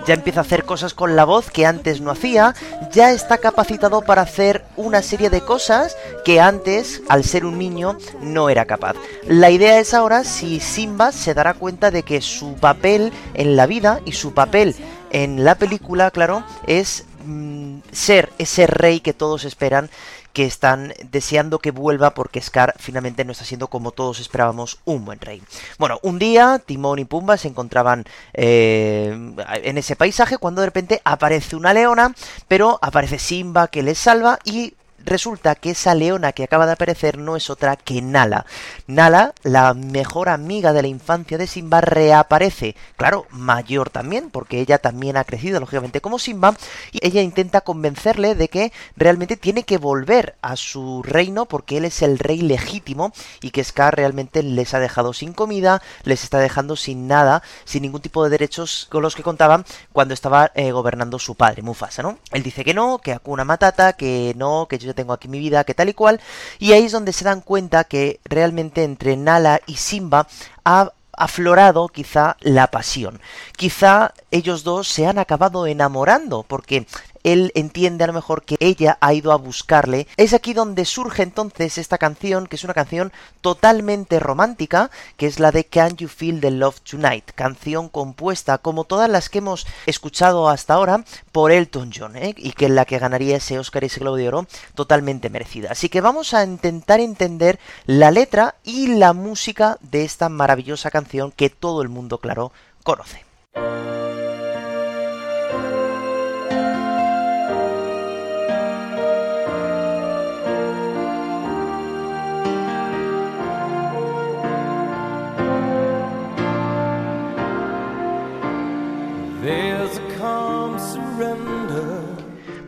Ya 0.08 0.14
empieza 0.14 0.40
a 0.40 0.44
hacer 0.44 0.64
cosas 0.64 0.94
con 0.94 1.16
la 1.16 1.26
voz 1.26 1.50
que 1.50 1.66
antes 1.66 2.00
no 2.00 2.10
hacía, 2.10 2.54
ya 2.90 3.12
está 3.12 3.36
capacitado 3.36 4.00
para 4.00 4.22
hacer 4.22 4.64
una 4.74 5.02
serie 5.02 5.28
de 5.28 5.42
cosas 5.42 5.98
que 6.24 6.40
antes, 6.40 7.02
al 7.10 7.24
ser 7.24 7.44
un 7.44 7.58
niño, 7.58 7.98
no 8.22 8.48
era 8.48 8.64
capaz. 8.64 8.96
La 9.26 9.50
idea 9.50 9.78
es 9.78 9.92
ahora 9.92 10.24
si 10.24 10.60
Simba 10.60 11.12
se 11.12 11.34
dará 11.34 11.52
cuenta 11.52 11.90
de 11.90 12.04
que 12.04 12.22
su 12.22 12.54
papel 12.54 13.12
en 13.34 13.54
la 13.54 13.66
vida 13.66 14.00
y 14.06 14.12
su 14.12 14.32
papel 14.32 14.74
en 15.10 15.44
la 15.44 15.56
película, 15.56 16.10
claro, 16.10 16.42
es 16.66 17.04
mm, 17.26 17.80
ser 17.92 18.32
ese 18.38 18.66
rey 18.66 19.00
que 19.00 19.12
todos 19.12 19.44
esperan 19.44 19.90
que 20.32 20.44
están 20.44 20.94
deseando 21.10 21.58
que 21.58 21.70
vuelva 21.70 22.14
porque 22.14 22.40
Scar 22.40 22.74
finalmente 22.78 23.24
no 23.24 23.32
está 23.32 23.44
siendo 23.44 23.68
como 23.68 23.90
todos 23.92 24.20
esperábamos 24.20 24.78
un 24.84 25.04
buen 25.04 25.20
rey. 25.20 25.42
Bueno, 25.78 25.98
un 26.02 26.18
día 26.18 26.60
Timón 26.64 26.98
y 26.98 27.04
Pumba 27.04 27.36
se 27.36 27.48
encontraban 27.48 28.04
eh, 28.34 29.34
en 29.62 29.78
ese 29.78 29.96
paisaje 29.96 30.38
cuando 30.38 30.60
de 30.60 30.66
repente 30.66 31.00
aparece 31.04 31.56
una 31.56 31.74
leona, 31.74 32.14
pero 32.46 32.78
aparece 32.82 33.18
Simba 33.18 33.68
que 33.68 33.82
les 33.82 33.98
salva 33.98 34.38
y 34.44 34.74
resulta 35.08 35.54
que 35.54 35.70
esa 35.70 35.94
leona 35.94 36.32
que 36.32 36.44
acaba 36.44 36.66
de 36.66 36.72
aparecer 36.72 37.18
no 37.18 37.36
es 37.36 37.50
otra 37.50 37.76
que 37.76 38.02
Nala. 38.02 38.46
Nala, 38.86 39.34
la 39.42 39.74
mejor 39.74 40.28
amiga 40.28 40.72
de 40.72 40.82
la 40.82 40.88
infancia 40.88 41.38
de 41.38 41.46
Simba, 41.46 41.80
reaparece. 41.80 42.76
Claro, 42.96 43.26
mayor 43.30 43.90
también, 43.90 44.30
porque 44.30 44.60
ella 44.60 44.78
también 44.78 45.16
ha 45.16 45.24
crecido, 45.24 45.60
lógicamente, 45.60 46.00
como 46.00 46.18
Simba. 46.18 46.56
Y 46.92 47.06
ella 47.06 47.22
intenta 47.22 47.60
convencerle 47.60 48.34
de 48.34 48.48
que 48.48 48.72
realmente 48.96 49.36
tiene 49.36 49.64
que 49.64 49.78
volver 49.78 50.36
a 50.42 50.56
su 50.56 51.02
reino 51.02 51.46
porque 51.46 51.78
él 51.78 51.84
es 51.84 52.02
el 52.02 52.18
rey 52.18 52.40
legítimo 52.40 53.12
y 53.40 53.50
que 53.50 53.64
Scar 53.64 53.96
realmente 53.96 54.42
les 54.42 54.74
ha 54.74 54.80
dejado 54.80 55.12
sin 55.12 55.32
comida, 55.32 55.82
les 56.04 56.24
está 56.24 56.38
dejando 56.38 56.76
sin 56.76 57.08
nada, 57.08 57.42
sin 57.64 57.82
ningún 57.82 58.00
tipo 58.00 58.24
de 58.24 58.30
derechos 58.30 58.86
con 58.90 59.02
los 59.02 59.14
que 59.14 59.22
contaban 59.22 59.64
cuando 59.92 60.14
estaba 60.14 60.50
eh, 60.54 60.72
gobernando 60.72 61.18
su 61.18 61.34
padre, 61.34 61.62
Mufasa, 61.62 62.02
¿no? 62.02 62.18
Él 62.32 62.42
dice 62.42 62.64
que 62.64 62.74
no, 62.74 62.98
que 62.98 63.12
Hakuna 63.12 63.44
Matata, 63.44 63.94
que 63.94 64.34
no, 64.36 64.66
que 64.68 64.78
yo 64.78 64.94
tengo 64.98 65.12
aquí 65.12 65.28
mi 65.28 65.38
vida, 65.38 65.62
que 65.62 65.74
tal 65.74 65.88
y 65.88 65.94
cual. 65.94 66.20
Y 66.58 66.72
ahí 66.72 66.84
es 66.86 66.92
donde 66.92 67.12
se 67.12 67.24
dan 67.24 67.40
cuenta 67.40 67.84
que 67.84 68.18
realmente 68.24 68.82
entre 68.82 69.16
Nala 69.16 69.60
y 69.66 69.76
Simba 69.76 70.26
ha 70.64 70.92
aflorado 71.12 71.86
quizá 71.88 72.36
la 72.40 72.66
pasión. 72.68 73.20
Quizá 73.56 74.12
ellos 74.32 74.64
dos 74.64 74.88
se 74.88 75.06
han 75.06 75.18
acabado 75.18 75.68
enamorando, 75.68 76.42
porque 76.42 76.86
él 77.22 77.52
entiende 77.54 78.04
a 78.04 78.06
lo 78.06 78.12
mejor 78.12 78.42
que 78.42 78.56
ella 78.60 78.98
ha 79.00 79.14
ido 79.14 79.32
a 79.32 79.36
buscarle. 79.36 80.06
Es 80.16 80.32
aquí 80.32 80.54
donde 80.54 80.84
surge 80.84 81.22
entonces 81.22 81.78
esta 81.78 81.98
canción, 81.98 82.46
que 82.46 82.56
es 82.56 82.64
una 82.64 82.74
canción 82.74 83.12
totalmente 83.40 84.20
romántica, 84.20 84.90
que 85.16 85.26
es 85.26 85.40
la 85.40 85.52
de 85.52 85.64
Can 85.64 85.96
You 85.96 86.08
Feel 86.08 86.40
the 86.40 86.50
Love 86.50 86.80
Tonight, 86.80 87.32
canción 87.34 87.88
compuesta 87.88 88.58
como 88.58 88.84
todas 88.84 89.10
las 89.10 89.28
que 89.28 89.38
hemos 89.38 89.66
escuchado 89.86 90.48
hasta 90.48 90.74
ahora 90.74 91.04
por 91.32 91.52
Elton 91.52 91.90
John, 91.94 92.16
¿eh? 92.16 92.34
y 92.36 92.52
que 92.52 92.66
es 92.66 92.70
la 92.70 92.84
que 92.84 92.98
ganaría 92.98 93.36
ese 93.36 93.58
Oscar 93.58 93.82
y 93.82 93.86
ese 93.86 94.00
Globo 94.00 94.16
de 94.16 94.28
Oro 94.28 94.46
totalmente 94.74 95.30
merecida. 95.30 95.72
Así 95.72 95.88
que 95.88 96.00
vamos 96.00 96.34
a 96.34 96.44
intentar 96.44 97.00
entender 97.00 97.58
la 97.86 98.10
letra 98.10 98.56
y 98.64 98.88
la 98.88 99.12
música 99.12 99.78
de 99.80 100.04
esta 100.04 100.28
maravillosa 100.28 100.90
canción 100.90 101.32
que 101.32 101.50
todo 101.50 101.82
el 101.82 101.88
mundo, 101.88 102.18
claro, 102.18 102.52
conoce. 102.82 103.24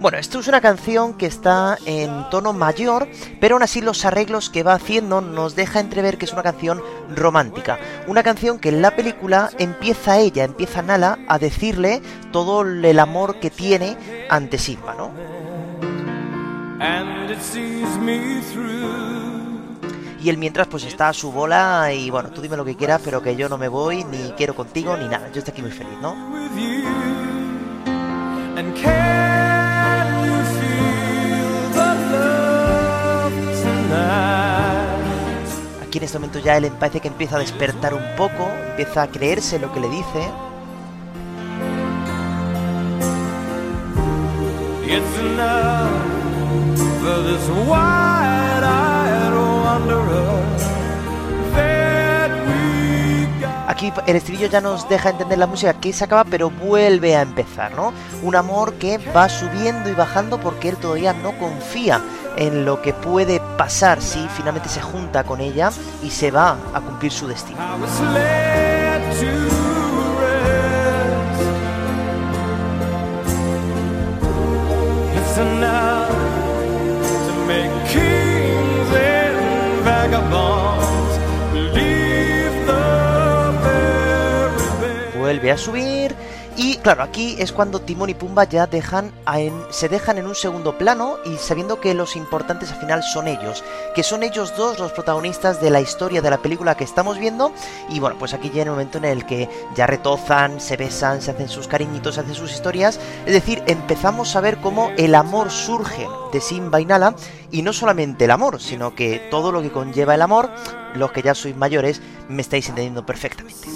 Bueno, 0.00 0.16
esto 0.16 0.40
es 0.40 0.48
una 0.48 0.62
canción 0.62 1.12
que 1.12 1.26
está 1.26 1.76
en 1.84 2.24
tono 2.30 2.54
mayor, 2.54 3.06
pero 3.38 3.56
aún 3.56 3.62
así 3.62 3.82
los 3.82 4.06
arreglos 4.06 4.48
que 4.48 4.62
va 4.62 4.72
haciendo 4.72 5.20
nos 5.20 5.54
deja 5.54 5.78
entrever 5.78 6.16
que 6.16 6.24
es 6.24 6.32
una 6.32 6.42
canción 6.42 6.80
romántica. 7.14 7.78
Una 8.06 8.22
canción 8.22 8.58
que 8.58 8.70
en 8.70 8.80
la 8.80 8.96
película 8.96 9.50
empieza 9.58 10.18
ella, 10.18 10.44
empieza 10.44 10.80
Nala 10.80 11.18
a 11.28 11.38
decirle 11.38 12.00
todo 12.32 12.62
el 12.62 12.98
amor 12.98 13.40
que 13.40 13.50
tiene 13.50 13.98
ante 14.30 14.56
Simba, 14.56 14.94
¿no? 14.94 15.10
Y 20.22 20.30
él 20.30 20.38
mientras 20.38 20.66
pues 20.66 20.84
está 20.84 21.10
a 21.10 21.12
su 21.12 21.30
bola 21.30 21.92
y 21.92 22.08
bueno, 22.08 22.30
tú 22.30 22.40
dime 22.40 22.56
lo 22.56 22.64
que 22.64 22.74
quieras, 22.74 23.02
pero 23.04 23.22
que 23.22 23.36
yo 23.36 23.50
no 23.50 23.58
me 23.58 23.68
voy, 23.68 24.04
ni 24.04 24.32
quiero 24.32 24.54
contigo, 24.54 24.96
ni 24.96 25.08
nada. 25.08 25.30
Yo 25.30 25.40
estoy 25.40 25.52
aquí 25.52 25.60
muy 25.60 25.72
feliz, 25.72 25.98
¿no? 26.00 26.16
Aquí 35.82 35.98
en 35.98 36.04
este 36.04 36.18
momento 36.18 36.38
ya 36.38 36.56
él 36.56 36.70
parece 36.78 37.00
que 37.00 37.08
empieza 37.08 37.36
a 37.36 37.40
despertar 37.40 37.94
un 37.94 38.04
poco, 38.16 38.48
empieza 38.70 39.02
a 39.02 39.08
creerse 39.08 39.58
lo 39.58 39.72
que 39.72 39.80
le 39.80 39.88
dice. 39.88 40.30
Aquí 53.66 53.92
el 54.06 54.16
estribillo 54.16 54.46
ya 54.46 54.60
nos 54.60 54.88
deja 54.88 55.10
entender 55.10 55.38
la 55.38 55.46
música 55.46 55.72
que 55.74 55.92
se 55.92 56.04
acaba, 56.04 56.24
pero 56.24 56.50
vuelve 56.50 57.16
a 57.16 57.22
empezar, 57.22 57.72
¿no? 57.74 57.92
Un 58.22 58.36
amor 58.36 58.74
que 58.74 58.98
va 58.98 59.28
subiendo 59.28 59.88
y 59.88 59.94
bajando 59.94 60.38
porque 60.38 60.68
él 60.68 60.76
todavía 60.76 61.14
no 61.14 61.32
confía 61.38 62.00
en 62.36 62.64
lo 62.64 62.82
que 62.82 62.92
puede 62.92 63.40
pasar 63.56 64.00
si 64.00 64.26
finalmente 64.36 64.68
se 64.68 64.80
junta 64.80 65.24
con 65.24 65.40
ella 65.40 65.70
y 66.02 66.10
se 66.10 66.30
va 66.30 66.56
a 66.72 66.80
cumplir 66.80 67.12
su 67.12 67.26
destino. 67.26 67.58
Vuelve 85.18 85.52
a 85.52 85.56
subir 85.56 86.09
claro, 86.82 87.02
aquí 87.02 87.36
es 87.38 87.52
cuando 87.52 87.80
Timón 87.80 88.10
y 88.10 88.14
Pumba 88.14 88.44
ya 88.44 88.66
dejan 88.66 89.12
se 89.70 89.88
dejan 89.88 90.18
en 90.18 90.26
un 90.26 90.34
segundo 90.34 90.76
plano 90.76 91.18
y 91.24 91.36
sabiendo 91.36 91.80
que 91.80 91.94
los 91.94 92.16
importantes 92.16 92.70
al 92.72 92.80
final 92.80 93.02
son 93.02 93.28
ellos, 93.28 93.62
que 93.94 94.02
son 94.02 94.22
ellos 94.22 94.56
dos 94.56 94.78
los 94.78 94.92
protagonistas 94.92 95.60
de 95.60 95.70
la 95.70 95.80
historia 95.80 96.22
de 96.22 96.30
la 96.30 96.38
película 96.38 96.76
que 96.76 96.84
estamos 96.84 97.18
viendo. 97.18 97.52
Y 97.88 98.00
bueno, 98.00 98.16
pues 98.18 98.34
aquí 98.34 98.50
llega 98.50 98.64
el 98.64 98.70
momento 98.70 98.98
en 98.98 99.04
el 99.04 99.26
que 99.26 99.48
ya 99.74 99.86
retozan, 99.86 100.60
se 100.60 100.76
besan, 100.76 101.22
se 101.22 101.30
hacen 101.30 101.48
sus 101.48 101.68
cariñitos, 101.68 102.16
se 102.16 102.22
hacen 102.22 102.34
sus 102.34 102.52
historias. 102.52 102.98
Es 103.26 103.32
decir, 103.32 103.62
empezamos 103.66 104.34
a 104.36 104.40
ver 104.40 104.58
cómo 104.58 104.90
el 104.96 105.14
amor 105.14 105.50
surge 105.50 106.08
de 106.32 106.40
Simba 106.40 106.80
y 106.80 106.86
Nala. 106.86 107.14
Y 107.52 107.62
no 107.62 107.72
solamente 107.72 108.26
el 108.26 108.30
amor, 108.30 108.60
sino 108.60 108.94
que 108.94 109.28
todo 109.30 109.50
lo 109.50 109.60
que 109.62 109.72
conlleva 109.72 110.14
el 110.14 110.22
amor, 110.22 110.50
los 110.94 111.10
que 111.10 111.22
ya 111.22 111.34
sois 111.34 111.56
mayores, 111.56 112.00
me 112.28 112.42
estáis 112.42 112.68
entendiendo 112.68 113.04
perfectamente. 113.04 113.68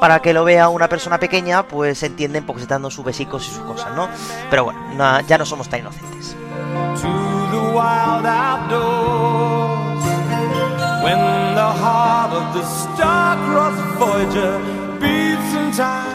Para 0.00 0.20
que 0.20 0.32
lo 0.32 0.44
vea 0.44 0.68
una 0.68 0.88
persona 0.88 1.18
pequeña, 1.18 1.66
pues 1.66 2.02
entienden 2.02 2.44
porque 2.44 2.60
se 2.60 2.64
están 2.64 2.76
dando 2.76 2.90
sus 2.90 3.04
besicos 3.04 3.46
y 3.46 3.50
sus 3.50 3.64
cosas, 3.64 3.94
¿no? 3.94 4.08
Pero 4.50 4.64
bueno, 4.64 5.20
ya 5.26 5.38
no 5.38 5.46
somos 5.46 5.68
tan 5.68 5.80
inocentes. 5.80 6.36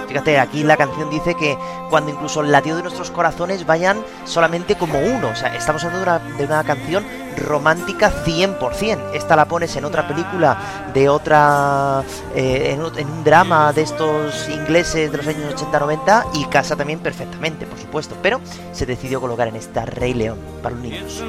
Fíjate, 0.08 0.40
aquí 0.40 0.64
la 0.64 0.78
canción 0.78 1.10
dice 1.10 1.36
que 1.36 1.58
cuando 1.90 2.12
incluso 2.12 2.42
el 2.42 2.52
latido 2.52 2.78
de 2.78 2.84
nuestros 2.84 3.12
corazones 3.12 3.66
vayan 3.66 3.98
solamente 4.26 4.76
como 4.76 5.00
uno. 5.00 5.30
O 5.30 5.36
sea, 5.36 5.56
estamos 5.56 5.84
hablando 5.84 6.38
de 6.38 6.46
una, 6.46 6.64
canción 6.64 7.06
romántica 7.38 8.12
100%. 8.26 9.12
Esta 9.14 9.36
la 9.36 9.46
pones 9.46 9.76
en 9.76 9.86
otra 9.86 10.08
película 10.08 10.58
de 10.94 11.10
otra... 11.10 12.04
Eh, 12.36 12.74
en, 12.74 12.82
un 12.82 13.24
drama 13.24 13.74
de 13.74 13.84
estos 13.84 14.50
ingleses 14.50 15.12
de 15.12 15.18
los 15.18 15.28
años 15.28 15.56
80-90 15.56 16.26
y 16.36 16.46
casa 16.46 16.76
también 16.76 17.00
perfectamente, 17.00 17.66
por 17.66 17.80
supuesto. 17.80 18.16
Pero 18.22 18.40
se 18.72 18.86
decidió 18.86 19.22
colocar 19.22 19.48
en 19.48 19.56
esta 19.56 19.86
Rey 19.86 20.14
León 20.14 20.38
para 20.62 20.76
los 20.76 20.84
niños. 20.84 21.24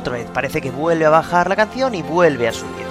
Otra 0.00 0.14
vez, 0.14 0.30
parece 0.32 0.62
que 0.62 0.70
vuelve 0.70 1.04
a 1.04 1.10
bajar 1.10 1.46
la 1.50 1.56
canción 1.56 1.94
y 1.94 2.00
vuelve 2.00 2.48
a 2.48 2.54
subir. 2.54 2.86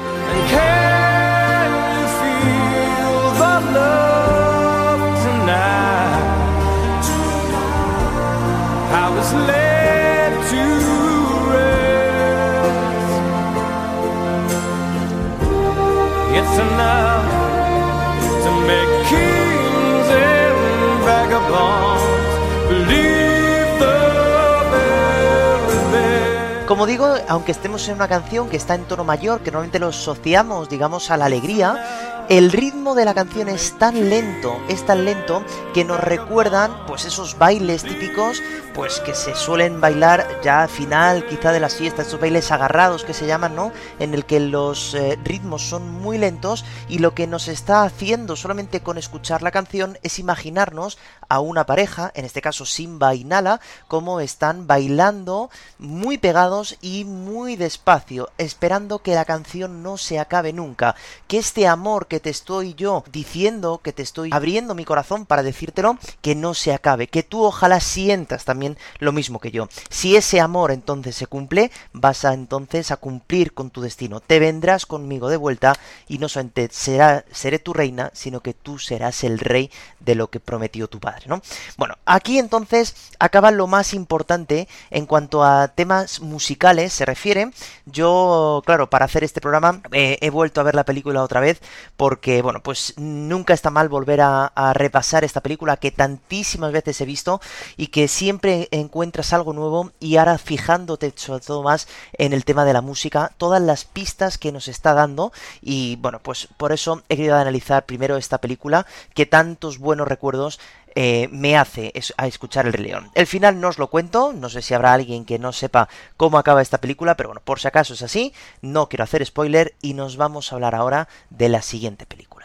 Como 26.70 26.86
digo, 26.86 27.16
aunque 27.28 27.52
estemos 27.52 27.88
en 27.90 27.96
una 27.96 28.08
canción 28.08 28.48
que 28.48 28.56
está 28.56 28.76
en 28.76 28.84
tono 28.84 29.04
mayor, 29.04 29.40
que 29.40 29.50
normalmente 29.50 29.80
lo 29.80 29.88
asociamos, 29.88 30.70
digamos, 30.70 31.10
a 31.10 31.18
la 31.18 31.26
alegría, 31.26 32.19
el 32.30 32.52
ritmo 32.52 32.94
de 32.94 33.06
la 33.06 33.16
canción 33.16 33.50
es 33.50 33.80
tan 33.80 34.08
lento, 34.08 34.62
es 34.70 34.86
tan 34.86 35.04
lento 35.04 35.44
que 35.74 35.84
nos 35.84 36.00
recuerdan 36.00 36.86
pues 36.86 37.06
esos 37.06 37.40
bailes 37.40 37.82
típicos 37.82 38.44
pues 38.76 39.00
que 39.00 39.16
se 39.16 39.36
suelen 39.36 39.82
bailar 39.82 40.40
ya 40.44 40.62
al 40.62 40.70
final 40.70 41.26
quizá 41.26 41.52
de 41.52 41.60
las 41.60 41.76
fiestas, 41.76 42.08
esos 42.08 42.22
bailes 42.22 42.52
agarrados 42.52 43.04
que 43.04 43.16
se 43.16 43.26
llaman, 43.26 43.56
¿no? 43.56 43.72
En 43.98 44.14
el 44.14 44.26
que 44.26 44.40
los 44.40 44.94
eh, 44.94 45.18
ritmos 45.24 45.64
son 45.64 45.90
muy 45.90 46.20
lentos 46.20 46.64
y 46.88 47.00
lo 47.00 47.16
que 47.16 47.26
nos 47.26 47.48
está 47.48 47.84
haciendo 47.84 48.36
solamente 48.36 48.82
con 48.82 49.00
escuchar 49.00 49.42
la 49.42 49.52
canción 49.52 49.98
es 50.04 50.20
imaginarnos 50.20 51.00
a 51.30 51.40
una 51.40 51.66
pareja, 51.66 52.12
en 52.14 52.26
este 52.26 52.42
caso 52.42 52.66
Simba 52.66 53.16
y 53.16 53.24
Nala, 53.24 53.60
como 53.88 54.20
están 54.20 54.68
bailando 54.68 55.50
muy 55.80 56.20
pegados 56.20 56.78
y 56.80 57.06
muy 57.06 57.56
despacio, 57.56 58.30
esperando 58.38 59.00
que 59.00 59.16
la 59.16 59.26
canción 59.26 59.82
no 59.82 59.98
se 59.98 60.20
acabe 60.20 60.54
nunca, 60.54 60.96
que 61.28 61.40
este 61.40 61.68
amor 61.68 62.08
que 62.08 62.19
te 62.20 62.30
estoy 62.30 62.74
yo 62.74 63.04
diciendo, 63.12 63.82
que 63.84 63.94
te 63.94 64.02
estoy 64.02 64.30
abriendo 64.32 64.76
mi 64.76 64.86
corazón 64.86 65.26
para 65.26 65.44
decírtelo, 65.44 65.98
que 66.22 66.36
no 66.36 66.54
se 66.54 66.74
acabe, 66.74 67.08
que 67.08 67.24
tú 67.24 67.44
ojalá 67.44 67.80
sientas 67.80 68.46
también 68.46 68.78
lo 69.00 69.12
mismo 69.12 69.40
que 69.40 69.52
yo. 69.52 69.68
Si 69.90 70.16
ese 70.16 70.40
amor 70.40 70.72
entonces 70.72 71.16
se 71.16 71.28
cumple, 71.28 71.72
vas 71.94 72.26
a 72.26 72.34
entonces 72.34 72.92
a 72.92 72.98
cumplir 72.98 73.54
con 73.54 73.70
tu 73.70 73.82
destino. 73.82 74.20
Te 74.20 74.40
vendrás 74.40 74.86
conmigo 74.86 75.30
de 75.30 75.38
vuelta 75.38 75.74
y 76.08 76.18
no 76.18 76.30
solamente 76.30 76.70
será, 76.72 77.26
seré 77.32 77.60
tu 77.60 77.74
reina, 77.74 78.12
sino 78.14 78.42
que 78.42 78.54
tú 78.54 78.80
serás 78.80 79.24
el 79.24 79.40
rey 79.40 79.72
de 80.00 80.16
lo 80.16 80.30
que 80.30 80.40
prometió 80.40 80.88
tu 80.88 81.00
padre, 81.00 81.26
¿no? 81.28 81.42
Bueno, 81.78 81.96
aquí 82.06 82.40
entonces 82.40 82.96
acaba 83.20 83.52
lo 83.52 83.68
más 83.68 83.94
importante 83.94 84.68
en 84.90 85.06
cuanto 85.06 85.44
a 85.44 85.70
temas 85.70 86.22
musicales 86.22 86.94
se 86.94 87.06
refiere. 87.06 87.52
Yo, 87.86 88.62
claro, 88.66 88.90
para 88.90 89.06
hacer 89.06 89.24
este 89.24 89.42
programa 89.42 89.82
eh, 89.92 90.18
he 90.22 90.30
vuelto 90.30 90.62
a 90.62 90.64
ver 90.64 90.76
la 90.76 90.86
película 90.86 91.24
otra 91.24 91.40
vez 91.40 91.62
porque, 92.10 92.42
bueno, 92.42 92.64
pues 92.64 92.96
nunca 92.98 93.54
está 93.54 93.70
mal 93.70 93.88
volver 93.88 94.22
a, 94.22 94.52
repasar 94.74 95.24
esta 95.24 95.42
película 95.42 95.78
que 95.78 95.92
tantísimas 95.92 96.72
veces 96.72 97.00
he 97.02 97.06
visto 97.06 97.40
y 97.78 97.88
que 97.88 98.08
siempre 98.08 98.68
encuentras 98.72 99.32
algo 99.32 99.54
nuevo 99.54 99.92
y 100.00 100.18
ahora 100.18 100.40
fijándote 100.40 101.14
sobre 101.16 101.42
todo 101.42 101.62
más 101.62 101.88
en 102.14 102.34
el 102.34 102.46
tema 102.46 102.66
de 102.66 102.74
la 102.74 102.82
música, 102.82 103.32
todas 103.38 103.62
las 103.62 103.86
pistas 103.86 104.40
que 104.40 104.52
nos 104.52 104.68
está 104.68 104.96
dando 104.96 105.32
y 105.62 105.98
bueno, 105.98 106.20
pues 106.20 106.48
por 106.58 106.72
eso 106.72 107.04
he 107.10 107.16
querido 107.16 107.36
analizar 107.36 107.86
primero 107.86 108.18
esta 108.18 108.40
película 108.40 108.88
que 109.14 109.28
tantos 109.28 109.78
buenos 109.78 110.08
recuerdos 110.08 110.60
eh, 110.96 111.28
me 111.32 111.58
hace 111.58 111.92
a 112.18 112.28
escuchar 112.28 112.68
el 112.68 112.82
León. 112.82 113.12
El 113.14 113.28
final 113.28 113.60
no 113.60 113.70
os 113.70 113.78
lo 113.78 113.90
cuento, 113.90 114.34
no 114.34 114.50
sé 114.50 114.62
si 114.62 114.74
habrá 114.74 114.94
alguien 114.94 115.26
que 115.26 115.40
no 115.40 115.52
sepa 115.54 115.90
cómo 116.18 116.38
acaba 116.38 116.62
esta 116.62 116.80
película, 116.80 117.16
pero 117.16 117.30
bueno, 117.30 117.42
por 117.44 117.60
si 117.60 117.68
acaso 117.68 117.94
es 117.94 118.02
así, 118.02 118.34
no 118.62 118.90
quiero 118.90 119.04
hacer 119.04 119.26
spoiler 119.26 119.76
y 119.82 119.94
nos 119.94 120.18
vamos 120.18 120.52
a 120.52 120.56
hablar 120.56 120.76
ahora 120.76 121.08
de 121.30 121.50
la 121.50 121.62
siguiente 121.62 122.06
película. 122.06 122.39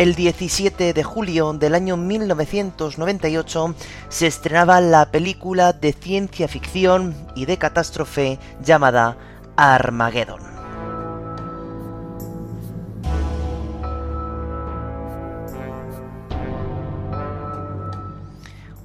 El 0.00 0.14
17 0.14 0.94
de 0.94 1.04
julio 1.04 1.52
del 1.52 1.74
año 1.74 1.98
1998 1.98 3.74
se 4.08 4.26
estrenaba 4.26 4.80
la 4.80 5.10
película 5.10 5.74
de 5.74 5.92
ciencia 5.92 6.48
ficción 6.48 7.14
y 7.36 7.44
de 7.44 7.58
catástrofe 7.58 8.38
llamada 8.64 9.18
Armageddon. 9.56 10.49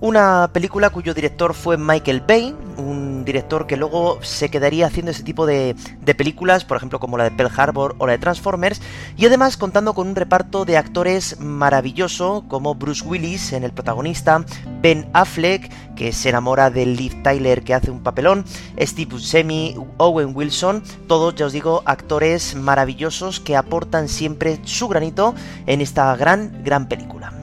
Una 0.06 0.51
película 0.53 0.91
cuyo 0.91 1.16
director 1.16 1.56
fue 1.56 1.80
Michael 1.80 2.22
Bay, 2.22 2.56
un 2.78 3.26
director 3.26 3.66
que 3.66 3.76
luego 3.76 4.20
se 4.22 4.49
quedaría 4.49 4.86
haciendo 4.86 5.10
ese 5.10 5.24
tipo 5.24 5.47
de, 5.47 5.76
de 5.99 6.14
películas, 6.14 6.64
por 6.64 6.78
ejemplo 6.78 6.99
como 6.99 7.18
la 7.18 7.24
de 7.24 7.32
Pearl 7.32 7.51
Harbor 7.58 7.95
o 7.97 8.06
la 8.06 8.12
de 8.12 8.20
Transformers, 8.20 8.84
y 9.18 9.26
además 9.26 9.58
contando 9.58 9.95
con 9.95 10.08
un 10.08 10.16
reparto 10.16 10.64
de 10.64 10.78
actores 10.78 11.39
maravilloso 11.39 12.45
como 12.47 12.76
Bruce 12.76 13.03
Willis 13.03 13.51
en 13.53 13.64
el 13.64 13.72
protagonista, 13.72 14.45
Ben 14.80 15.10
Affleck, 15.14 15.72
que 15.95 16.14
se 16.14 16.30
enamora 16.30 16.70
de 16.70 16.86
Liv 16.86 17.24
Tyler 17.24 17.64
que 17.64 17.74
hace 17.74 17.89
un 17.89 18.03
papelón, 18.03 18.45
Steve 18.80 19.10
Buscemi, 19.10 19.76
Owen 19.97 20.36
Wilson, 20.36 20.84
todos 21.08 21.34
ya 21.34 21.47
os 21.47 21.51
digo 21.51 21.82
actores 21.86 22.53
maravillosos 22.53 23.39
que 23.39 23.56
aportan 23.56 24.08
siempre 24.08 24.60
su 24.66 24.88
granito 24.88 25.34
en 25.66 25.82
esta 25.82 26.16
gran, 26.16 26.64
gran 26.64 26.88
película. 26.88 27.35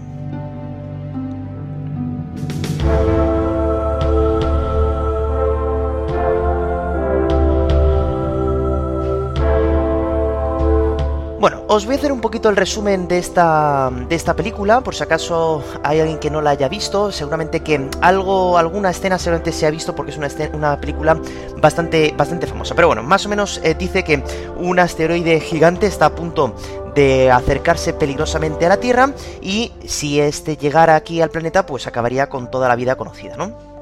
Bueno, 11.40 11.64
os 11.66 11.86
voy 11.86 11.96
a 11.96 11.98
hacer 11.98 12.12
un 12.12 12.20
poquito 12.20 12.48
el 12.48 12.54
resumen 12.54 13.08
de 13.08 13.18
esta, 13.18 13.90
de 14.08 14.14
esta 14.14 14.36
película, 14.36 14.80
por 14.80 14.94
si 14.94 15.02
acaso 15.02 15.60
hay 15.82 15.98
alguien 15.98 16.18
que 16.20 16.30
no 16.30 16.40
la 16.40 16.50
haya 16.50 16.68
visto. 16.68 17.10
Seguramente 17.10 17.60
que 17.60 17.90
algo, 18.00 18.56
alguna 18.58 18.90
escena 18.90 19.18
seguramente 19.18 19.50
se 19.50 19.66
ha 19.66 19.70
visto 19.70 19.92
porque 19.92 20.12
es 20.12 20.18
una, 20.18 20.28
escena- 20.28 20.54
una 20.54 20.80
película 20.80 21.20
bastante, 21.60 22.14
bastante 22.16 22.46
famosa. 22.46 22.76
Pero 22.76 22.86
bueno, 22.86 23.02
más 23.02 23.26
o 23.26 23.28
menos 23.28 23.60
eh, 23.64 23.74
dice 23.74 24.04
que 24.04 24.22
un 24.56 24.78
asteroide 24.78 25.40
gigante 25.40 25.86
está 25.88 26.06
a 26.06 26.14
punto 26.14 26.54
de 26.94 27.30
acercarse 27.30 27.92
peligrosamente 27.92 28.66
a 28.66 28.68
la 28.68 28.78
Tierra 28.78 29.12
y 29.40 29.72
si 29.86 30.20
este 30.20 30.56
llegara 30.56 30.96
aquí 30.96 31.20
al 31.20 31.30
planeta, 31.30 31.66
pues 31.66 31.86
acabaría 31.86 32.28
con 32.28 32.50
toda 32.50 32.68
la 32.68 32.76
vida 32.76 32.96
conocida, 32.96 33.36
¿no? 33.36 33.72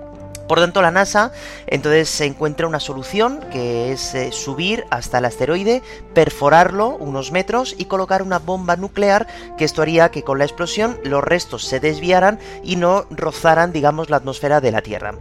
Por 0.50 0.58
tanto, 0.58 0.82
la 0.82 0.90
NASA 0.90 1.30
entonces 1.68 2.08
se 2.08 2.24
encuentra 2.24 2.66
una 2.66 2.80
solución 2.80 3.38
que 3.52 3.92
es 3.92 4.16
eh, 4.16 4.32
subir 4.32 4.84
hasta 4.90 5.18
el 5.18 5.26
asteroide, 5.26 5.80
perforarlo 6.12 6.88
unos 6.88 7.30
metros 7.30 7.76
y 7.78 7.84
colocar 7.84 8.20
una 8.20 8.40
bomba 8.40 8.74
nuclear 8.74 9.28
que 9.56 9.64
esto 9.64 9.80
haría 9.80 10.10
que 10.10 10.24
con 10.24 10.38
la 10.38 10.44
explosión 10.44 10.98
los 11.04 11.22
restos 11.22 11.66
se 11.66 11.78
desviaran 11.78 12.40
y 12.64 12.74
no 12.74 13.06
rozaran, 13.10 13.70
digamos, 13.70 14.10
la 14.10 14.16
atmósfera 14.16 14.60
de 14.60 14.72
la 14.72 14.82
Tierra. 14.82 15.14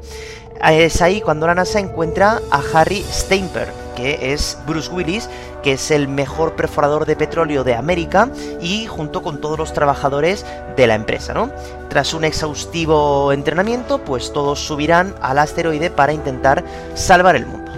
Es 0.68 1.00
ahí 1.04 1.22
cuando 1.22 1.46
la 1.46 1.54
NASA 1.54 1.80
encuentra 1.80 2.42
a 2.50 2.64
Harry 2.74 3.06
Steinberg, 3.12 3.72
que 4.00 4.32
es 4.32 4.58
Bruce 4.66 4.90
Willis, 4.90 5.30
que 5.62 5.74
es 5.74 5.92
el 5.92 6.08
mejor 6.08 6.56
perforador 6.56 7.06
de 7.06 7.18
petróleo 7.18 7.66
de 7.66 7.76
América 7.76 8.30
y 8.62 8.86
junto 8.86 9.22
con 9.22 9.42
todos 9.42 9.60
los 9.60 9.74
trabajadores 9.74 10.46
de 10.78 10.88
la 10.88 10.96
empresa, 10.96 11.34
¿no? 11.34 11.52
Tras 11.90 12.14
un 12.14 12.24
exhaustivo 12.24 13.34
entrenamiento, 13.34 13.98
pues 14.00 14.32
todos 14.32 14.60
subirán 14.60 15.16
al 15.22 15.38
asteroide 15.38 15.90
para 15.90 16.14
intentar 16.14 16.64
salvar 16.96 17.36
el 17.36 17.46
mundo. 17.46 17.70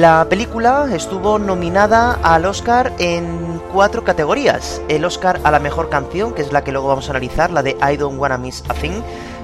La 0.00 0.26
película 0.28 0.88
estuvo 0.92 1.38
nominada 1.38 2.18
al 2.24 2.46
Oscar 2.46 2.92
en 2.98 3.62
cuatro 3.72 4.02
categorías. 4.02 4.82
El 4.88 5.04
Oscar 5.04 5.40
a 5.44 5.52
la 5.52 5.60
mejor 5.60 5.88
canción, 5.88 6.34
que 6.34 6.42
es 6.42 6.50
la 6.50 6.64
que 6.64 6.72
luego 6.72 6.88
vamos 6.88 7.06
a 7.06 7.12
analizar, 7.12 7.52
la 7.52 7.62
de 7.62 7.76
I 7.80 7.96
Don't 7.96 8.18
Wanna 8.18 8.36
Miss 8.36 8.64
a 8.68 8.74
Thing. 8.74 9.02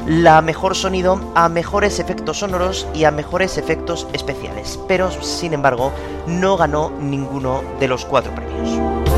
La 0.09 0.43
mejor 0.43 0.75
sonido, 0.75 1.21
a 1.37 1.49
mejores 1.49 2.01
efectos 2.01 2.41
sonoros 2.41 2.89
y 2.95 3.05
a 3.05 3.13
mejores 3.13 3.59
efectos 3.59 4.09
especiales. 4.13 4.81
Pero, 4.89 5.13
sin 5.23 5.53
embargo, 5.53 5.93
no 6.27 6.57
ganó 6.57 6.91
ninguno 6.99 7.63
de 7.79 7.87
los 7.87 8.05
cuatro 8.05 8.35
premios. 8.35 9.10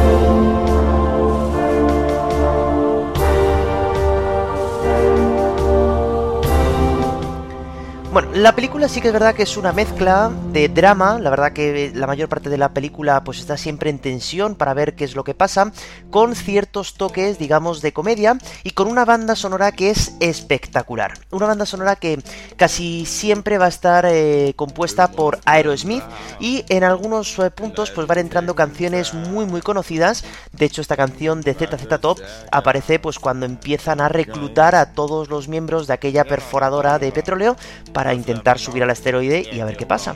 Bueno, 8.13 8.29
la 8.35 8.55
película 8.55 8.89
sí 8.91 9.01
que 9.01 9.07
es 9.07 9.13
verdad 9.15 9.35
que 9.35 9.45
es 9.45 9.57
una 9.57 9.73
mezcla 9.73 10.31
de 10.53 10.69
drama, 10.69 11.19
la 11.19 11.31
verdad 11.31 11.55
que 11.55 11.93
la 11.95 12.07
mayor 12.07 12.29
parte 12.29 12.51
de 12.51 12.59
la 12.59 12.75
película 12.75 13.25
pues 13.25 13.39
está 13.39 13.57
siempre 13.57 13.89
en 13.89 13.99
tensión 13.99 14.55
para 14.55 14.75
ver 14.75 14.95
qué 14.95 15.05
es 15.05 15.17
lo 15.17 15.25
que 15.25 15.33
pasa, 15.33 15.73
con 16.11 16.35
ciertos 16.35 16.93
toques, 16.99 17.39
digamos, 17.39 17.81
de 17.81 17.95
comedia 17.95 18.37
y 18.65 18.73
con 18.73 18.89
una 18.89 19.07
banda 19.07 19.35
sonora 19.35 19.73
que 19.73 19.89
es 19.89 20.15
espectacular. 20.21 21.15
Una 21.31 21.47
banda 21.47 21.65
sonora 21.65 21.97
que 21.97 22.23
casi 22.57 23.07
siempre 23.07 23.57
va 23.57 23.65
a 23.65 23.69
estar 23.69 24.05
eh, 24.07 24.53
compuesta 24.57 25.11
por 25.11 25.39
Aerosmith 25.47 26.05
y 26.39 26.67
en 26.69 26.85
algunos 26.85 27.39
eh, 27.39 27.51
puntos 27.51 27.91
pues 27.93 28.07
van 28.07 28.19
entrando 28.19 28.55
canciones 28.55 29.15
muy 29.15 29.47
muy 29.47 29.63
conocidas. 29.63 30.23
De 30.53 30.67
hecho, 30.67 30.83
esta 30.83 30.99
canción 30.99 31.41
de 31.41 31.55
ZZ 31.55 31.99
Top 31.99 32.19
aparece 32.51 32.99
pues 32.99 33.19
cuando 33.19 33.47
empiezan 33.47 34.03
a 34.03 34.11
reclutar 34.11 34.75
a 34.75 34.93
todos 34.93 35.31
los 35.31 35.49
miembros 35.49 35.87
de 35.87 35.95
aquella 35.95 36.25
perforadora 36.25 36.99
de 36.99 37.11
petróleo 37.11 37.57
para 37.95 38.02
intentar 38.13 38.59
subir 38.59 38.83
al 38.83 38.91
asteroide 38.91 39.47
y 39.53 39.61
a 39.61 39.65
ver 39.65 39.77
qué 39.77 39.87
pasa. 39.87 40.15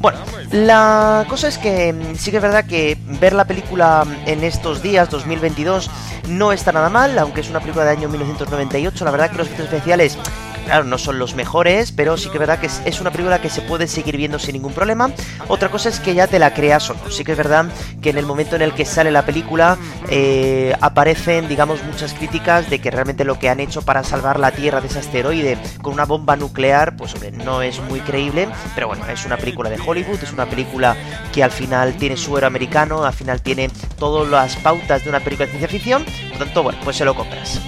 Bueno, 0.00 0.18
la 0.50 1.24
cosa 1.28 1.48
es 1.48 1.58
que 1.58 1.92
mm, 1.92 2.16
sí 2.16 2.30
que 2.30 2.38
es 2.38 2.42
verdad 2.42 2.64
que 2.64 2.98
ver 3.20 3.32
la 3.32 3.44
película 3.44 4.04
en 4.26 4.42
estos 4.42 4.82
días, 4.82 5.08
2022, 5.10 5.88
no 6.28 6.52
está 6.52 6.72
nada 6.72 6.88
mal, 6.88 7.16
aunque 7.18 7.40
es 7.40 7.50
una 7.50 7.60
película 7.60 7.84
de 7.84 7.92
año 7.92 8.08
1998. 8.08 9.04
La 9.04 9.10
verdad 9.10 9.30
que 9.30 9.38
los 9.38 9.46
efectos 9.46 9.66
especiales 9.66 10.18
claro, 10.64 10.84
no 10.84 10.98
son 10.98 11.18
los 11.18 11.34
mejores, 11.34 11.92
pero 11.92 12.16
sí 12.16 12.28
que 12.28 12.36
es 12.36 12.40
verdad 12.40 12.58
que 12.58 12.66
es, 12.66 13.00
una 13.00 13.10
película 13.10 13.40
que 13.40 13.50
se 13.50 13.62
puede 13.62 13.86
seguir 13.86 14.16
viendo 14.16 14.38
sin 14.38 14.54
ningún 14.54 14.72
problema. 14.72 15.10
Otra 15.48 15.70
cosa 15.70 15.88
es 15.88 16.00
que 16.00 16.14
ya 16.14 16.26
te 16.26 16.38
la 16.38 16.54
creas 16.54 16.88
o 16.90 16.94
no. 16.94 17.10
Sí 17.10 17.24
que 17.24 17.32
es 17.32 17.38
verdad 17.38 17.66
que 18.00 18.10
en 18.10 18.18
el 18.18 18.26
momento 18.26 18.56
en 18.56 18.62
el 18.62 18.72
que 18.74 18.84
sale 18.84 19.10
la 19.10 19.24
película 19.24 19.76
eh, 20.08 20.74
aparecen, 20.80 21.48
digamos, 21.48 21.82
muchas 21.84 22.14
críticas 22.14 22.68
de 22.70 22.80
que 22.80 22.90
realmente 22.90 23.24
lo 23.24 23.38
que 23.38 23.48
han 23.48 23.60
hecho 23.60 23.82
para 23.82 24.04
salvar 24.04 24.38
la 24.38 24.50
Tierra 24.50 24.80
de 24.80 24.88
ese 24.88 24.98
asteroide 24.98 25.58
con 25.80 25.94
una 25.94 26.04
bomba 26.04 26.36
nuclear, 26.36 26.96
pues 26.96 27.14
hombre, 27.14 27.32
no 27.32 27.62
es 27.62 27.80
muy 27.80 28.00
creíble, 28.00 28.48
pero 28.74 28.88
bueno, 28.88 29.06
es 29.08 29.24
una 29.24 29.36
película 29.36 29.70
de 29.70 29.78
Hollywood, 29.84 30.22
es 30.22 30.32
una 30.32 30.46
película 30.46 30.96
que 31.32 31.42
al 31.42 31.50
final 31.50 31.94
tiene 31.94 32.16
su 32.16 32.36
héroe 32.36 32.46
americano, 32.46 33.04
al 33.04 33.14
final 33.14 33.40
tiene 33.42 33.70
todas 33.98 34.28
las 34.28 34.56
pautas 34.56 35.04
de 35.04 35.10
una 35.10 35.20
película 35.20 35.46
de 35.46 35.52
ciencia 35.52 35.68
ficción, 35.68 36.04
por 36.04 36.40
lo 36.40 36.44
tanto, 36.44 36.62
bueno, 36.62 36.78
pues 36.84 36.96
se 36.96 37.04
lo 37.04 37.14
compras. 37.14 37.60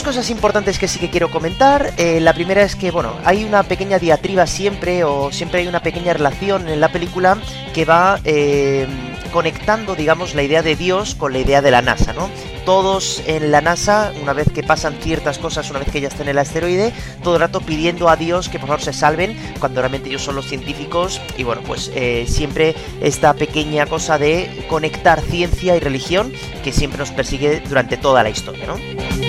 Dos 0.00 0.14
cosas 0.16 0.30
importantes 0.30 0.78
que 0.78 0.88
sí 0.88 0.98
que 0.98 1.10
quiero 1.10 1.30
comentar. 1.30 1.92
Eh, 1.98 2.20
la 2.20 2.32
primera 2.32 2.62
es 2.62 2.74
que, 2.74 2.90
bueno, 2.90 3.12
hay 3.22 3.44
una 3.44 3.64
pequeña 3.64 3.98
diatriba 3.98 4.46
siempre, 4.46 5.04
o 5.04 5.30
siempre 5.30 5.60
hay 5.60 5.66
una 5.66 5.82
pequeña 5.82 6.14
relación 6.14 6.70
en 6.70 6.80
la 6.80 6.90
película 6.90 7.36
que 7.74 7.84
va 7.84 8.18
eh, 8.24 8.86
conectando, 9.30 9.94
digamos, 9.94 10.34
la 10.34 10.42
idea 10.42 10.62
de 10.62 10.74
Dios 10.74 11.14
con 11.14 11.34
la 11.34 11.40
idea 11.40 11.60
de 11.60 11.70
la 11.70 11.82
NASA, 11.82 12.14
¿no? 12.14 12.30
Todos 12.64 13.22
en 13.26 13.50
la 13.50 13.60
NASA, 13.60 14.10
una 14.22 14.32
vez 14.32 14.50
que 14.50 14.62
pasan 14.62 14.94
ciertas 15.02 15.36
cosas, 15.36 15.68
una 15.68 15.80
vez 15.80 15.90
que 15.90 16.00
ya 16.00 16.08
están 16.08 16.22
en 16.22 16.30
el 16.30 16.38
asteroide, 16.38 16.94
todo 17.22 17.34
el 17.34 17.40
rato 17.42 17.60
pidiendo 17.60 18.08
a 18.08 18.16
Dios 18.16 18.48
que 18.48 18.58
por 18.58 18.68
favor 18.68 18.82
se 18.82 18.94
salven, 18.94 19.36
cuando 19.58 19.82
realmente 19.82 20.08
ellos 20.08 20.22
son 20.22 20.34
los 20.34 20.46
científicos. 20.46 21.20
Y 21.36 21.42
bueno, 21.42 21.60
pues 21.66 21.90
eh, 21.94 22.24
siempre 22.26 22.74
esta 23.02 23.34
pequeña 23.34 23.84
cosa 23.84 24.16
de 24.16 24.64
conectar 24.66 25.20
ciencia 25.20 25.76
y 25.76 25.80
religión 25.80 26.32
que 26.64 26.72
siempre 26.72 26.98
nos 26.98 27.10
persigue 27.10 27.62
durante 27.68 27.98
toda 27.98 28.22
la 28.22 28.30
historia, 28.30 28.66
¿no? 28.66 29.19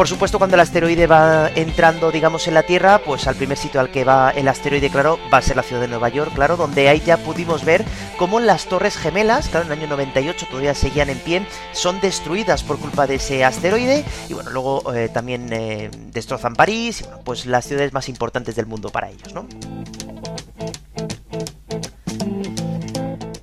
Por 0.00 0.08
supuesto, 0.08 0.38
cuando 0.38 0.54
el 0.54 0.60
asteroide 0.60 1.06
va 1.06 1.50
entrando, 1.54 2.10
digamos, 2.10 2.48
en 2.48 2.54
la 2.54 2.62
Tierra, 2.62 3.02
pues 3.04 3.26
al 3.26 3.34
primer 3.34 3.58
sitio 3.58 3.80
al 3.80 3.90
que 3.90 4.02
va 4.02 4.30
el 4.30 4.48
asteroide, 4.48 4.88
claro, 4.88 5.18
va 5.30 5.36
a 5.36 5.42
ser 5.42 5.56
la 5.56 5.62
ciudad 5.62 5.82
de 5.82 5.88
Nueva 5.88 6.08
York, 6.08 6.32
claro, 6.34 6.56
donde 6.56 6.88
ahí 6.88 7.02
ya 7.04 7.18
pudimos 7.18 7.66
ver 7.66 7.84
cómo 8.16 8.40
las 8.40 8.64
torres 8.64 8.96
gemelas, 8.96 9.50
claro, 9.50 9.66
en 9.66 9.72
el 9.72 9.78
año 9.80 9.88
98 9.88 10.46
todavía 10.48 10.74
seguían 10.74 11.10
en 11.10 11.18
pie, 11.18 11.46
son 11.72 12.00
destruidas 12.00 12.62
por 12.62 12.78
culpa 12.78 13.06
de 13.06 13.16
ese 13.16 13.44
asteroide, 13.44 14.02
y 14.30 14.32
bueno, 14.32 14.48
luego 14.48 14.94
eh, 14.94 15.10
también 15.10 15.52
eh, 15.52 15.90
destrozan 16.14 16.54
París, 16.54 17.02
y 17.02 17.22
pues 17.22 17.44
las 17.44 17.66
ciudades 17.66 17.92
más 17.92 18.08
importantes 18.08 18.56
del 18.56 18.64
mundo 18.64 18.88
para 18.88 19.10
ellos, 19.10 19.34
¿no? 19.34 19.46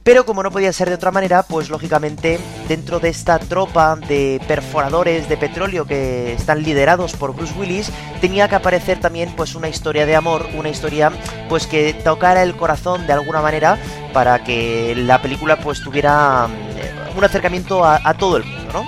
Pero 0.08 0.26
como 0.26 0.42
no 0.42 0.52
podía 0.52 0.72
ser 0.72 0.88
de 0.88 0.96
otra 0.96 1.12
manera, 1.12 1.44
pues 1.44 1.70
lógicamente 1.70 2.40
dentro 2.70 3.02
de 3.02 3.10
esta 3.10 3.40
tropa 3.40 3.98
de 3.98 4.40
perforadores 4.48 5.28
de 5.28 5.36
petróleo 5.36 5.86
que 5.86 6.32
están 6.32 6.64
liderados 6.64 7.12
por 7.12 7.36
Bruce 7.36 7.54
Willis, 7.60 7.92
tenía 8.22 8.48
que 8.48 8.56
aparecer 8.56 9.02
también 9.02 9.34
pues 9.36 9.54
una 9.54 9.68
historia 9.68 10.06
de 10.06 10.16
amor, 10.16 10.48
una 10.58 10.70
historia 10.70 11.12
pues 11.50 11.68
que 11.68 11.94
tocara 11.94 12.44
el 12.44 12.56
corazón 12.56 13.06
de 13.06 13.12
alguna 13.12 13.42
manera 13.42 13.78
para 14.14 14.46
que 14.46 14.96
la 14.96 15.22
película 15.22 15.60
pues 15.60 15.82
tuviera 15.82 16.48
mm, 16.48 17.18
un 17.18 17.24
acercamiento 17.26 17.84
a, 17.84 18.14
todo 18.14 18.38
el 18.38 18.46
mundo, 18.46 18.72
¿no? 18.72 18.84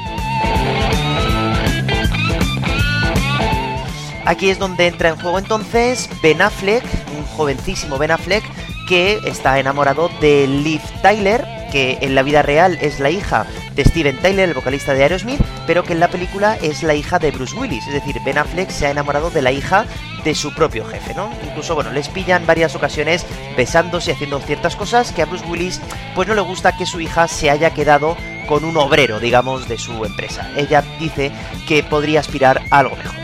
Aquí 4.24 4.50
es 4.50 4.58
donde 4.58 4.88
entra 4.88 5.10
en 5.10 5.18
juego 5.18 5.38
entonces 5.38 6.10
Ben 6.24 6.42
Affleck, 6.42 6.86
un 7.18 7.26
jovencísimo 7.36 7.98
Ben 7.98 8.12
Affleck, 8.12 8.46
que 8.90 9.20
está 9.24 9.60
enamorado 9.60 10.10
de 10.20 10.48
Liv 10.48 10.82
Tyler, 11.04 11.46
que 11.72 12.00
en 12.02 12.16
la 12.16 12.24
vida 12.24 12.42
real 12.42 12.76
es 12.82 13.00
la 13.00 13.12
hija 13.12 13.46
de 13.76 13.86
Steven 13.86 14.18
Tyler, 14.18 14.50
el 14.50 14.56
vocalista 14.56 14.96
de 14.96 15.04
Aerosmith, 15.04 15.40
pero 15.68 15.84
que 15.84 15.94
en 15.94 16.00
la 16.00 16.08
película 16.08 16.58
es 16.60 16.82
la 16.82 16.96
hija 16.96 17.20
de 17.20 17.30
Bruce 17.30 17.56
Willis. 17.56 17.86
Es 17.86 17.94
decir, 17.94 18.16
Ben 18.26 18.40
Affleck 18.40 18.72
se 18.72 18.88
ha 18.88 18.90
enamorado 18.90 19.30
de 19.30 19.44
la 19.44 19.52
hija 19.52 19.86
de 20.24 20.34
su 20.34 20.56
propio 20.56 20.84
jefe, 20.86 21.14
¿no? 21.14 21.30
Incluso, 21.48 21.76
bueno, 21.76 21.92
les 21.92 22.10
pillan 22.10 22.48
varias 22.48 22.76
ocasiones 22.76 23.28
besándose 23.56 24.10
y 24.10 24.14
haciendo 24.16 24.40
ciertas 24.40 24.76
cosas 24.76 25.12
que 25.12 25.22
a 25.22 25.26
Bruce 25.26 25.46
Willis 25.46 25.80
pues 26.16 26.28
no 26.28 26.34
le 26.34 26.42
gusta 26.42 26.76
que 26.76 26.88
su 26.88 27.00
hija 27.00 27.28
se 27.28 27.52
haya 27.52 27.70
quedado 27.76 28.18
con 28.48 28.66
un 28.66 28.76
obrero, 28.78 29.20
digamos, 29.20 29.70
de 29.70 29.78
su 29.78 30.04
empresa. 30.04 30.50
Ella 30.58 30.84
dice 31.00 31.32
que 31.68 31.84
podría 31.84 32.22
aspirar 32.22 32.64
a 32.72 32.80
algo 32.80 32.96
mejor. 32.96 33.20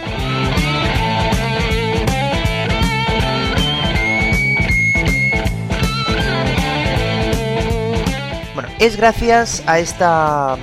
Es 8.79 8.97
gracias 8.97 9.63
a 9.67 9.79
esta 9.79 10.57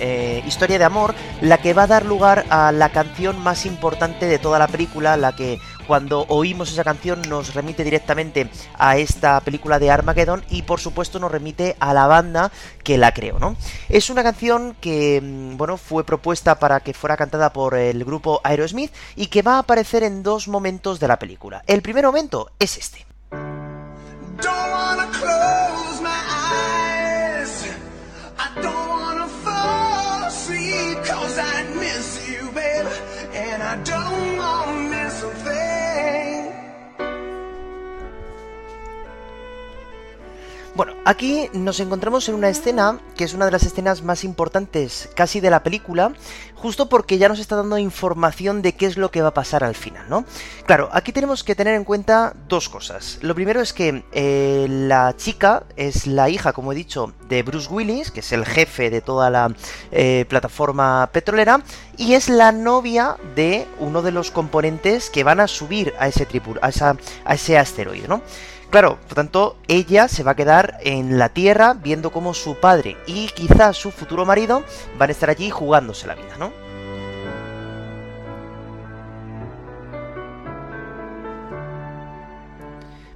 eh, 0.00 0.42
historia 0.46 0.78
de 0.78 0.84
amor 0.84 1.14
la 1.40 1.58
que 1.58 1.74
va 1.74 1.82
a 1.82 1.86
dar 1.86 2.04
lugar 2.04 2.44
a 2.50 2.72
la 2.72 2.90
canción 2.90 3.38
más 3.42 3.66
importante 3.66 4.26
de 4.26 4.38
toda 4.38 4.58
la 4.58 4.68
película, 4.68 5.16
la 5.16 5.34
que 5.34 5.60
cuando 5.86 6.24
oímos 6.28 6.70
esa 6.70 6.84
canción 6.84 7.22
nos 7.28 7.54
remite 7.54 7.82
directamente 7.82 8.48
a 8.78 8.98
esta 8.98 9.40
película 9.40 9.78
de 9.78 9.90
Armageddon 9.90 10.44
y 10.50 10.62
por 10.62 10.80
supuesto 10.80 11.18
nos 11.18 11.32
remite 11.32 11.76
a 11.80 11.94
la 11.94 12.06
banda 12.06 12.52
que 12.84 12.98
la 12.98 13.12
creó, 13.12 13.38
¿no? 13.38 13.56
Es 13.88 14.10
una 14.10 14.22
canción 14.22 14.76
que, 14.80 15.20
mm, 15.22 15.56
bueno, 15.56 15.78
fue 15.78 16.04
propuesta 16.04 16.58
para 16.58 16.80
que 16.80 16.94
fuera 16.94 17.16
cantada 17.16 17.52
por 17.52 17.74
el 17.74 18.04
grupo 18.04 18.40
Aerosmith 18.44 18.92
y 19.16 19.26
que 19.26 19.42
va 19.42 19.56
a 19.56 19.60
aparecer 19.60 20.02
en 20.04 20.22
dos 20.22 20.46
momentos 20.46 21.00
de 21.00 21.08
la 21.08 21.18
película. 21.18 21.62
El 21.66 21.82
primer 21.82 22.04
momento 22.04 22.50
es 22.58 22.76
este. 22.76 23.06
I 33.68 33.76
don't 33.84 34.27
Bueno, 40.78 40.94
aquí 41.04 41.50
nos 41.54 41.80
encontramos 41.80 42.28
en 42.28 42.36
una 42.36 42.48
escena 42.48 43.00
que 43.16 43.24
es 43.24 43.34
una 43.34 43.46
de 43.46 43.50
las 43.50 43.64
escenas 43.64 44.04
más 44.04 44.22
importantes 44.22 45.08
casi 45.16 45.40
de 45.40 45.50
la 45.50 45.64
película, 45.64 46.12
justo 46.54 46.88
porque 46.88 47.18
ya 47.18 47.28
nos 47.28 47.40
está 47.40 47.56
dando 47.56 47.78
información 47.78 48.62
de 48.62 48.74
qué 48.76 48.86
es 48.86 48.96
lo 48.96 49.10
que 49.10 49.20
va 49.20 49.30
a 49.30 49.34
pasar 49.34 49.64
al 49.64 49.74
final, 49.74 50.08
¿no? 50.08 50.24
Claro, 50.66 50.88
aquí 50.92 51.10
tenemos 51.10 51.42
que 51.42 51.56
tener 51.56 51.74
en 51.74 51.82
cuenta 51.82 52.32
dos 52.46 52.68
cosas. 52.68 53.18
Lo 53.22 53.34
primero 53.34 53.60
es 53.60 53.72
que 53.72 54.04
eh, 54.12 54.66
la 54.70 55.16
chica 55.16 55.64
es 55.74 56.06
la 56.06 56.28
hija, 56.30 56.52
como 56.52 56.70
he 56.70 56.76
dicho, 56.76 57.12
de 57.28 57.42
Bruce 57.42 57.68
Willis, 57.68 58.12
que 58.12 58.20
es 58.20 58.30
el 58.30 58.46
jefe 58.46 58.88
de 58.88 59.00
toda 59.00 59.30
la 59.30 59.52
eh, 59.90 60.26
plataforma 60.28 61.10
petrolera, 61.12 61.60
y 61.96 62.14
es 62.14 62.28
la 62.28 62.52
novia 62.52 63.16
de 63.34 63.66
uno 63.80 64.00
de 64.00 64.12
los 64.12 64.30
componentes 64.30 65.10
que 65.10 65.24
van 65.24 65.40
a 65.40 65.48
subir 65.48 65.92
a 65.98 66.06
ese, 66.06 66.28
tripu- 66.28 66.60
a 66.62 66.68
esa- 66.68 66.96
a 67.24 67.34
ese 67.34 67.58
asteroide, 67.58 68.06
¿no? 68.06 68.22
Claro, 68.70 68.98
por 69.08 69.14
tanto, 69.14 69.56
ella 69.66 70.08
se 70.08 70.22
va 70.22 70.32
a 70.32 70.36
quedar 70.36 70.78
en 70.82 71.18
la 71.18 71.30
Tierra 71.30 71.72
viendo 71.72 72.10
cómo 72.10 72.34
su 72.34 72.56
padre 72.56 72.98
y 73.06 73.28
quizás 73.28 73.78
su 73.78 73.90
futuro 73.90 74.26
marido 74.26 74.62
van 74.98 75.08
a 75.08 75.12
estar 75.12 75.30
allí 75.30 75.48
jugándose 75.48 76.06
la 76.06 76.14
vida, 76.14 76.36
¿no? 76.38 76.67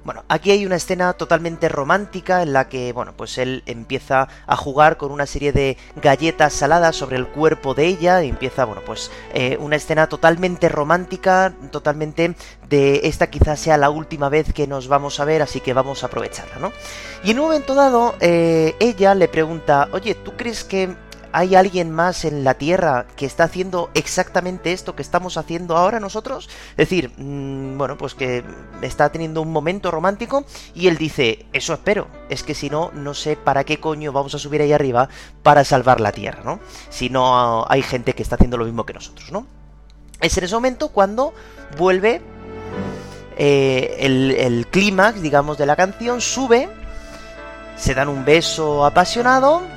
Bueno, 0.03 0.25
aquí 0.27 0.51
hay 0.51 0.65
una 0.65 0.75
escena 0.75 1.13
totalmente 1.13 1.69
romántica 1.69 2.41
en 2.41 2.51
la 2.51 2.67
que, 2.67 2.91
bueno, 2.91 3.13
pues 3.15 3.37
él 3.37 3.63
empieza 3.65 4.27
a 4.45 4.57
jugar 4.57 4.97
con 4.97 5.11
una 5.11 5.25
serie 5.25 5.53
de 5.53 5.77
galletas 5.95 6.51
saladas 6.51 6.97
sobre 6.97 7.15
el 7.15 7.27
cuerpo 7.27 7.73
de 7.73 7.85
ella 7.85 8.21
y 8.21 8.27
empieza, 8.27 8.65
bueno, 8.65 8.81
pues 8.85 9.11
eh, 9.33 9.57
una 9.61 9.77
escena 9.77 10.07
totalmente 10.07 10.67
romántica, 10.67 11.53
totalmente 11.71 12.35
de 12.67 13.01
esta 13.03 13.27
quizás 13.27 13.59
sea 13.61 13.77
la 13.77 13.89
última 13.89 14.27
vez 14.27 14.51
que 14.51 14.67
nos 14.67 14.89
vamos 14.89 15.21
a 15.21 15.25
ver, 15.25 15.41
así 15.41 15.61
que 15.61 15.73
vamos 15.73 16.03
a 16.03 16.07
aprovecharla, 16.07 16.57
¿no? 16.59 16.73
Y 17.23 17.31
en 17.31 17.39
un 17.39 17.45
momento 17.45 17.73
dado, 17.73 18.15
eh, 18.19 18.75
ella 18.81 19.15
le 19.15 19.29
pregunta, 19.29 19.87
oye, 19.93 20.15
¿tú 20.15 20.33
crees 20.35 20.65
que 20.65 20.93
¿Hay 21.35 21.55
alguien 21.55 21.89
más 21.89 22.25
en 22.25 22.43
la 22.43 22.53
Tierra 22.53 23.07
que 23.15 23.25
está 23.25 23.45
haciendo 23.45 23.89
exactamente 23.95 24.71
esto 24.71 24.95
que 24.95 25.01
estamos 25.01 25.35
haciendo 25.35 25.75
ahora 25.75 25.99
nosotros? 25.99 26.47
Es 26.71 26.77
decir, 26.77 27.11
mmm, 27.17 27.75
bueno, 27.75 27.97
pues 27.97 28.13
que 28.13 28.43
está 28.83 29.11
teniendo 29.11 29.41
un 29.41 29.51
momento 29.51 29.89
romántico 29.89 30.45
y 30.75 30.87
él 30.87 30.97
dice, 30.97 31.47
eso 31.51 31.73
espero, 31.73 32.07
es 32.29 32.43
que 32.43 32.53
si 32.53 32.69
no, 32.69 32.91
no 32.93 33.15
sé 33.15 33.35
para 33.35 33.63
qué 33.63 33.79
coño 33.79 34.11
vamos 34.11 34.35
a 34.35 34.39
subir 34.39 34.61
ahí 34.61 34.73
arriba 34.73 35.09
para 35.41 35.63
salvar 35.63 35.99
la 36.01 36.11
Tierra, 36.11 36.43
¿no? 36.45 36.59
Si 36.89 37.09
no 37.09 37.65
hay 37.67 37.81
gente 37.81 38.13
que 38.13 38.21
está 38.21 38.35
haciendo 38.35 38.57
lo 38.57 38.65
mismo 38.65 38.85
que 38.85 38.93
nosotros, 38.93 39.31
¿no? 39.31 39.47
Es 40.21 40.37
en 40.37 40.43
ese 40.43 40.53
momento 40.53 40.89
cuando 40.89 41.33
vuelve 41.79 42.21
eh, 43.37 43.95
el 43.99 44.67
clímax, 44.69 45.19
digamos, 45.19 45.57
de 45.57 45.65
la 45.65 45.75
canción, 45.75 46.21
sube, 46.21 46.69
se 47.75 47.95
dan 47.95 48.07
un 48.07 48.23
beso 48.23 48.85
apasionado 48.85 49.72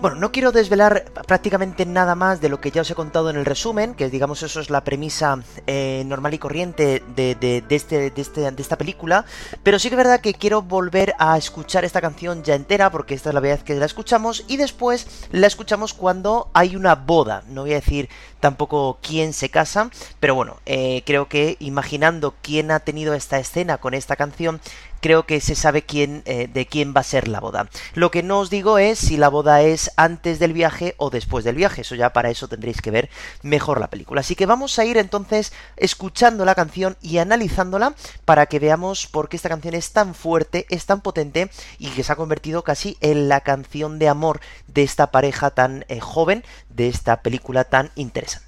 Bueno, 0.00 0.16
no 0.16 0.30
quiero 0.30 0.52
desvelar 0.52 1.06
prácticamente 1.26 1.84
nada 1.84 2.14
más 2.14 2.40
de 2.40 2.48
lo 2.48 2.60
que 2.60 2.70
ya 2.70 2.82
os 2.82 2.90
he 2.90 2.94
contado 2.94 3.30
en 3.30 3.36
el 3.36 3.44
resumen, 3.44 3.94
que 3.94 4.08
digamos 4.08 4.44
eso 4.44 4.60
es 4.60 4.70
la 4.70 4.84
premisa 4.84 5.40
eh, 5.66 6.04
normal 6.06 6.34
y 6.34 6.38
corriente 6.38 7.02
de, 7.16 7.34
de- 7.34 7.64
este, 7.70 8.10
de, 8.10 8.22
este- 8.22 8.48
de 8.52 8.62
esta 8.62 8.78
película, 8.78 9.24
pero 9.64 9.80
sí 9.80 9.88
que 9.88 9.96
es 9.96 9.98
verdad 9.98 10.20
que 10.20 10.34
quiero 10.34 10.62
volver 10.62 11.14
a 11.18 11.36
escuchar 11.36 11.84
esta 11.84 12.00
canción 12.00 12.44
ya 12.44 12.54
entera, 12.54 12.90
porque 12.92 13.14
esta 13.14 13.30
es 13.30 13.34
la 13.34 13.40
vez 13.40 13.64
que 13.64 13.74
la 13.74 13.86
escuchamos, 13.86 14.44
y 14.46 14.56
después 14.56 15.26
la 15.32 15.48
escuchamos 15.48 15.94
cuando 15.94 16.48
hay 16.54 16.76
una 16.76 16.94
boda. 16.94 17.42
No 17.48 17.62
voy 17.62 17.72
a 17.72 17.80
decir 17.80 18.08
tampoco 18.38 18.98
quién 19.02 19.32
se 19.32 19.48
casa, 19.48 19.90
pero 20.20 20.36
bueno, 20.36 20.58
eh, 20.64 21.02
creo 21.06 21.28
que 21.28 21.56
imaginando 21.58 22.36
quién 22.40 22.70
ha 22.70 22.78
tenido 22.78 23.14
esta 23.14 23.40
escena 23.40 23.78
con 23.78 23.94
esta 23.94 24.14
canción, 24.14 24.60
creo 25.00 25.26
que 25.26 25.40
se 25.40 25.54
sabe 25.54 25.82
quién 25.82 26.22
eh, 26.26 26.48
de 26.52 26.66
quién 26.66 26.94
va 26.96 27.00
a 27.00 27.04
ser 27.04 27.28
la 27.28 27.40
boda. 27.40 27.68
Lo 27.94 28.10
que 28.10 28.22
no 28.22 28.40
os 28.40 28.50
digo 28.50 28.78
es 28.78 28.98
si 28.98 29.16
la 29.16 29.28
boda 29.28 29.62
es 29.62 29.90
antes 29.96 30.38
del 30.38 30.52
viaje 30.52 30.94
o 30.98 31.10
después 31.10 31.44
del 31.44 31.56
viaje. 31.56 31.82
Eso 31.82 31.94
ya 31.94 32.12
para 32.12 32.30
eso 32.30 32.48
tendréis 32.48 32.80
que 32.80 32.90
ver 32.90 33.10
mejor 33.42 33.80
la 33.80 33.88
película. 33.88 34.20
Así 34.20 34.34
que 34.34 34.46
vamos 34.46 34.78
a 34.78 34.84
ir 34.84 34.96
entonces 34.96 35.52
escuchando 35.76 36.44
la 36.44 36.54
canción 36.54 36.96
y 37.00 37.18
analizándola 37.18 37.94
para 38.24 38.46
que 38.46 38.58
veamos 38.58 39.06
por 39.06 39.28
qué 39.28 39.36
esta 39.36 39.48
canción 39.48 39.74
es 39.74 39.92
tan 39.92 40.14
fuerte, 40.14 40.66
es 40.70 40.86
tan 40.86 41.00
potente 41.00 41.50
y 41.78 41.88
que 41.90 42.02
se 42.02 42.12
ha 42.12 42.16
convertido 42.16 42.62
casi 42.64 42.96
en 43.00 43.28
la 43.28 43.40
canción 43.40 43.98
de 43.98 44.08
amor 44.08 44.40
de 44.66 44.82
esta 44.82 45.10
pareja 45.10 45.50
tan 45.50 45.84
eh, 45.88 46.00
joven, 46.00 46.44
de 46.68 46.88
esta 46.88 47.22
película 47.22 47.64
tan 47.64 47.90
interesante. 47.94 48.47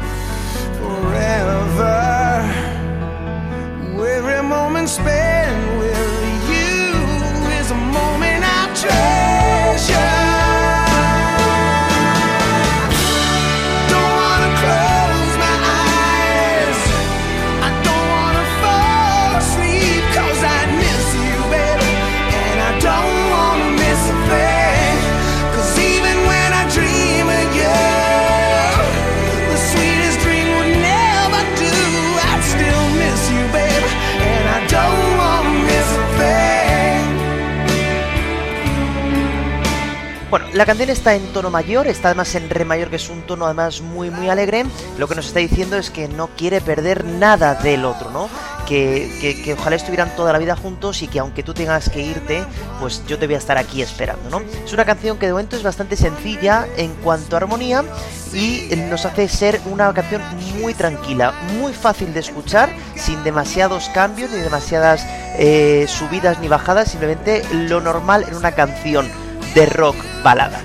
la 40.53 40.65
canción 40.65 40.89
está 40.89 41.15
en 41.15 41.31
tono 41.31 41.49
mayor, 41.49 41.87
está 41.87 42.09
además 42.09 42.35
en 42.35 42.49
re 42.49 42.65
mayor, 42.65 42.89
que 42.89 42.97
es 42.97 43.09
un 43.09 43.21
tono 43.21 43.45
además 43.45 43.81
muy 43.81 44.09
muy 44.09 44.29
alegre. 44.29 44.65
Lo 44.97 45.07
que 45.07 45.15
nos 45.15 45.27
está 45.27 45.39
diciendo 45.39 45.77
es 45.77 45.89
que 45.89 46.07
no 46.09 46.27
quiere 46.35 46.59
perder 46.59 47.05
nada 47.05 47.55
del 47.55 47.85
otro, 47.85 48.11
¿no? 48.11 48.27
Que, 48.67 49.41
que- 49.43 49.53
ojalá 49.53 49.75
estuvieran 49.75 50.15
toda 50.15 50.31
la 50.31 50.39
vida 50.39 50.55
juntos 50.55 51.01
y 51.01 51.07
que 51.07 51.19
aunque 51.19 51.43
tú 51.43 51.53
tengas 51.53 51.89
que 51.89 52.01
irte, 52.01 52.43
pues 52.79 53.01
yo 53.07 53.17
te 53.17 53.25
voy 53.27 53.35
a 53.35 53.37
estar 53.37 53.57
aquí 53.57 53.81
esperando, 53.81 54.29
¿no? 54.29 54.41
Es 54.65 54.71
una 54.73 54.85
canción 54.85 55.17
que 55.17 55.25
de 55.25 55.31
momento 55.33 55.55
es 55.55 55.63
bastante 55.63 55.95
sencilla 55.97 56.67
en 56.77 56.91
cuanto 56.95 57.35
a 57.35 57.39
armonía 57.39 57.83
y 58.33 58.69
nos 58.89 59.05
hace 59.05 59.27
ser 59.29 59.59
una 59.65 59.93
canción 59.93 60.21
muy 60.59 60.73
tranquila, 60.73 61.33
muy 61.59 61.73
fácil 61.73 62.13
de 62.13 62.19
escuchar, 62.21 62.69
sin 62.95 63.23
demasiados 63.23 63.89
cambios 63.93 64.31
ni 64.31 64.39
demasiadas 64.39 65.05
eh, 65.37 65.85
subidas 65.89 66.39
ni 66.39 66.47
bajadas, 66.47 66.89
simplemente 66.91 67.43
lo 67.51 67.81
normal 67.81 68.25
en 68.27 68.35
una 68.35 68.51
canción 68.53 69.09
de 69.53 69.65
rock 69.65 69.97
balada. 70.23 70.61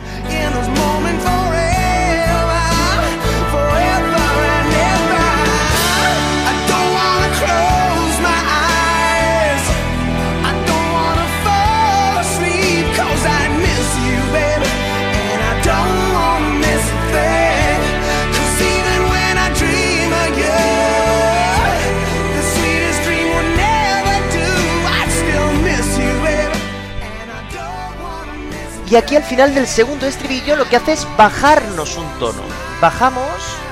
Y 28.97 28.99
aquí 28.99 29.15
al 29.15 29.25
final 29.25 29.55
del 29.55 29.67
segundo 29.67 30.07
estribillo 30.07 30.57
lo 30.57 30.67
que 30.71 30.77
hace 30.77 30.93
es 30.95 31.07
bajarnos 31.19 31.99
un 31.99 32.09
tono. 32.19 32.41
Bajamos, 32.81 33.29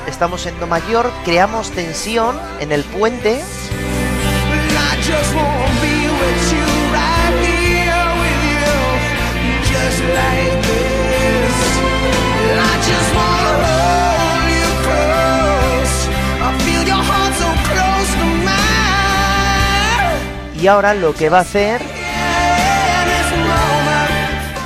estamos 0.07 0.45
en 0.45 0.61
do 0.61 0.67
mayor, 0.67 1.11
creamos 1.25 1.71
tensión 1.71 2.39
en 2.61 2.73
el 2.73 2.85
puente 2.85 3.41
y 20.61 20.67
ahora 20.67 20.93
lo 20.93 21.15
que 21.15 21.31
va 21.31 21.39
a 21.39 21.41
hacer 21.41 21.81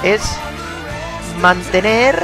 es 0.03 0.23
mantener 1.39 2.23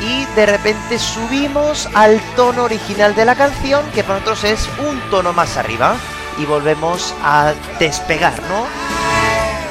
y 0.00 0.24
de 0.36 0.46
repente 0.46 0.98
subimos 0.98 1.88
al 1.94 2.20
tono 2.36 2.64
original 2.64 3.14
de 3.14 3.24
la 3.24 3.34
canción 3.34 3.82
que 3.94 4.02
para 4.04 4.20
nosotros 4.20 4.44
es 4.44 4.68
un 4.88 5.00
tono 5.10 5.32
más 5.32 5.56
arriba 5.56 5.96
y 6.38 6.44
volvemos 6.44 7.14
a 7.24 7.52
despegar, 7.80 8.40
¿no? 8.48 8.66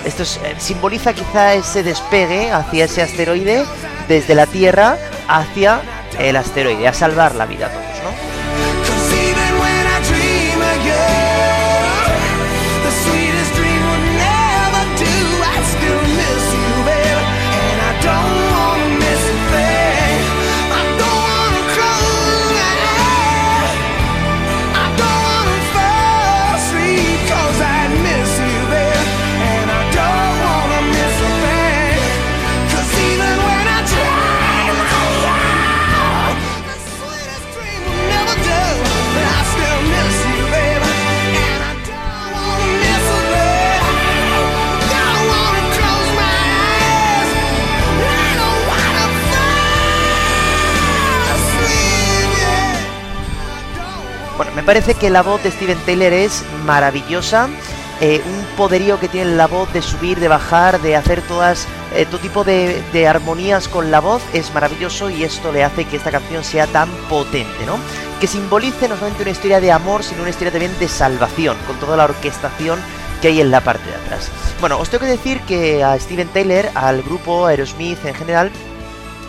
Esto 0.05 0.23
es- 0.23 0.39
eh, 0.43 0.55
simboliza 0.57 1.13
quizá 1.13 1.53
ese 1.53 1.83
despegue 1.83 2.51
hacia 2.51 2.85
ese 2.85 3.01
asteroide 3.01 3.65
desde 4.07 4.35
la 4.35 4.45
Tierra 4.45 4.97
hacia 5.27 5.81
el 6.19 6.35
asteroide, 6.35 6.87
a 6.87 6.93
salvar 6.93 7.35
la 7.35 7.45
vida 7.45 7.69
parece 54.79 54.99
que 54.99 55.09
la 55.09 55.23
voz 55.23 55.41
de 55.41 55.49
Steven 55.49 55.79
Taylor 55.87 56.13
es 56.13 56.43
maravillosa. 56.63 57.49
eh, 57.99 58.21
un 58.25 58.45
poderío 58.55 58.99
que 58.99 59.07
tiene 59.07 59.35
la 59.35 59.47
voz 59.47 59.71
de 59.73 59.81
subir, 59.81 60.19
de 60.19 60.27
bajar, 60.27 60.79
de 60.81 60.95
hacer 60.95 61.21
todas, 61.23 61.67
eh, 61.95 62.05
todo 62.05 62.19
tipo 62.19 62.43
de, 62.43 62.83
de 62.93 63.07
armonías 63.07 63.67
con 63.67 63.89
la 63.89 63.99
voz, 63.99 64.21
es 64.33 64.53
maravilloso 64.53 65.09
y 65.09 65.23
esto 65.23 65.51
le 65.51 65.63
hace 65.63 65.85
que 65.85 65.97
esta 65.97 66.11
canción 66.11 66.43
sea 66.43 66.67
tan 66.67 66.89
potente, 67.09 67.65
¿no? 67.65 67.77
Que 68.19 68.27
simbolice 68.27 68.87
no 68.87 68.95
solamente 68.95 69.23
una 69.23 69.31
historia 69.31 69.59
de 69.59 69.71
amor, 69.71 70.03
sino 70.03 70.21
una 70.21 70.29
historia 70.29 70.51
también 70.51 70.77
de 70.79 70.87
salvación, 70.87 71.57
con 71.65 71.75
toda 71.77 71.97
la 71.97 72.03
orquestación 72.05 72.79
que 73.21 73.29
hay 73.29 73.41
en 73.41 73.49
la 73.49 73.61
parte 73.61 73.89
de 73.89 73.95
atrás. 73.95 74.29
Bueno, 74.61 74.77
os 74.77 74.89
tengo 74.91 75.05
que 75.05 75.11
decir 75.11 75.41
que 75.41 75.83
a 75.83 75.99
Steven 75.99 76.27
Taylor, 76.27 76.69
al 76.75 77.01
grupo 77.01 77.47
Aerosmith 77.47 78.05
en 78.05 78.13
general, 78.13 78.51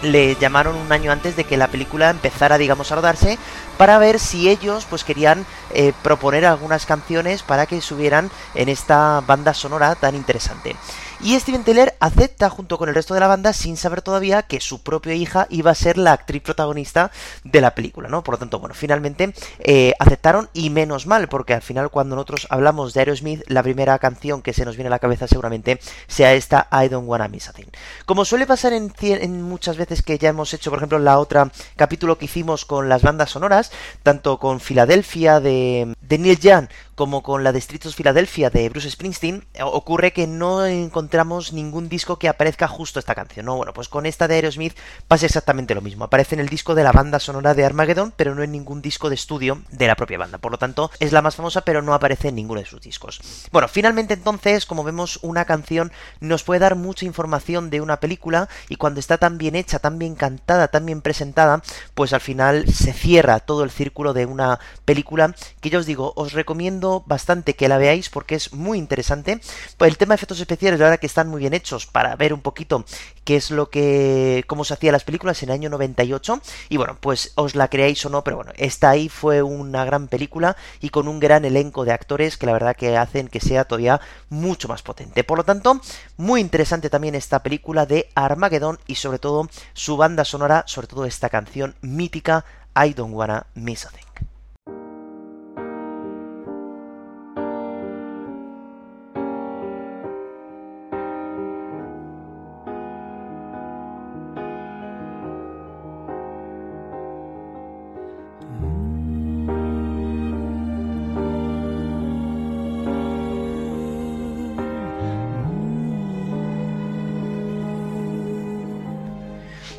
le 0.03 0.36
llamaron 0.36 0.76
un 0.76 0.92
año 0.92 1.12
antes 1.12 1.36
de 1.36 1.44
que 1.44 1.57
la 1.57 1.68
película 1.68 2.11
empezara, 2.11 2.59
digamos, 2.59 2.90
a 2.92 2.96
rodarse, 2.96 3.38
para 3.76 3.99
ver 3.99 4.18
si 4.18 4.49
ellos 4.49 4.86
pues 4.88 5.05
querían 5.05 5.46
eh, 5.70 5.92
proponer 6.03 6.44
algunas 6.44 6.86
canciones 6.86 7.42
para 7.42 7.66
que 7.66 7.80
subieran 7.80 8.30
en 8.55 8.68
esta 8.68 9.22
banda 9.26 9.55
sonora 9.55 9.94
tan 9.94 10.14
interesante. 10.14 10.76
Y 11.21 11.39
Steven 11.41 11.64
Taylor 11.64 11.95
acepta 11.99 12.49
junto 12.49 12.79
con 12.79 12.89
el 12.89 12.95
resto 12.95 13.12
de 13.12 13.19
la 13.19 13.27
banda 13.27 13.53
sin 13.53 13.77
saber 13.77 14.03
todavía 14.03 14.45
que 14.45 14.61
su 14.61 14.83
propia 14.85 15.14
hija 15.14 15.49
iba 15.51 15.73
a 15.73 15.75
ser 15.75 15.99
la 15.99 16.12
actriz 16.12 16.43
protagonista 16.43 17.11
de 17.43 17.61
la 17.61 17.75
película, 17.75 18.09
¿no? 18.09 18.23
Por 18.23 18.35
lo 18.35 18.39
tanto, 18.39 18.61
bueno, 18.61 18.75
finalmente 18.75 19.35
eh, 19.59 19.95
aceptaron 19.99 20.49
y 20.53 20.71
menos 20.71 21.09
mal, 21.09 21.29
porque 21.29 21.55
al 21.55 21.62
final 21.62 21.91
cuando 21.91 22.14
nosotros 22.14 22.47
hablamos 22.51 22.95
de 22.95 23.01
Aerosmith, 23.01 23.43
la 23.49 23.64
primera 23.64 23.99
canción 23.99 24.43
que 24.43 24.53
se 24.53 24.64
nos 24.64 24.77
viene 24.77 24.87
a 24.87 24.91
la 24.91 25.01
cabeza 25.01 25.27
seguramente 25.27 25.81
sea 26.07 26.35
esta 26.35 26.69
I 26.71 26.89
Don't 26.89 27.09
Wanna 27.09 27.27
Miss 27.27 27.49
a 27.49 27.53
Thing. 27.53 27.66
Como 28.07 28.25
suele 28.25 28.47
pasar 28.47 28.73
en, 28.73 28.93
en 29.01 29.43
muchas 29.43 29.77
veces 29.77 30.03
que 30.03 30.19
ya 30.19 30.29
hemos 30.29 30.55
hecho, 30.55 30.71
por 30.71 30.79
ejemplo, 30.79 31.01
la 31.01 31.19
otra 31.19 31.51
capítulo 31.75 32.16
que 32.16 32.27
hicimos 32.27 32.64
con 32.64 32.89
las 32.89 33.03
bandas 33.03 33.31
sonoras, 33.31 33.73
tanto 34.05 34.39
con 34.39 34.61
Filadelfia 34.61 35.41
de, 35.41 35.97
de 36.01 36.19
Neil 36.19 36.39
Young 36.39 36.69
como 36.99 37.22
con 37.22 37.44
la 37.44 37.53
de 37.53 37.61
Streets 37.61 37.86
of 37.86 37.94
Philadelphia 37.94 38.51
de 38.51 38.68
Bruce 38.68 38.90
Springsteen, 38.90 39.44
eh, 39.55 39.62
ocurre 39.62 40.12
que 40.12 40.26
no 40.26 40.66
encontramos 40.66 41.53
ningún 41.53 41.88
disco 41.88 42.18
que 42.18 42.28
aparezca 42.28 42.66
justo 42.66 42.99
esta 42.99 43.14
canción, 43.14 43.46
¿no? 43.46 43.57
Bueno, 43.57 43.72
pues 43.72 43.88
con 43.88 44.05
esta 44.05 44.26
de 44.26 44.34
Aerosmith 44.34 44.76
pasa 45.07 45.24
exactamente 45.24 45.76
lo 45.76 45.80
mismo. 45.80 46.05
Aparece 46.05 46.34
en 46.34 46.40
el 46.40 46.49
disco 46.49 46.74
de 46.74 46.82
la 46.82 46.90
banda 46.90 47.20
sonora 47.20 47.55
de 47.55 47.64
Armageddon, 47.64 48.12
pero 48.16 48.34
no 48.34 48.42
en 48.42 48.51
ningún 48.51 48.82
disco 48.82 49.11
de 49.11 49.14
estudio 49.14 49.62
de 49.70 49.86
la 49.86 49.94
propia 49.94 50.18
banda. 50.18 50.38
Por 50.38 50.51
lo 50.51 50.59
tanto, 50.59 50.90
es 50.99 51.12
la 51.12 51.22
más 51.22 51.36
famosa, 51.36 51.61
pero 51.61 51.82
no 51.82 51.94
aparece 51.94 52.30
en 52.30 52.34
ninguno 52.34 52.59
de 52.59 52.66
sus 52.66 52.80
discos. 52.80 53.20
Bueno, 53.53 53.68
finalmente 53.68 54.14
entonces, 54.14 54.66
como 54.66 54.82
vemos, 54.82 55.20
una 55.22 55.44
canción 55.44 55.92
nos 56.18 56.42
puede 56.42 56.59
dar 56.59 56.74
mucha 56.74 57.07
información 57.07 57.70
de 57.70 57.80
una 57.80 58.01
película 58.01 58.49
y 58.68 58.74
cuando 58.74 58.99
está 58.99 59.18
tan 59.18 59.38
bien 59.38 59.55
hecha, 59.55 59.78
tan 59.78 60.01
bien 60.01 60.16
cantada, 60.16 60.66
tan 60.66 60.84
bien 60.84 61.01
presentada, 61.01 61.62
pues 61.94 62.12
al 62.12 62.20
final 62.20 62.66
se 62.66 62.92
cierra 62.92 63.38
todo 63.38 63.62
el 63.62 63.70
círculo 63.70 64.14
de 64.14 64.26
una 64.26 64.59
película 64.84 65.32
que 65.61 65.70
yo 65.70 65.78
os 65.78 65.86
digo, 65.86 66.12
os 66.16 66.32
recomiendo 66.32 66.88
bastante 67.07 67.55
que 67.55 67.68
la 67.68 67.78
veáis 67.78 68.09
porque 68.09 68.34
es 68.34 68.53
muy 68.53 68.78
interesante. 68.78 69.41
Pues 69.76 69.91
el 69.91 69.99
tema 69.99 70.12
de 70.12 70.16
efectos 70.16 70.41
especiales, 70.41 70.80
la 70.80 70.86
verdad 70.86 71.01
que 71.01 71.07
están 71.07 71.28
muy 71.28 71.41
bien 71.41 71.55
hechos 71.55 71.86
para 71.86 72.14
ver 72.16 72.32
un 72.32 72.41
poquito 72.41 72.84
qué 73.24 73.36
es 73.36 73.51
lo 73.51 73.68
que 73.70 74.45
cómo 74.47 74.64
se 74.64 74.74
hacían 74.74 74.93
las 74.93 75.05
películas 75.05 75.43
en 75.43 75.51
el 75.51 75.55
año 75.55 75.70
98 75.70 76.41
y 76.68 76.76
bueno, 76.76 76.97
pues 77.01 77.32
os 77.34 77.55
la 77.55 77.68
creáis 77.68 78.05
o 78.07 78.09
no, 78.09 78.24
pero 78.24 78.36
bueno, 78.36 78.53
esta 78.57 78.91
ahí 78.91 79.09
fue 79.09 79.43
una 79.43 79.84
gran 79.84 80.09
película 80.09 80.57
y 80.80 80.89
con 80.89 81.09
un 81.09 81.20
gran 81.20 81.45
elenco 81.45 81.84
de 81.84 81.93
actores 81.93 82.36
que 82.36 82.47
la 82.47 82.53
verdad 82.53 82.76
que 82.76 82.97
hacen 82.97 83.28
que 83.28 83.41
sea 83.41 83.64
todavía 83.64 84.01
mucho 84.30 84.68
más 84.68 84.82
potente. 84.82 85.24
Por 85.24 85.39
lo 85.39 85.45
tanto, 85.45 85.80
muy 86.16 86.41
interesante 86.41 86.91
también 86.91 87.14
esta 87.14 87.43
película 87.43 87.86
de 87.86 88.09
Armageddon 88.14 88.78
y 88.86 88.95
sobre 88.95 89.18
todo 89.18 89.49
su 89.74 89.97
banda 89.97 90.24
sonora, 90.24 90.64
sobre 90.66 90.86
todo 90.86 91.05
esta 91.05 91.28
canción 91.28 91.74
mítica 91.82 92.45
I 92.74 92.95
Don't 92.95 93.14
Wanna 93.14 93.47
Miss 93.55 93.86
a 93.86 93.91
Thing. 93.91 94.08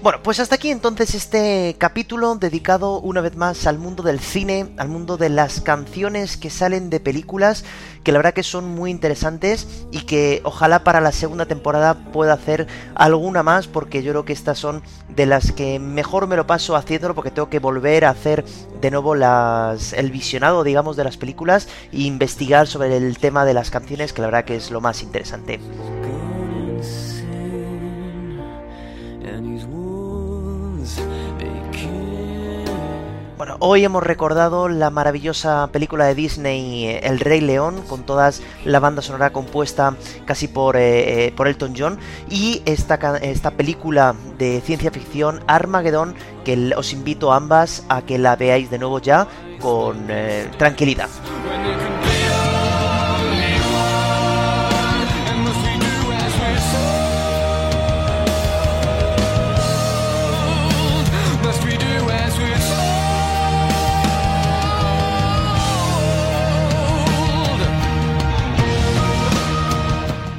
Bueno, 0.02 0.20
pues 0.24 0.40
hasta 0.40 0.56
aquí 0.56 0.72
entonces 0.72 1.14
este 1.14 1.76
capítulo 1.78 2.34
dedicado 2.36 3.02
una 3.02 3.20
vez 3.20 3.36
más 3.36 3.68
al 3.68 3.78
mundo 3.78 4.02
del 4.02 4.22
cine, 4.22 4.70
al 4.78 4.88
mundo 4.88 5.18
de 5.18 5.28
las 5.28 5.60
canciones 5.60 6.38
que 6.38 6.50
salen 6.50 6.90
de 6.90 7.02
películas, 7.02 7.66
que 8.06 8.14
la 8.14 8.20
verdad 8.20 8.34
que 8.34 8.44
son 8.44 8.64
muy 8.64 8.92
interesantes 8.92 9.68
y 9.92 10.06
que 10.06 10.40
ojalá 10.46 10.86
para 10.86 11.02
la 11.02 11.12
segunda 11.12 11.48
temporada 11.48 11.96
pueda 12.14 12.32
hacer 12.32 12.66
alguna 12.96 13.44
más, 13.44 13.68
porque 13.68 14.02
yo 14.02 14.14
creo 14.14 14.24
que 14.24 14.32
estas 14.32 14.58
son 14.58 14.84
de 15.10 15.26
las 15.26 15.52
que 15.52 15.80
mejor 15.80 16.28
me 16.28 16.38
lo 16.38 16.48
paso 16.48 16.78
haciéndolo, 16.78 17.14
porque 17.14 17.32
tengo 17.32 17.50
que 17.50 17.60
volver 17.60 18.06
a 18.06 18.12
hacer 18.12 18.46
de 18.80 18.92
nuevo 18.92 19.16
las, 19.16 19.92
el 19.92 20.12
visionado, 20.12 20.64
digamos, 20.64 20.96
de 20.96 21.04
las 21.04 21.18
películas 21.18 21.68
e 21.92 22.04
investigar 22.04 22.68
sobre 22.68 22.96
el 22.96 23.18
tema 23.18 23.44
de 23.44 23.54
las 23.54 23.70
canciones, 23.70 24.14
que 24.14 24.22
la 24.22 24.28
verdad 24.28 24.46
que 24.46 24.56
es 24.56 24.72
lo 24.72 24.80
más 24.80 25.04
interesante. 25.04 25.60
Bueno, 33.40 33.56
hoy 33.60 33.86
hemos 33.86 34.04
recordado 34.04 34.68
la 34.68 34.90
maravillosa 34.90 35.70
película 35.72 36.04
de 36.04 36.14
Disney 36.14 37.00
El 37.02 37.22
Rey 37.22 37.40
León, 37.40 37.82
con 37.88 38.04
toda 38.04 38.30
la 38.66 38.82
banda 38.82 39.02
sonora 39.02 39.30
compuesta 39.30 39.96
casi 40.26 40.50
por, 40.50 40.76
eh, 40.76 41.28
eh, 41.28 41.32
por 41.32 41.48
Elton 41.48 41.74
John, 41.74 42.00
y 42.30 42.62
esta, 42.66 42.96
esta 43.22 43.52
película 43.52 44.14
de 44.38 44.60
ciencia 44.60 44.92
ficción 44.92 45.42
Armageddon, 45.48 46.16
que 46.44 46.74
os 46.76 46.92
invito 46.92 47.32
a 47.32 47.38
ambas 47.38 47.86
a 47.88 48.02
que 48.02 48.18
la 48.18 48.36
veáis 48.36 48.70
de 48.70 48.78
nuevo 48.78 49.00
ya 49.00 49.26
con 49.62 50.08
eh, 50.10 50.52
tranquilidad. 50.58 51.08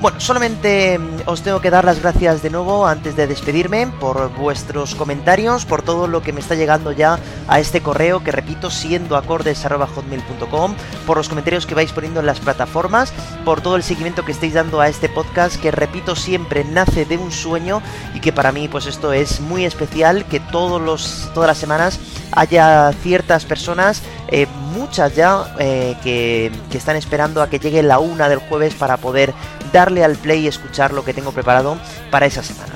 Bueno, 0.01 0.18
solamente 0.18 0.98
mm, 0.98 1.26
os 1.26 1.42
tengo 1.42 1.61
que 1.61 1.68
dar 1.68 1.84
las 1.84 2.01
gracias 2.01 2.40
de 2.40 2.48
nuevo 2.48 2.86
antes 2.86 3.16
de 3.16 3.26
despedirme 3.26 3.86
por 3.86 4.34
vuestros 4.34 4.94
comentarios, 4.94 5.66
por 5.66 5.82
todo 5.82 6.07
lo 6.07 6.22
que 6.22 6.32
me 6.32 6.40
está 6.40 6.55
llegando 6.55 6.92
ya 6.92 7.18
a 7.46 7.61
este 7.61 7.82
correo 7.82 8.24
que 8.24 8.32
repito 8.32 8.70
siendo 8.70 9.14
acordes@hotmail.com, 9.14 10.74
por 11.07 11.18
los 11.18 11.28
comentarios 11.28 11.66
que 11.66 11.74
vais 11.74 11.92
poniendo 11.92 12.20
en 12.20 12.26
las 12.26 12.40
plataformas, 12.40 13.12
por 13.44 13.61
todo 13.61 13.76
el 13.76 13.82
seguimiento 13.82 14.24
que 14.24 14.32
estáis 14.32 14.55
dando 14.55 14.80
a 14.80 14.88
este 14.88 15.11
podcast 15.11 15.61
que 15.61 15.70
repito 15.70 16.16
siempre 16.16 16.64
nace 16.64 17.05
de 17.05 17.18
un 17.18 17.30
sueño 17.30 17.82
y 18.14 18.20
que 18.20 18.32
para 18.32 18.53
mí 18.53 18.68
pues 18.68 18.86
esto 18.86 19.12
es 19.12 19.42
muy 19.42 19.66
especial 19.66 20.24
que 20.24 20.40
todos 20.40 20.80
los 20.80 21.30
todas 21.34 21.48
las 21.48 21.59
semanas 21.59 22.01
haya 22.32 22.90
ciertas 23.03 23.44
personas 23.44 24.03
eh, 24.30 24.46
muchas 24.72 25.14
ya 25.14 25.54
eh, 25.58 25.96
que, 26.02 26.52
que 26.70 26.78
están 26.78 26.96
esperando 26.96 27.42
a 27.42 27.50
que 27.50 27.58
llegue 27.58 27.82
la 27.82 27.98
una 27.98 28.28
del 28.28 28.38
jueves 28.38 28.74
para 28.74 28.96
poder 28.96 29.34
darle 29.72 30.04
al 30.04 30.16
play 30.16 30.44
y 30.44 30.48
escuchar 30.48 30.92
lo 30.92 31.04
que 31.04 31.14
tengo 31.14 31.32
preparado 31.32 31.76
para 32.10 32.26
esa 32.26 32.42
semana. 32.42 32.74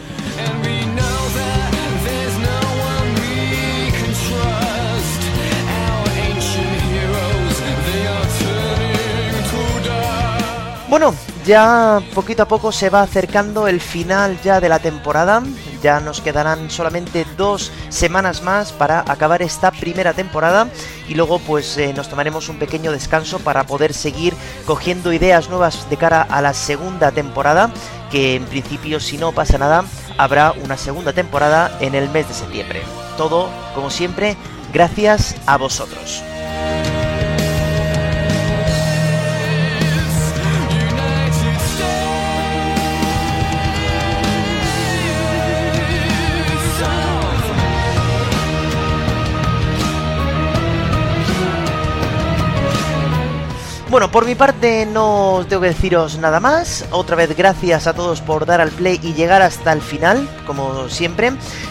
Bueno, 10.94 11.12
ya 11.44 12.00
poquito 12.14 12.44
a 12.44 12.46
poco 12.46 12.70
se 12.70 12.88
va 12.88 13.02
acercando 13.02 13.66
el 13.66 13.80
final 13.80 14.38
ya 14.44 14.60
de 14.60 14.68
la 14.68 14.78
temporada. 14.78 15.42
Ya 15.84 16.00
nos 16.00 16.22
quedarán 16.22 16.70
solamente 16.70 17.26
dos 17.36 17.70
semanas 17.90 18.42
más 18.42 18.72
para 18.72 19.00
acabar 19.00 19.42
esta 19.42 19.70
primera 19.70 20.14
temporada 20.14 20.66
y 21.06 21.14
luego 21.14 21.38
pues 21.40 21.76
eh, 21.76 21.92
nos 21.92 22.08
tomaremos 22.08 22.48
un 22.48 22.58
pequeño 22.58 22.90
descanso 22.90 23.38
para 23.38 23.66
poder 23.66 23.92
seguir 23.92 24.32
cogiendo 24.64 25.12
ideas 25.12 25.50
nuevas 25.50 25.90
de 25.90 25.98
cara 25.98 26.22
a 26.22 26.40
la 26.40 26.54
segunda 26.54 27.12
temporada 27.12 27.70
que 28.10 28.36
en 28.36 28.46
principio 28.46 28.98
si 28.98 29.18
no 29.18 29.32
pasa 29.32 29.58
nada 29.58 29.84
habrá 30.16 30.52
una 30.52 30.78
segunda 30.78 31.12
temporada 31.12 31.76
en 31.82 31.94
el 31.94 32.08
mes 32.08 32.28
de 32.28 32.34
septiembre. 32.34 32.82
Todo 33.18 33.50
como 33.74 33.90
siempre 33.90 34.38
gracias 34.72 35.36
a 35.44 35.58
vosotros. 35.58 36.22
Bueno, 53.94 54.10
por 54.10 54.26
mi 54.26 54.34
parte 54.34 54.86
no 54.86 55.46
tengo 55.48 55.62
que 55.62 55.68
deciros 55.68 56.18
nada 56.18 56.40
más. 56.40 56.84
Otra 56.90 57.14
vez 57.14 57.36
gracias 57.36 57.86
a 57.86 57.94
todos 57.94 58.20
por 58.20 58.44
dar 58.44 58.60
al 58.60 58.72
play 58.72 58.98
y 59.04 59.12
llegar 59.12 59.40
hasta 59.40 59.72
el 59.72 59.80
final, 59.80 60.28
como 60.48 60.88
siempre. 60.88 61.30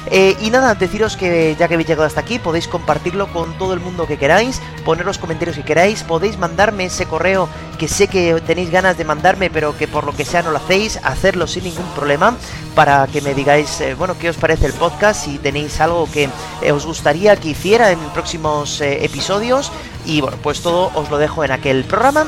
Eh, 0.09 0.38
y 0.39 0.49
nada, 0.49 0.74
deciros 0.74 1.17
que 1.17 1.53
ya 1.59 1.67
que 1.67 1.74
habéis 1.74 1.89
llegado 1.89 2.07
hasta 2.07 2.21
aquí, 2.21 2.39
podéis 2.39 2.69
compartirlo 2.69 3.28
con 3.34 3.57
todo 3.57 3.74
el 3.74 3.82
mundo 3.82 4.07
que 4.07 4.17
queráis, 4.17 4.61
poner 4.86 5.05
los 5.05 5.17
comentarios 5.17 5.57
que 5.57 5.63
queráis, 5.63 6.03
podéis 6.03 6.38
mandarme 6.38 6.86
ese 6.86 7.05
correo 7.05 7.49
que 7.78 7.89
sé 7.89 8.07
que 8.07 8.39
tenéis 8.47 8.71
ganas 8.71 8.97
de 8.97 9.03
mandarme, 9.03 9.49
pero 9.49 9.76
que 9.78 9.89
por 9.89 10.05
lo 10.05 10.13
que 10.13 10.24
sea 10.24 10.43
no 10.43 10.51
lo 10.51 10.59
hacéis, 10.59 11.01
hacerlo 11.03 11.45
sin 11.45 11.65
ningún 11.65 11.88
problema, 11.93 12.38
para 12.74 13.05
que 13.07 13.19
me 13.19 13.34
digáis, 13.34 13.82
eh, 13.82 13.95
bueno, 13.95 14.15
qué 14.17 14.30
os 14.30 14.38
parece 14.38 14.67
el 14.67 14.74
podcast, 14.74 15.26
si 15.26 15.39
tenéis 15.39 15.82
algo 15.82 16.07
que 16.09 16.30
eh, 16.61 16.71
os 16.71 16.86
gustaría 16.86 17.36
que 17.36 17.49
hiciera 17.49 17.91
en 17.91 17.99
próximos 18.13 18.80
episodios. 18.80 19.74
Y 20.05 20.19
bueno, 20.19 20.38
pues 20.43 20.61
todo 20.61 20.91
os 20.95 21.09
lo 21.09 21.17
dejo 21.17 21.45
en 21.45 21.51
aquel 21.51 21.86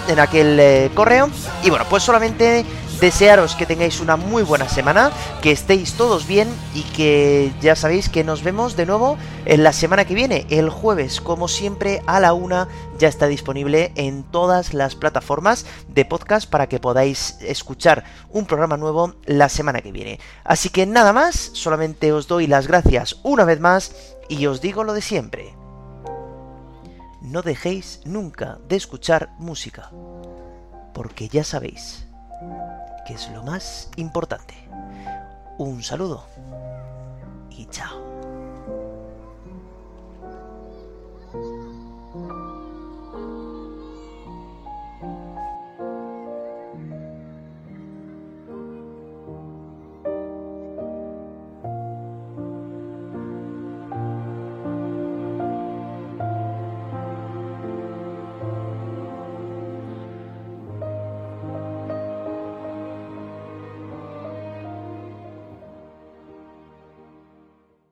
en 0.07 0.19
aquel 0.19 0.59
eh, 0.59 0.91
correo. 0.93 1.29
Y 1.63 1.69
bueno, 1.69 1.85
pues 1.89 2.03
solamente 2.03 2.65
desearos 2.99 3.55
que 3.55 3.65
tengáis 3.65 3.99
una 3.99 4.15
muy 4.15 4.43
buena 4.43 4.67
semana, 4.69 5.11
que 5.41 5.51
estéis 5.51 5.93
todos 5.93 6.27
bien 6.27 6.47
y 6.73 6.81
que 6.81 7.51
ya 7.61 7.75
sabéis 7.75 8.09
que 8.09 8.23
nos 8.23 8.41
vemos 8.41 8.75
de 8.75 8.85
nuevo 8.85 9.17
en 9.45 9.63
la 9.63 9.73
semana 9.73 10.05
que 10.05 10.15
viene, 10.15 10.47
el 10.49 10.69
jueves, 10.69 11.21
como 11.21 11.47
siempre 11.47 12.01
a 12.07 12.19
la 12.19 12.33
una, 12.33 12.67
ya 12.97 13.07
está 13.07 13.27
disponible 13.27 13.91
en 13.95 14.23
todas 14.23 14.73
las 14.73 14.95
plataformas 14.95 15.65
de 15.87 16.05
podcast 16.05 16.49
para 16.49 16.67
que 16.67 16.79
podáis 16.79 17.37
escuchar 17.41 18.05
un 18.29 18.45
programa 18.45 18.77
nuevo 18.77 19.15
la 19.25 19.49
semana 19.49 19.81
que 19.81 19.91
viene. 19.91 20.19
Así 20.43 20.69
que 20.69 20.85
nada 20.85 21.13
más, 21.13 21.35
solamente 21.53 22.11
os 22.11 22.27
doy 22.27 22.47
las 22.47 22.67
gracias 22.67 23.17
una 23.23 23.45
vez 23.45 23.59
más 23.59 24.15
y 24.29 24.45
os 24.47 24.61
digo 24.61 24.83
lo 24.83 24.93
de 24.93 25.01
siempre. 25.01 25.64
No 27.25 27.41
dejéis 27.41 28.01
nunca 28.05 28.59
de 28.69 28.75
escuchar 28.75 29.31
música, 29.39 29.89
porque 30.93 31.27
ya 31.27 31.43
sabéis 31.43 32.07
que 33.07 33.15
es 33.15 33.31
lo 33.31 33.41
más 33.41 33.89
importante. 33.95 34.53
Un 35.57 35.81
saludo 35.81 36.23
y 37.49 37.65
chao. 37.65 38.14